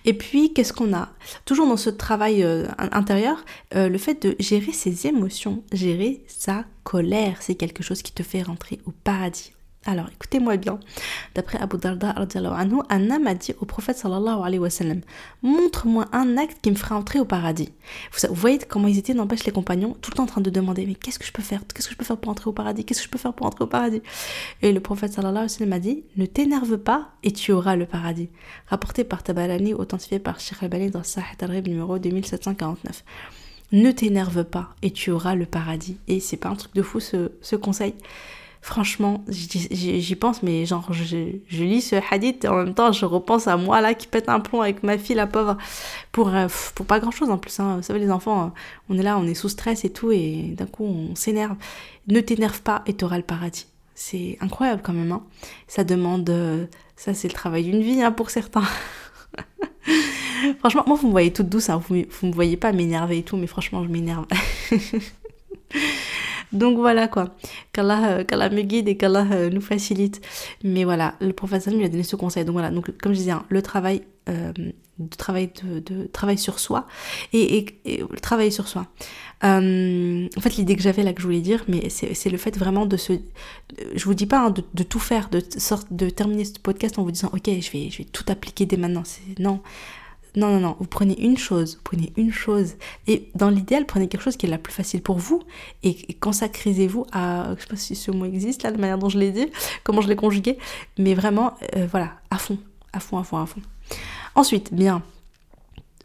Et 0.04 0.12
puis, 0.12 0.52
qu'est-ce 0.52 0.72
qu'on 0.72 0.92
a? 0.92 1.10
Toujours 1.44 1.68
dans 1.68 1.76
ce 1.76 1.88
travail 1.88 2.42
euh, 2.42 2.66
intérieur, 2.78 3.44
le 3.72 3.96
fait 3.96 4.20
de 4.22 4.36
gérer 4.40 4.72
ses 4.72 5.06
émotions, 5.06 5.62
gérer 5.72 6.24
sa 6.26 6.64
colère, 6.82 7.36
c'est 7.40 7.54
quelque 7.54 7.82
chose 7.82 8.02
qui 8.02 8.12
te 8.12 8.22
fait 8.22 8.42
rentrer 8.42 8.80
au 8.86 8.90
paradis. 8.90 9.52
Alors 9.84 10.06
écoutez-moi 10.14 10.56
bien, 10.58 10.78
d'après 11.34 11.58
Abu 11.58 11.76
Darda, 11.76 12.14
un 12.16 13.10
homme 13.10 13.26
a 13.26 13.34
dit 13.34 13.52
au 13.60 13.64
prophète 13.64 13.96
sallallahu 13.96 14.40
alayhi 14.44 14.60
wa 14.60 14.70
sallam 14.70 15.00
Montre-moi 15.42 16.04
un 16.12 16.36
acte 16.36 16.58
qui 16.62 16.70
me 16.70 16.76
fera 16.76 16.96
entrer 16.96 17.18
au 17.18 17.24
paradis. 17.24 17.68
Vous, 18.12 18.32
voyez 18.32 18.58
comment 18.58 18.86
ils 18.86 18.98
étaient, 18.98 19.12
n'empêche 19.12 19.42
les 19.42 19.50
compagnons, 19.50 19.96
tout 20.00 20.12
le 20.12 20.16
temps 20.16 20.22
en 20.22 20.26
train 20.26 20.40
de 20.40 20.50
demander 20.50 20.86
Mais 20.86 20.94
qu'est-ce 20.94 21.18
que 21.18 21.26
je 21.26 21.32
peux 21.32 21.42
faire? 21.42 21.62
Qu'est-ce 21.74 21.88
que 21.88 21.94
je 21.94 21.98
peux 21.98 22.04
faire 22.04 22.16
pour 22.16 22.30
entrer 22.30 22.48
au 22.48 22.52
paradis? 22.52 22.84
Qu'est-ce 22.84 23.00
que 23.00 23.06
je 23.06 23.10
peux 23.10 23.18
faire 23.18 23.34
pour 23.34 23.44
entrer 23.44 23.64
au 23.64 23.66
paradis 23.66 24.02
Et 24.62 24.70
le 24.70 24.78
prophète 24.78 25.14
sallallahu 25.14 25.36
alayhi 25.36 25.52
wa 25.52 25.58
sallam 25.58 25.72
a 25.72 25.80
dit 25.80 26.04
Ne 26.16 26.26
t'énerve 26.26 26.78
pas 26.78 27.08
et 27.24 27.32
tu 27.32 27.50
auras 27.50 27.74
le 27.74 27.86
paradis. 27.86 28.28
Rapporté 28.68 29.02
par 29.02 29.24
Tabarani, 29.24 29.74
authentifié 29.74 30.20
par 30.20 30.38
Sheikh 30.38 30.62
al-Bani 30.62 30.90
dans 30.90 31.02
Sahih 31.02 31.24
al 31.40 31.50
numéro 31.62 31.98
2749. 31.98 33.02
Ne 33.72 33.90
t'énerve 33.90 34.44
pas 34.44 34.76
et 34.82 34.92
tu 34.92 35.10
auras 35.10 35.34
le 35.34 35.46
paradis. 35.46 35.96
Et 36.06 36.20
c'est 36.20 36.36
pas 36.36 36.50
un 36.50 36.54
truc 36.54 36.72
de 36.72 36.82
fou 36.82 37.00
ce 37.00 37.56
conseil 37.56 37.94
Franchement, 38.64 39.24
j'y 39.26 40.14
pense, 40.14 40.44
mais 40.44 40.66
genre, 40.66 40.92
je, 40.92 41.32
lis 41.50 41.82
ce 41.82 41.96
hadith 42.12 42.44
et 42.44 42.48
en 42.48 42.58
même 42.58 42.74
temps, 42.74 42.92
je 42.92 43.04
repense 43.04 43.48
à 43.48 43.56
moi 43.56 43.80
là 43.80 43.92
qui 43.92 44.06
pète 44.06 44.28
un 44.28 44.38
plomb 44.38 44.60
avec 44.60 44.84
ma 44.84 44.98
fille, 44.98 45.16
la 45.16 45.26
pauvre, 45.26 45.58
pour, 46.12 46.32
euh, 46.32 46.46
pour 46.76 46.86
pas 46.86 47.00
grand 47.00 47.10
chose 47.10 47.28
en 47.28 47.38
plus. 47.38 47.58
Hein. 47.58 47.78
Vous 47.78 47.82
savez, 47.82 47.98
les 47.98 48.12
enfants, 48.12 48.44
euh, 48.44 48.48
on 48.88 48.96
est 48.96 49.02
là, 49.02 49.18
on 49.18 49.26
est 49.26 49.34
sous 49.34 49.48
stress 49.48 49.84
et 49.84 49.90
tout, 49.90 50.12
et 50.12 50.54
d'un 50.56 50.66
coup, 50.66 50.84
on 50.84 51.16
s'énerve. 51.16 51.56
Ne 52.06 52.20
t'énerve 52.20 52.62
pas 52.62 52.82
et 52.86 52.94
t'auras 52.94 53.16
le 53.16 53.24
paradis. 53.24 53.66
C'est 53.96 54.38
incroyable 54.40 54.80
quand 54.84 54.92
même. 54.92 55.10
Hein. 55.10 55.24
Ça 55.66 55.82
demande. 55.82 56.30
Euh, 56.30 56.66
ça, 56.94 57.14
c'est 57.14 57.26
le 57.26 57.34
travail 57.34 57.64
d'une 57.64 57.82
vie 57.82 58.00
hein, 58.00 58.12
pour 58.12 58.30
certains. 58.30 58.62
franchement, 60.60 60.84
moi, 60.86 60.96
vous 60.96 61.08
me 61.08 61.12
voyez 61.12 61.32
toute 61.32 61.48
douce, 61.48 61.68
hein. 61.68 61.82
vous, 61.88 61.96
vous 62.08 62.26
me 62.28 62.32
voyez 62.32 62.56
pas 62.56 62.70
m'énerver 62.70 63.18
et 63.18 63.22
tout, 63.24 63.36
mais 63.36 63.48
franchement, 63.48 63.82
je 63.82 63.88
m'énerve. 63.88 64.26
Donc 66.52 66.78
voilà 66.78 67.08
quoi, 67.08 67.34
qu'Allah, 67.72 68.18
euh, 68.18 68.50
me 68.50 68.62
guide 68.62 68.88
et 68.88 68.96
qu'Allah 68.96 69.26
euh, 69.32 69.50
nous 69.50 69.60
facilite. 69.60 70.20
Mais 70.62 70.84
voilà, 70.84 71.14
le 71.20 71.32
professeur 71.32 71.74
lui 71.74 71.84
a 71.84 71.88
donné 71.88 72.02
ce 72.02 72.16
conseil. 72.16 72.44
Donc 72.44 72.54
voilà, 72.54 72.70
donc 72.70 72.96
comme 72.98 73.12
je 73.12 73.18
disais, 73.18 73.30
hein, 73.30 73.44
le 73.48 73.62
travail, 73.62 74.02
euh, 74.28 74.52
travail 75.16 75.50
de, 75.64 76.06
travail 76.06 76.38
sur 76.38 76.58
soi 76.58 76.86
et, 77.32 77.66
travail 78.20 78.52
sur 78.52 78.68
soi. 78.68 78.86
en 79.42 79.60
fait, 80.40 80.56
l'idée 80.56 80.76
que 80.76 80.82
j'avais 80.82 81.02
là 81.02 81.12
que 81.12 81.20
je 81.20 81.26
voulais 81.26 81.40
dire, 81.40 81.64
mais 81.68 81.88
c'est 81.88 82.30
le 82.30 82.38
fait 82.38 82.56
vraiment 82.56 82.86
de 82.86 82.96
se, 82.96 83.14
je 83.94 84.04
vous 84.04 84.14
dis 84.14 84.26
pas 84.26 84.46
hein, 84.46 84.50
de, 84.50 84.82
tout 84.82 85.00
faire, 85.00 85.30
de 85.30 85.42
sorte 85.58 85.88
de 85.90 86.10
terminer 86.10 86.44
ce 86.44 86.58
podcast 86.58 86.98
en 86.98 87.02
vous 87.02 87.10
disant 87.10 87.30
ok, 87.32 87.46
je 87.46 87.70
vais, 87.70 87.90
je 87.90 87.98
vais 87.98 88.04
tout 88.04 88.24
appliquer 88.28 88.66
dès 88.66 88.76
maintenant. 88.76 89.04
Non, 89.38 89.60
non, 90.34 90.48
non, 90.48 90.60
non, 90.60 90.76
vous 90.78 90.86
prenez 90.86 91.20
une 91.20 91.36
chose, 91.36 91.76
vous 91.76 91.82
prenez 91.82 92.12
une 92.16 92.32
chose. 92.32 92.74
Et 93.06 93.28
dans 93.34 93.50
l'idéal, 93.50 93.84
prenez 93.84 94.08
quelque 94.08 94.22
chose 94.22 94.36
qui 94.36 94.46
est 94.46 94.48
la 94.48 94.58
plus 94.58 94.72
facile 94.72 95.02
pour 95.02 95.18
vous 95.18 95.42
et 95.82 96.14
consacrez-vous 96.14 97.06
à, 97.12 97.54
je 97.56 97.62
sais 97.62 97.68
pas 97.68 97.76
si 97.76 97.94
ce 97.94 98.10
mot 98.10 98.24
existe 98.24 98.62
là, 98.62 98.72
de 98.72 98.78
manière 98.78 98.98
dont 98.98 99.08
je 99.08 99.18
l'ai 99.18 99.30
dit, 99.30 99.48
comment 99.84 100.00
je 100.00 100.08
l'ai 100.08 100.16
conjugué, 100.16 100.58
mais 100.98 101.14
vraiment, 101.14 101.54
euh, 101.76 101.86
voilà, 101.90 102.12
à 102.30 102.38
fond, 102.38 102.58
à 102.92 103.00
fond, 103.00 103.18
à 103.18 103.24
fond, 103.24 103.38
à 103.38 103.46
fond. 103.46 103.60
Ensuite, 104.34 104.72
bien, 104.72 105.02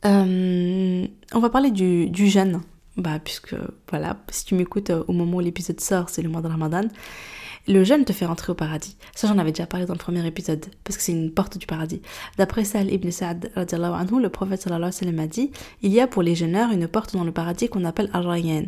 euh, 0.05 1.07
on 1.33 1.39
va 1.39 1.49
parler 1.49 1.71
du, 1.71 2.09
du 2.09 2.27
jeûne. 2.27 2.61
Bah, 2.97 3.19
puisque, 3.23 3.55
voilà, 3.91 4.17
si 4.31 4.45
tu 4.45 4.55
m'écoutes 4.55 4.89
euh, 4.89 5.03
au 5.07 5.13
moment 5.13 5.37
où 5.37 5.39
l'épisode 5.39 5.79
sort, 5.79 6.09
c'est 6.09 6.23
le 6.23 6.29
mois 6.29 6.41
de 6.41 6.47
Ramadan. 6.47 6.81
Le 7.69 7.83
jeûne 7.83 8.05
te 8.05 8.13
fait 8.13 8.25
rentrer 8.25 8.53
au 8.53 8.55
paradis. 8.55 8.95
Ça, 9.13 9.27
j'en 9.27 9.37
avais 9.37 9.51
déjà 9.51 9.67
parlé 9.67 9.85
dans 9.85 9.93
le 9.93 9.99
premier 9.99 10.25
épisode, 10.25 10.65
parce 10.85 10.95
que 10.95 11.03
c'est 11.03 11.11
une 11.11 11.33
porte 11.33 11.57
du 11.57 11.65
paradis. 11.65 12.01
D'après 12.37 12.63
Sal 12.63 12.89
ibn 12.93 13.11
Sa'ad, 13.11 13.51
le 13.55 14.27
prophète 14.29 14.61
sallallahu 14.61 15.19
a 15.19 15.27
dit 15.27 15.51
Il 15.81 15.91
y 15.91 15.99
a 15.99 16.07
pour 16.07 16.23
les 16.23 16.33
jeûneurs 16.33 16.71
une 16.71 16.87
porte 16.87 17.13
dans 17.13 17.25
le 17.25 17.33
paradis 17.33 17.67
qu'on 17.67 17.83
appelle 17.83 18.09
Arrayan. 18.13 18.67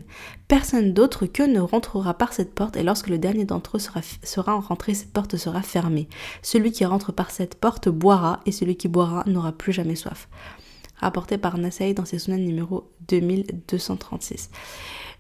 Personne 0.50 0.94
d'autre 0.94 1.28
que 1.28 1.44
ne 1.44 1.62
rentrera 1.62 2.14
par 2.14 2.34
cette 2.34 2.54
porte, 2.54 2.76
et 2.76 2.84
lorsque 2.84 3.08
le 3.08 3.18
dernier 3.18 3.46
d'entre 3.46 3.78
eux 3.78 3.80
sera, 3.80 4.02
sera 4.22 4.56
rentré, 4.60 4.94
cette 4.94 5.14
porte 5.14 5.38
sera 5.38 5.62
fermée. 5.62 6.10
Celui 6.42 6.74
qui 6.74 6.84
rentre 6.84 7.14
par 7.14 7.32
cette 7.32 7.56
porte 7.56 7.88
boira, 7.88 8.42
et 8.46 8.52
celui 8.52 8.76
qui 8.76 8.90
boira 8.90 9.24
n'aura 9.28 9.54
plus 9.54 9.72
jamais 9.72 9.96
soif 9.96 10.28
rapporté 11.02 11.38
par 11.38 11.58
Nasai 11.58 11.94
dans 11.94 12.06
ses 12.06 12.20
sonnettes 12.20 12.46
numéro 12.46 12.92
2236. 13.08 14.50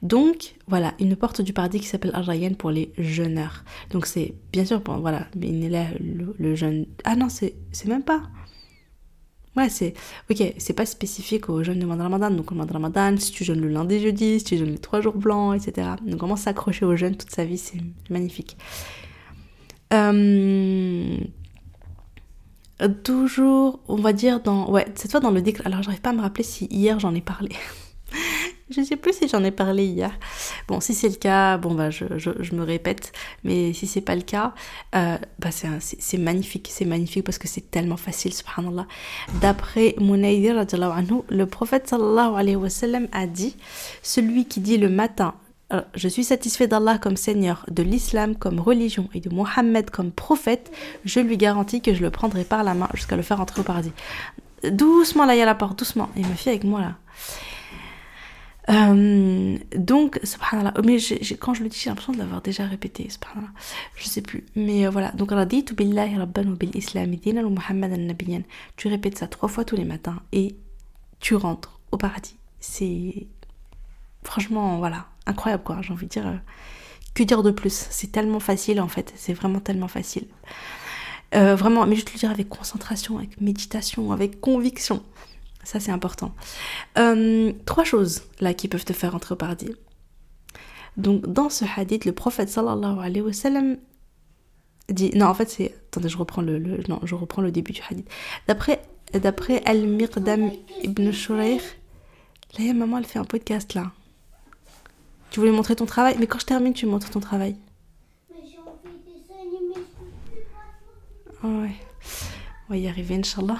Donc 0.01 0.55
voilà, 0.67 0.93
une 0.99 1.15
porte 1.15 1.41
du 1.41 1.51
paradis 1.51 1.79
qui 1.79 1.87
s'appelle 1.87 2.11
Al-Rayyan 2.13 2.53
pour 2.53 2.71
les 2.71 2.91
jeûneurs. 2.97 3.63
Donc 3.91 4.05
c'est 4.05 4.33
bien 4.51 4.65
sûr, 4.65 4.79
bon, 4.81 4.97
voilà, 4.97 5.27
là 5.35 5.85
le, 6.37 6.55
jeûne. 6.55 6.85
Ah 7.03 7.15
non, 7.15 7.27
c'est 7.29 7.55
même 7.85 8.03
pas. 8.03 8.21
Ouais, 9.55 9.67
c'est. 9.69 9.93
Ok, 10.29 10.41
c'est 10.57 10.73
pas 10.73 10.85
spécifique 10.85 11.49
au 11.49 11.63
jeûne 11.63 11.79
de 11.79 11.85
Ramadan. 11.85 12.31
Donc, 12.31 12.51
au 12.51 12.55
mois 12.55 12.65
de 12.65 12.73
Ramadan, 12.73 13.17
si 13.17 13.31
tu 13.31 13.43
jeûnes 13.43 13.59
le 13.59 13.67
lundi, 13.67 13.99
jeudi, 13.99 14.39
si 14.39 14.45
tu 14.45 14.57
jeûnes 14.57 14.71
les 14.71 14.77
trois 14.77 15.01
jours 15.01 15.17
blancs, 15.17 15.55
etc. 15.55 15.89
Donc, 16.05 16.19
comment 16.19 16.35
s'accrocher 16.35 16.85
au 16.85 16.95
jeûne 16.95 17.17
toute 17.17 17.31
sa 17.31 17.45
vie, 17.45 17.57
c'est 17.57 17.79
magnifique. 18.09 18.57
Euh, 19.91 21.17
toujours, 23.03 23.79
on 23.87 23.95
va 23.95 24.13
dire, 24.13 24.39
dans. 24.41 24.69
Ouais, 24.71 24.85
cette 24.95 25.11
fois 25.11 25.19
dans 25.19 25.31
le 25.31 25.41
décret. 25.41 25.65
Alors, 25.65 25.83
j'arrive 25.83 26.01
pas 26.01 26.11
à 26.11 26.13
me 26.13 26.21
rappeler 26.21 26.43
si 26.43 26.65
hier 26.65 26.99
j'en 26.99 27.13
ai 27.15 27.21
parlé. 27.21 27.49
je 28.69 28.81
sais 28.83 28.95
plus 28.95 29.13
si 29.13 29.27
j'en 29.27 29.43
ai 29.43 29.51
parlé 29.51 29.85
hier. 29.85 30.11
Bon, 30.67 30.79
si 30.79 30.93
c'est 30.93 31.09
le 31.09 31.15
cas, 31.15 31.57
bon, 31.57 31.73
bah, 31.73 31.89
je, 31.89 32.05
je, 32.17 32.55
me 32.55 32.63
répète. 32.63 33.11
Mais 33.43 33.73
si 33.73 33.87
c'est 33.87 34.01
pas 34.01 34.15
le 34.15 34.21
cas, 34.21 34.53
euh, 34.95 35.17
bah, 35.39 35.49
c'est 35.51 36.17
magnifique. 36.17 36.69
C'est 36.71 36.85
magnifique 36.85 37.23
parce 37.23 37.37
que 37.37 37.47
c'est 37.47 37.71
tellement 37.71 37.97
facile, 37.97 38.33
subhanallah. 38.33 38.87
D'après 39.41 39.95
Munaydir, 39.99 40.55
le 40.55 41.45
prophète 41.45 41.87
sallallahu 41.87 42.35
alayhi 42.35 42.55
wa 42.55 42.69
sallam 42.69 43.07
a 43.11 43.27
dit 43.27 43.55
Celui 44.03 44.45
qui 44.45 44.59
dit 44.59 44.77
le 44.77 44.89
matin, 44.89 45.33
euh, 45.71 45.81
je 45.95 46.07
suis 46.07 46.23
satisfait 46.23 46.67
d'Allah 46.67 46.97
comme 46.97 47.15
Seigneur, 47.15 47.65
de 47.69 47.83
l'islam 47.83 48.35
comme 48.35 48.59
religion 48.59 49.07
et 49.13 49.19
de 49.19 49.29
Mohammed 49.29 49.89
comme 49.91 50.11
prophète, 50.11 50.71
je 51.05 51.19
lui 51.19 51.37
garantis 51.37 51.81
que 51.81 51.93
je 51.93 52.01
le 52.01 52.09
prendrai 52.09 52.43
par 52.43 52.63
la 52.63 52.73
main 52.73 52.89
jusqu'à 52.93 53.15
le 53.15 53.21
faire 53.21 53.39
entrer 53.39 53.61
au 53.61 53.63
paradis. 53.63 53.91
Doucement 54.63 55.25
là, 55.25 55.35
il 55.35 55.39
y 55.39 55.41
a 55.41 55.45
la 55.45 55.55
porte, 55.55 55.77
doucement. 55.77 56.09
Et 56.17 56.21
ma 56.21 56.35
fille 56.35 56.49
avec 56.49 56.63
moi 56.63 56.81
là. 56.81 56.95
Euh, 58.69 59.57
donc, 59.75 60.19
subhanallah, 60.23 60.73
mais 60.85 60.97
quand 61.39 61.53
je 61.53 61.63
le 61.63 61.69
dis, 61.69 61.79
j'ai 61.79 61.89
l'impression 61.89 62.13
de 62.13 62.19
l'avoir 62.19 62.41
déjà 62.41 62.65
répété, 62.65 63.09
subhanallah, 63.09 63.51
je 63.95 64.03
sais 64.07 64.21
plus. 64.21 64.45
Mais 64.55 64.85
euh, 64.85 64.89
voilà, 64.89 65.11
donc 65.13 65.31
raditu 65.31 65.73
billahi 65.73 66.17
rabban 66.17 66.51
bil 66.51 66.75
islam 66.75 67.15
dinan 67.15 67.45
wa 67.45 67.49
muhammadan 67.49 68.13
Tu 68.75 68.87
répètes 68.87 69.17
ça 69.17 69.27
trois 69.27 69.49
fois 69.49 69.65
tous 69.65 69.75
les 69.75 69.85
matins 69.85 70.21
et 70.31 70.55
tu 71.19 71.35
rentres 71.35 71.79
au 71.91 71.97
paradis. 71.97 72.37
C'est 72.59 73.27
franchement, 74.23 74.77
voilà, 74.77 75.07
incroyable 75.25 75.63
quoi, 75.63 75.81
j'ai 75.81 75.93
envie 75.93 76.05
de 76.05 76.11
dire. 76.11 76.27
Euh, 76.27 76.37
que 77.15 77.23
dire 77.23 77.41
de 77.41 77.51
plus? 77.51 77.87
C'est 77.89 78.11
tellement 78.11 78.39
facile 78.39 78.79
en 78.79 78.87
fait, 78.87 79.11
c'est 79.15 79.33
vraiment 79.33 79.59
tellement 79.59 79.87
facile. 79.87 80.27
Vraiment, 81.31 81.85
mais 81.85 81.95
je 81.95 82.05
te 82.05 82.11
le 82.13 82.17
dire 82.17 82.31
avec 82.31 82.49
concentration, 82.49 83.17
avec 83.17 83.39
méditation, 83.39 84.11
avec 84.11 84.39
conviction. 84.39 85.03
Ça 85.63 85.79
c'est 85.79 85.91
important. 85.91 86.33
Euh, 86.97 87.53
trois 87.65 87.83
choses 87.83 88.23
là 88.39 88.53
qui 88.53 88.67
peuvent 88.67 88.85
te 88.85 88.93
faire 88.93 89.15
entrer 89.15 89.33
au 89.33 89.37
paradis. 89.37 89.75
Donc 90.97 91.25
dans 91.25 91.49
ce 91.49 91.65
hadith, 91.75 92.05
le 92.05 92.11
prophète 92.11 92.49
sallallahu 92.49 92.99
alayhi 92.99 93.21
wa 93.21 93.33
sallam 93.33 93.77
dit... 94.89 95.11
Non 95.15 95.27
en 95.27 95.33
fait 95.33 95.49
c'est... 95.49 95.75
Attendez, 95.87 96.09
je 96.09 96.17
reprends 96.17 96.41
le, 96.41 96.59
non, 96.87 96.99
je 97.03 97.15
reprends 97.15 97.41
le 97.41 97.51
début 97.51 97.71
du 97.71 97.81
hadith. 97.89 98.09
D'après 98.47 98.81
d'après 99.13 99.63
Al-Miqdam 99.65 100.51
ibn 100.83 101.11
Shurayh, 101.11 101.61
là 102.57 102.73
maman 102.73 102.99
elle 102.99 103.05
fait 103.05 103.19
un 103.19 103.25
podcast 103.25 103.73
là. 103.73 103.91
Tu 105.31 105.39
voulais 105.39 105.51
montrer 105.51 105.75
ton 105.75 105.85
travail? 105.85 106.15
Mais 106.19 106.25
quand 106.25 106.39
je 106.39 106.45
termine, 106.45 106.73
tu 106.73 106.85
montres 106.87 107.09
ton 107.11 107.19
travail. 107.19 107.55
Oh 111.43 111.47
ouais. 111.47 111.75
On 112.67 112.73
va 112.73 112.77
y 112.77 112.87
arriver, 112.87 113.15
Inch'Allah. 113.15 113.57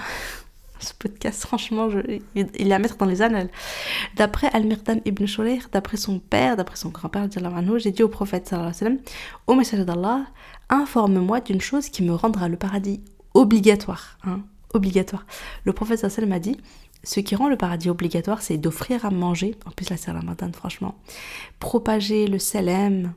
Ce 0.89 0.93
podcast, 0.95 1.45
franchement, 1.45 1.87
il 2.33 2.47
est 2.55 2.73
à 2.73 2.79
mettre 2.79 2.97
dans 2.97 3.05
les 3.05 3.21
annales. 3.21 3.49
D'après 4.15 4.47
Al-Mirdan 4.53 5.01
ibn 5.05 5.27
Shulayr, 5.27 5.69
d'après 5.71 5.97
son 5.97 6.17
père, 6.17 6.57
d'après 6.57 6.77
son 6.77 6.89
grand-père, 6.89 7.27
j'ai 7.77 7.91
dit 7.91 8.01
au 8.01 8.07
prophète, 8.07 8.55
Ô 9.45 9.53
messager 9.53 9.85
d'Allah, 9.85 10.25
informe-moi 10.69 11.41
d'une 11.41 11.61
chose 11.61 11.89
qui 11.89 12.01
me 12.01 12.13
rendra 12.13 12.49
le 12.49 12.57
paradis 12.57 13.01
obligatoire. 13.35 14.17
Hein, 14.23 14.39
obligatoire. 14.73 15.27
Le 15.63 15.73
prophète 15.73 16.09
sallam 16.09 16.31
a 16.31 16.39
dit, 16.39 16.57
ce 17.03 17.19
qui 17.19 17.35
rend 17.35 17.49
le 17.49 17.55
paradis 17.55 17.91
obligatoire, 17.91 18.41
c'est 18.41 18.57
d'offrir 18.57 19.05
à 19.05 19.11
manger, 19.11 19.55
en 19.67 19.71
plus 19.71 19.91
la 19.91 19.97
c'est 19.97 20.55
franchement, 20.55 20.95
propager 21.59 22.25
le 22.25 22.39
salam 22.39 23.13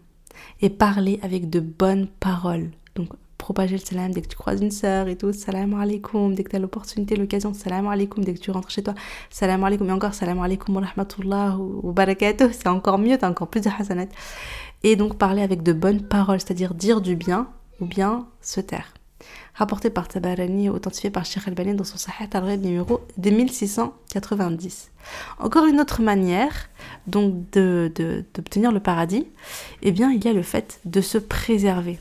et 0.61 0.69
parler 0.69 1.21
avec 1.23 1.49
de 1.49 1.61
bonnes 1.61 2.07
paroles. 2.21 2.71
Donc 2.97 3.09
propager 3.43 3.77
le 3.77 3.85
salam 3.85 4.13
dès 4.13 4.23
que 4.23 4.29
tu 4.29 4.37
croises 4.37 4.61
une 4.63 4.71
sœur 4.71 5.09
et 5.09 5.17
tout, 5.17 5.33
salam 5.33 5.75
alaikum, 5.75 6.33
dès 6.35 6.45
que 6.45 6.51
tu 6.51 6.57
as 6.57 6.61
l'opportunité, 6.61 7.17
l'occasion, 7.17 7.53
salam 7.53 7.89
alaikum, 7.89 8.25
dès 8.25 8.35
que 8.35 8.39
tu 8.39 8.53
rentres 8.53 8.71
chez 8.71 8.85
toi, 8.85 8.95
salam 9.31 9.65
alaikum, 9.65 9.89
et 9.89 9.93
encore 9.93 10.15
salam 10.15 10.41
alaikum 10.41 10.77
wa 10.77 10.83
rahmatullah 10.83 11.59
ou 11.59 11.93
barakatuh, 11.93 12.53
c'est 12.53 12.69
encore 12.69 12.99
mieux, 12.99 13.19
tu 13.19 13.25
as 13.25 13.29
encore 13.29 13.49
plus 13.49 13.61
de 13.61 13.69
hasanat. 13.69 14.07
Et 14.85 14.95
donc 14.95 15.19
parler 15.19 15.43
avec 15.43 15.63
de 15.65 15.73
bonnes 15.73 16.03
paroles, 16.03 16.41
c'est-à-dire 16.41 16.73
dire 16.73 17.01
du 17.01 17.17
bien 17.17 17.49
ou 17.81 17.87
bien 17.87 18.27
se 18.41 18.61
taire 18.61 18.95
rapporté 19.55 19.91
par 19.91 20.09
Tabarani 20.09 20.71
authentifié 20.71 21.11
par 21.11 21.25
Sheikh 21.25 21.47
Albani 21.47 21.75
dans 21.75 21.85
son 21.85 21.99
Sahih 21.99 22.29
al 22.33 22.59
numéro 22.59 23.01
2690. 23.19 24.91
Encore 25.39 25.67
une 25.67 25.81
autre 25.81 26.03
manière 26.03 26.69
donc 27.07 27.35
d'obtenir 27.53 28.71
de, 28.71 28.75
le 28.75 28.81
paradis, 28.81 29.27
eh 29.83 29.93
bien 29.93 30.11
il 30.11 30.25
y 30.25 30.29
a 30.29 30.33
le 30.33 30.43
fait 30.43 30.81
de 30.85 31.01
se 31.01 31.19
préserver. 31.19 31.99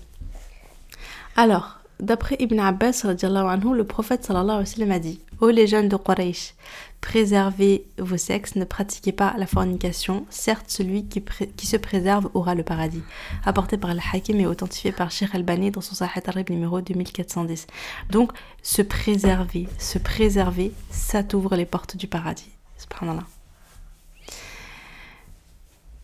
Alors, 1.44 1.80
d'après 2.00 2.36
Ibn 2.40 2.60
Abbas, 2.60 3.02
le 3.04 3.82
prophète 3.82 4.24
sallallahu 4.24 4.58
alayhi 4.58 4.60
wa 4.60 4.76
sallam 4.76 4.92
a 4.92 5.00
dit 5.00 5.22
Ô 5.40 5.50
les 5.50 5.66
jeunes 5.66 5.90
de 5.90 5.98
Quraysh, 5.98 6.54
préservez 7.02 7.88
vos 7.98 8.18
sexes, 8.18 8.54
ne 8.58 8.64
pratiquez 8.64 9.12
pas 9.12 9.34
la 9.40 9.48
fornication. 9.48 10.28
Certes, 10.30 10.68
celui 10.68 11.06
qui, 11.06 11.66
se 11.66 11.78
préserve 11.78 12.30
aura 12.36 12.54
le 12.54 12.62
paradis. 12.62 13.02
Apporté 13.44 13.78
par 13.78 13.90
Al-Hakim 13.90 14.40
et 14.40 14.46
authentifié 14.46 14.92
par 14.92 15.10
Sheikh 15.10 15.34
Al-Bani 15.34 15.72
dans 15.72 15.82
son 15.82 15.96
Sahih 15.96 16.22
Arab 16.28 16.48
numéro 16.52 16.80
2410. 16.80 17.66
Donc, 18.12 18.34
se 18.62 18.84
préserver, 18.84 19.68
se 19.80 19.98
préserver, 19.98 20.72
ça 20.92 21.24
t'ouvre 21.24 21.56
les 21.56 21.66
portes 21.66 21.98
du 21.98 22.06
paradis. 22.06 22.52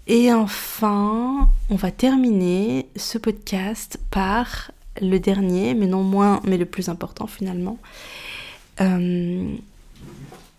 Et 0.07 0.33
enfin, 0.33 1.47
on 1.69 1.75
va 1.75 1.91
terminer 1.91 2.89
ce 2.95 3.19
podcast 3.19 3.99
par 4.09 4.71
le 5.01 5.19
dernier, 5.19 5.73
mais 5.73 5.87
non 5.87 6.03
moins, 6.03 6.41
mais 6.45 6.57
le 6.57 6.65
plus 6.65 6.89
important 6.89 7.27
finalement. 7.27 7.77
Euh, 8.81 9.55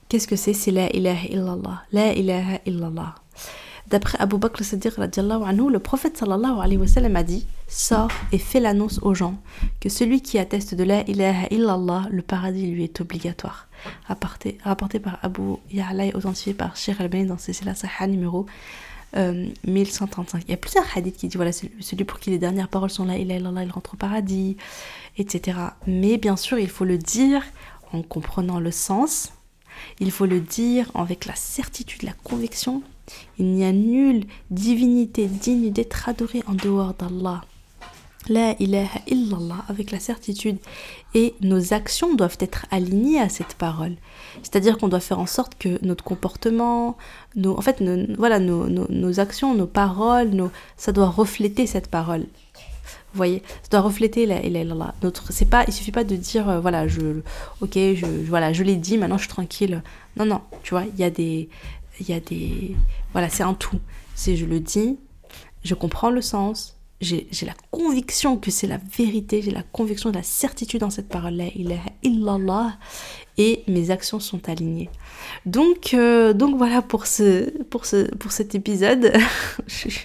Qu'est-ce 0.08 0.26
que 0.26 0.36
c'est? 0.36 0.54
C'est 0.54 0.70
la 0.70 0.88
ilaha 0.96 1.26
illallah. 1.28 1.82
La 1.92 2.14
ilaha 2.14 2.60
illallah. 2.64 3.14
D'après 3.88 4.18
Abu 4.18 4.38
Bakr 4.38 4.64
Siddiq 4.64 4.92
anhu, 4.98 5.70
le 5.70 5.78
prophète 5.78 6.16
sallallahu 6.16 6.60
alayhi 6.60 6.78
wa 6.78 6.86
sallam 6.86 7.16
a 7.16 7.22
dit 7.22 7.46
Sors 7.68 8.10
et 8.32 8.38
fais 8.38 8.60
l'annonce 8.60 9.00
aux 9.02 9.12
gens 9.14 9.34
que 9.80 9.90
celui 9.90 10.22
qui 10.22 10.38
atteste 10.38 10.74
de 10.74 10.84
la 10.84 11.02
ilaha 11.08 11.46
illallah, 11.50 12.06
le 12.10 12.22
paradis 12.22 12.66
lui 12.66 12.84
est 12.84 13.00
obligatoire. 13.02 13.66
Rapporté, 14.08 14.58
par 14.98 15.18
Abu 15.22 15.56
Ya'la 15.70 16.16
authentifié 16.16 16.54
par 16.54 16.76
Sheikh 16.76 17.00
al-Bani 17.00 17.26
dans 17.26 17.38
Sisila 17.38 17.74
Sahih 17.74 18.08
numéro 18.08 18.46
1135. 19.14 20.38
Euh, 20.38 20.42
il 20.46 20.50
y 20.50 20.54
a 20.54 20.56
plusieurs 20.56 20.84
hadiths 20.96 21.16
qui 21.16 21.28
disent 21.28 21.36
voilà, 21.36 21.52
celui 21.52 22.04
pour 22.04 22.18
qui 22.20 22.30
les 22.30 22.38
dernières 22.38 22.68
paroles 22.68 22.90
sont 22.90 23.04
la 23.04 23.16
ilaha 23.16 23.38
illallah, 23.38 23.64
il 23.64 23.70
rentre 23.70 23.94
au 23.94 23.96
paradis, 23.96 24.56
etc. 25.16 25.58
Mais 25.86 26.18
bien 26.18 26.36
sûr, 26.36 26.58
il 26.58 26.68
faut 26.68 26.84
le 26.84 26.98
dire 26.98 27.42
en 27.92 28.02
comprenant 28.02 28.60
le 28.60 28.70
sens 28.70 29.32
il 30.00 30.10
faut 30.10 30.26
le 30.26 30.40
dire 30.40 30.90
avec 30.94 31.26
la 31.26 31.34
certitude, 31.34 32.02
la 32.02 32.12
conviction. 32.24 32.82
Il 33.38 33.46
n'y 33.46 33.64
a 33.64 33.72
nulle 33.72 34.24
divinité 34.50 35.26
digne 35.26 35.72
d'être 35.72 36.08
adorée 36.08 36.42
en 36.46 36.54
dehors 36.54 36.94
d'Allah. 36.94 37.42
La 38.28 38.54
ilaha 38.58 39.00
illallah 39.06 39.64
avec 39.68 39.90
la 39.90 40.00
certitude. 40.00 40.58
Et 41.14 41.34
nos 41.40 41.72
actions 41.72 42.14
doivent 42.14 42.36
être 42.40 42.66
alignées 42.70 43.20
à 43.20 43.28
cette 43.28 43.54
parole. 43.54 43.96
C'est-à-dire 44.42 44.76
qu'on 44.78 44.88
doit 44.88 45.00
faire 45.00 45.18
en 45.18 45.26
sorte 45.26 45.54
que 45.58 45.82
notre 45.84 46.04
comportement, 46.04 46.96
nos, 47.36 47.56
en 47.56 47.62
fait, 47.62 47.82
voilà, 48.16 48.38
nos, 48.38 48.68
nos, 48.68 48.86
nos, 48.90 49.20
actions, 49.20 49.54
nos 49.54 49.66
paroles, 49.66 50.28
nos, 50.28 50.50
ça 50.76 50.92
doit 50.92 51.08
refléter 51.08 51.66
cette 51.66 51.88
parole. 51.88 52.26
Vous 53.12 53.16
voyez, 53.16 53.42
ça 53.62 53.70
doit 53.70 53.80
refléter 53.80 54.26
la 54.26 54.42
ilaha 54.42 54.64
illallah. 54.64 54.94
Notre, 55.02 55.32
c'est 55.32 55.46
pas, 55.48 55.64
il 55.66 55.72
suffit 55.72 55.92
pas 55.92 56.04
de 56.04 56.14
dire, 56.14 56.48
euh, 56.48 56.60
voilà, 56.60 56.86
je, 56.86 57.20
ok, 57.62 57.78
voilà, 58.26 58.52
je 58.52 58.62
l'ai 58.62 58.76
dit, 58.76 58.98
maintenant 58.98 59.16
je 59.16 59.22
suis 59.22 59.30
tranquille. 59.30 59.82
Non, 60.16 60.26
non, 60.26 60.42
tu 60.62 60.74
vois, 60.74 60.84
il 60.84 61.00
y 61.00 61.04
a 61.04 61.10
des, 61.10 61.48
il 62.00 62.08
y 62.08 62.12
a 62.12 62.20
des, 62.20 62.76
voilà, 63.12 63.30
c'est 63.30 63.42
un 63.42 63.54
tout. 63.54 63.78
C'est 64.14 64.36
je 64.36 64.44
le 64.44 64.60
dis, 64.60 64.98
je 65.64 65.74
comprends 65.74 66.10
le 66.10 66.20
sens, 66.20 66.77
j'ai 67.00 67.46
la 67.46 67.54
conviction 67.70 68.36
que 68.36 68.50
c'est 68.50 68.66
la 68.66 68.78
vérité, 68.96 69.40
j'ai 69.42 69.50
la 69.50 69.62
conviction 69.62 70.10
de 70.10 70.16
la 70.16 70.22
certitude 70.22 70.80
dans 70.80 70.90
cette 70.90 71.08
parole-là, 71.08 71.44
ilaha 71.54 71.90
illallah, 72.02 72.76
et 73.36 73.62
mes 73.68 73.90
actions 73.90 74.18
sont 74.18 74.48
alignées. 74.48 74.90
Donc, 75.46 75.94
euh, 75.94 76.32
donc 76.32 76.56
voilà 76.56 76.82
pour, 76.82 77.06
ce, 77.06 77.50
pour, 77.64 77.86
ce, 77.86 78.12
pour 78.16 78.32
cet 78.32 78.54
épisode. 78.54 79.12
je, 79.68 79.88
je, 79.88 79.98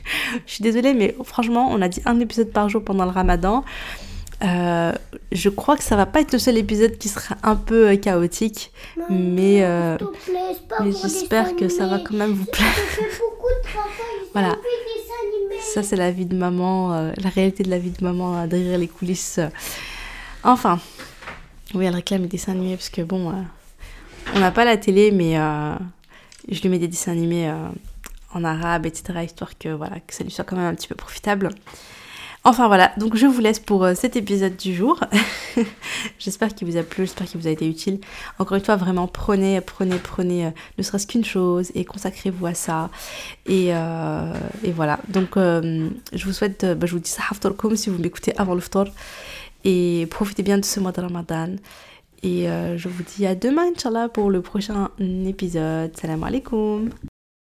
suis 0.45 0.63
désolée, 0.63 0.93
mais 0.93 1.15
franchement, 1.23 1.67
on 1.71 1.81
a 1.81 1.87
dit 1.87 2.01
un 2.05 2.19
épisode 2.19 2.51
par 2.51 2.69
jour 2.69 2.83
pendant 2.83 3.05
le 3.05 3.11
ramadan. 3.11 3.63
Euh, 4.43 4.91
je 5.31 5.49
crois 5.49 5.77
que 5.77 5.83
ça 5.83 5.95
va 5.95 6.05
pas 6.05 6.19
être 6.19 6.33
le 6.33 6.39
seul 6.39 6.57
épisode 6.57 6.97
qui 6.97 7.07
sera 7.07 7.35
un 7.43 7.55
peu 7.55 7.89
euh, 7.89 7.95
chaotique, 7.95 8.73
Maman, 8.97 9.07
mais, 9.09 9.63
euh, 9.63 9.97
mais 10.81 10.91
j'espère 10.91 11.55
que 11.55 11.69
ça 11.69 11.87
va 11.87 11.99
quand 11.99 12.15
même 12.15 12.33
vous 12.33 12.45
plaire. 12.45 12.67
Voilà. 14.33 14.55
Ça 15.61 15.83
c'est 15.83 15.95
la 15.95 16.11
vie 16.11 16.25
de 16.25 16.35
maman, 16.35 16.93
euh, 16.93 17.11
la 17.17 17.29
réalité 17.29 17.63
de 17.63 17.69
la 17.69 17.79
vie 17.79 17.91
de 17.91 18.03
maman 18.03 18.37
euh, 18.37 18.47
derrière 18.47 18.77
les 18.77 18.87
coulisses. 18.87 19.39
Enfin, 20.43 20.79
oui, 21.73 21.85
elle 21.85 21.95
réclame 21.95 22.23
des 22.23 22.27
dessins 22.27 22.51
animés 22.51 22.75
parce 22.75 22.89
que 22.89 23.01
bon, 23.01 23.29
euh, 23.29 23.41
on 24.35 24.39
n'a 24.39 24.51
pas 24.51 24.65
la 24.65 24.77
télé, 24.77 25.11
mais 25.11 25.37
euh, 25.37 25.75
je 26.49 26.61
lui 26.61 26.69
mets 26.69 26.79
des 26.79 26.87
dessins 26.87 27.11
animés 27.11 27.51
en 28.33 28.43
arabe, 28.43 28.85
etc., 28.85 29.19
histoire 29.23 29.57
que 29.57 29.69
voilà, 29.69 29.99
que 29.99 30.13
ça 30.13 30.23
lui 30.23 30.31
soit 30.31 30.43
quand 30.43 30.55
même 30.55 30.65
un 30.65 30.75
petit 30.75 30.87
peu 30.87 30.95
profitable. 30.95 31.49
Enfin 32.45 32.67
voilà, 32.67 32.91
donc 32.97 33.15
je 33.15 33.25
vous 33.25 33.39
laisse 33.39 33.59
pour 33.59 33.85
euh, 33.85 33.93
cet 33.95 34.17
épisode 34.17 34.57
du 34.57 34.75
jour. 34.75 34.99
j'espère 36.19 36.53
qu'il 36.53 36.67
vous 36.67 36.75
a 36.75 36.83
plu, 36.83 37.05
j'espère 37.05 37.25
qu'il 37.25 37.39
vous 37.39 37.47
a 37.47 37.51
été 37.51 37.65
utile. 37.65 38.01
Encore 38.37 38.57
une 38.57 38.63
fois, 38.63 38.75
vraiment 38.75 39.07
prenez, 39.07 39.61
prenez, 39.61 39.97
prenez 39.97 40.47
euh, 40.47 40.49
ne 40.77 40.83
serait-ce 40.83 41.07
qu'une 41.07 41.23
chose 41.23 41.71
et 41.73 41.85
consacrez-vous 41.85 42.45
à 42.45 42.53
ça. 42.53 42.89
Et, 43.45 43.69
euh, 43.69 44.33
voilà, 44.75 44.99
donc 45.07 45.35
je 45.37 46.25
vous 46.25 46.33
souhaite, 46.33 46.65
bah, 46.65 46.85
je 46.85 46.91
vous 46.91 46.99
dis 46.99 47.09
ça 47.09 47.23
comme 47.55 47.77
si 47.77 47.89
vous 47.89 47.97
m'écoutez 47.97 48.37
avant 48.37 48.55
le. 48.55 48.61
Et 49.63 50.07
profitez 50.09 50.43
bien 50.43 50.57
de 50.57 50.65
ce 50.65 50.81
mois 50.81 50.91
de 50.91 50.99
Ramadan. 50.99 51.55
Et 52.23 52.47
je 52.47 52.89
vous 52.89 53.03
dis 53.03 53.25
à 53.25 53.35
demain, 53.35 53.71
Inch'Allah, 53.73 54.09
pour 54.09 54.29
le 54.29 54.41
prochain 54.41 54.89
épisode. 54.99 55.95
Salam 55.97 56.23
alaikum. 56.23 56.89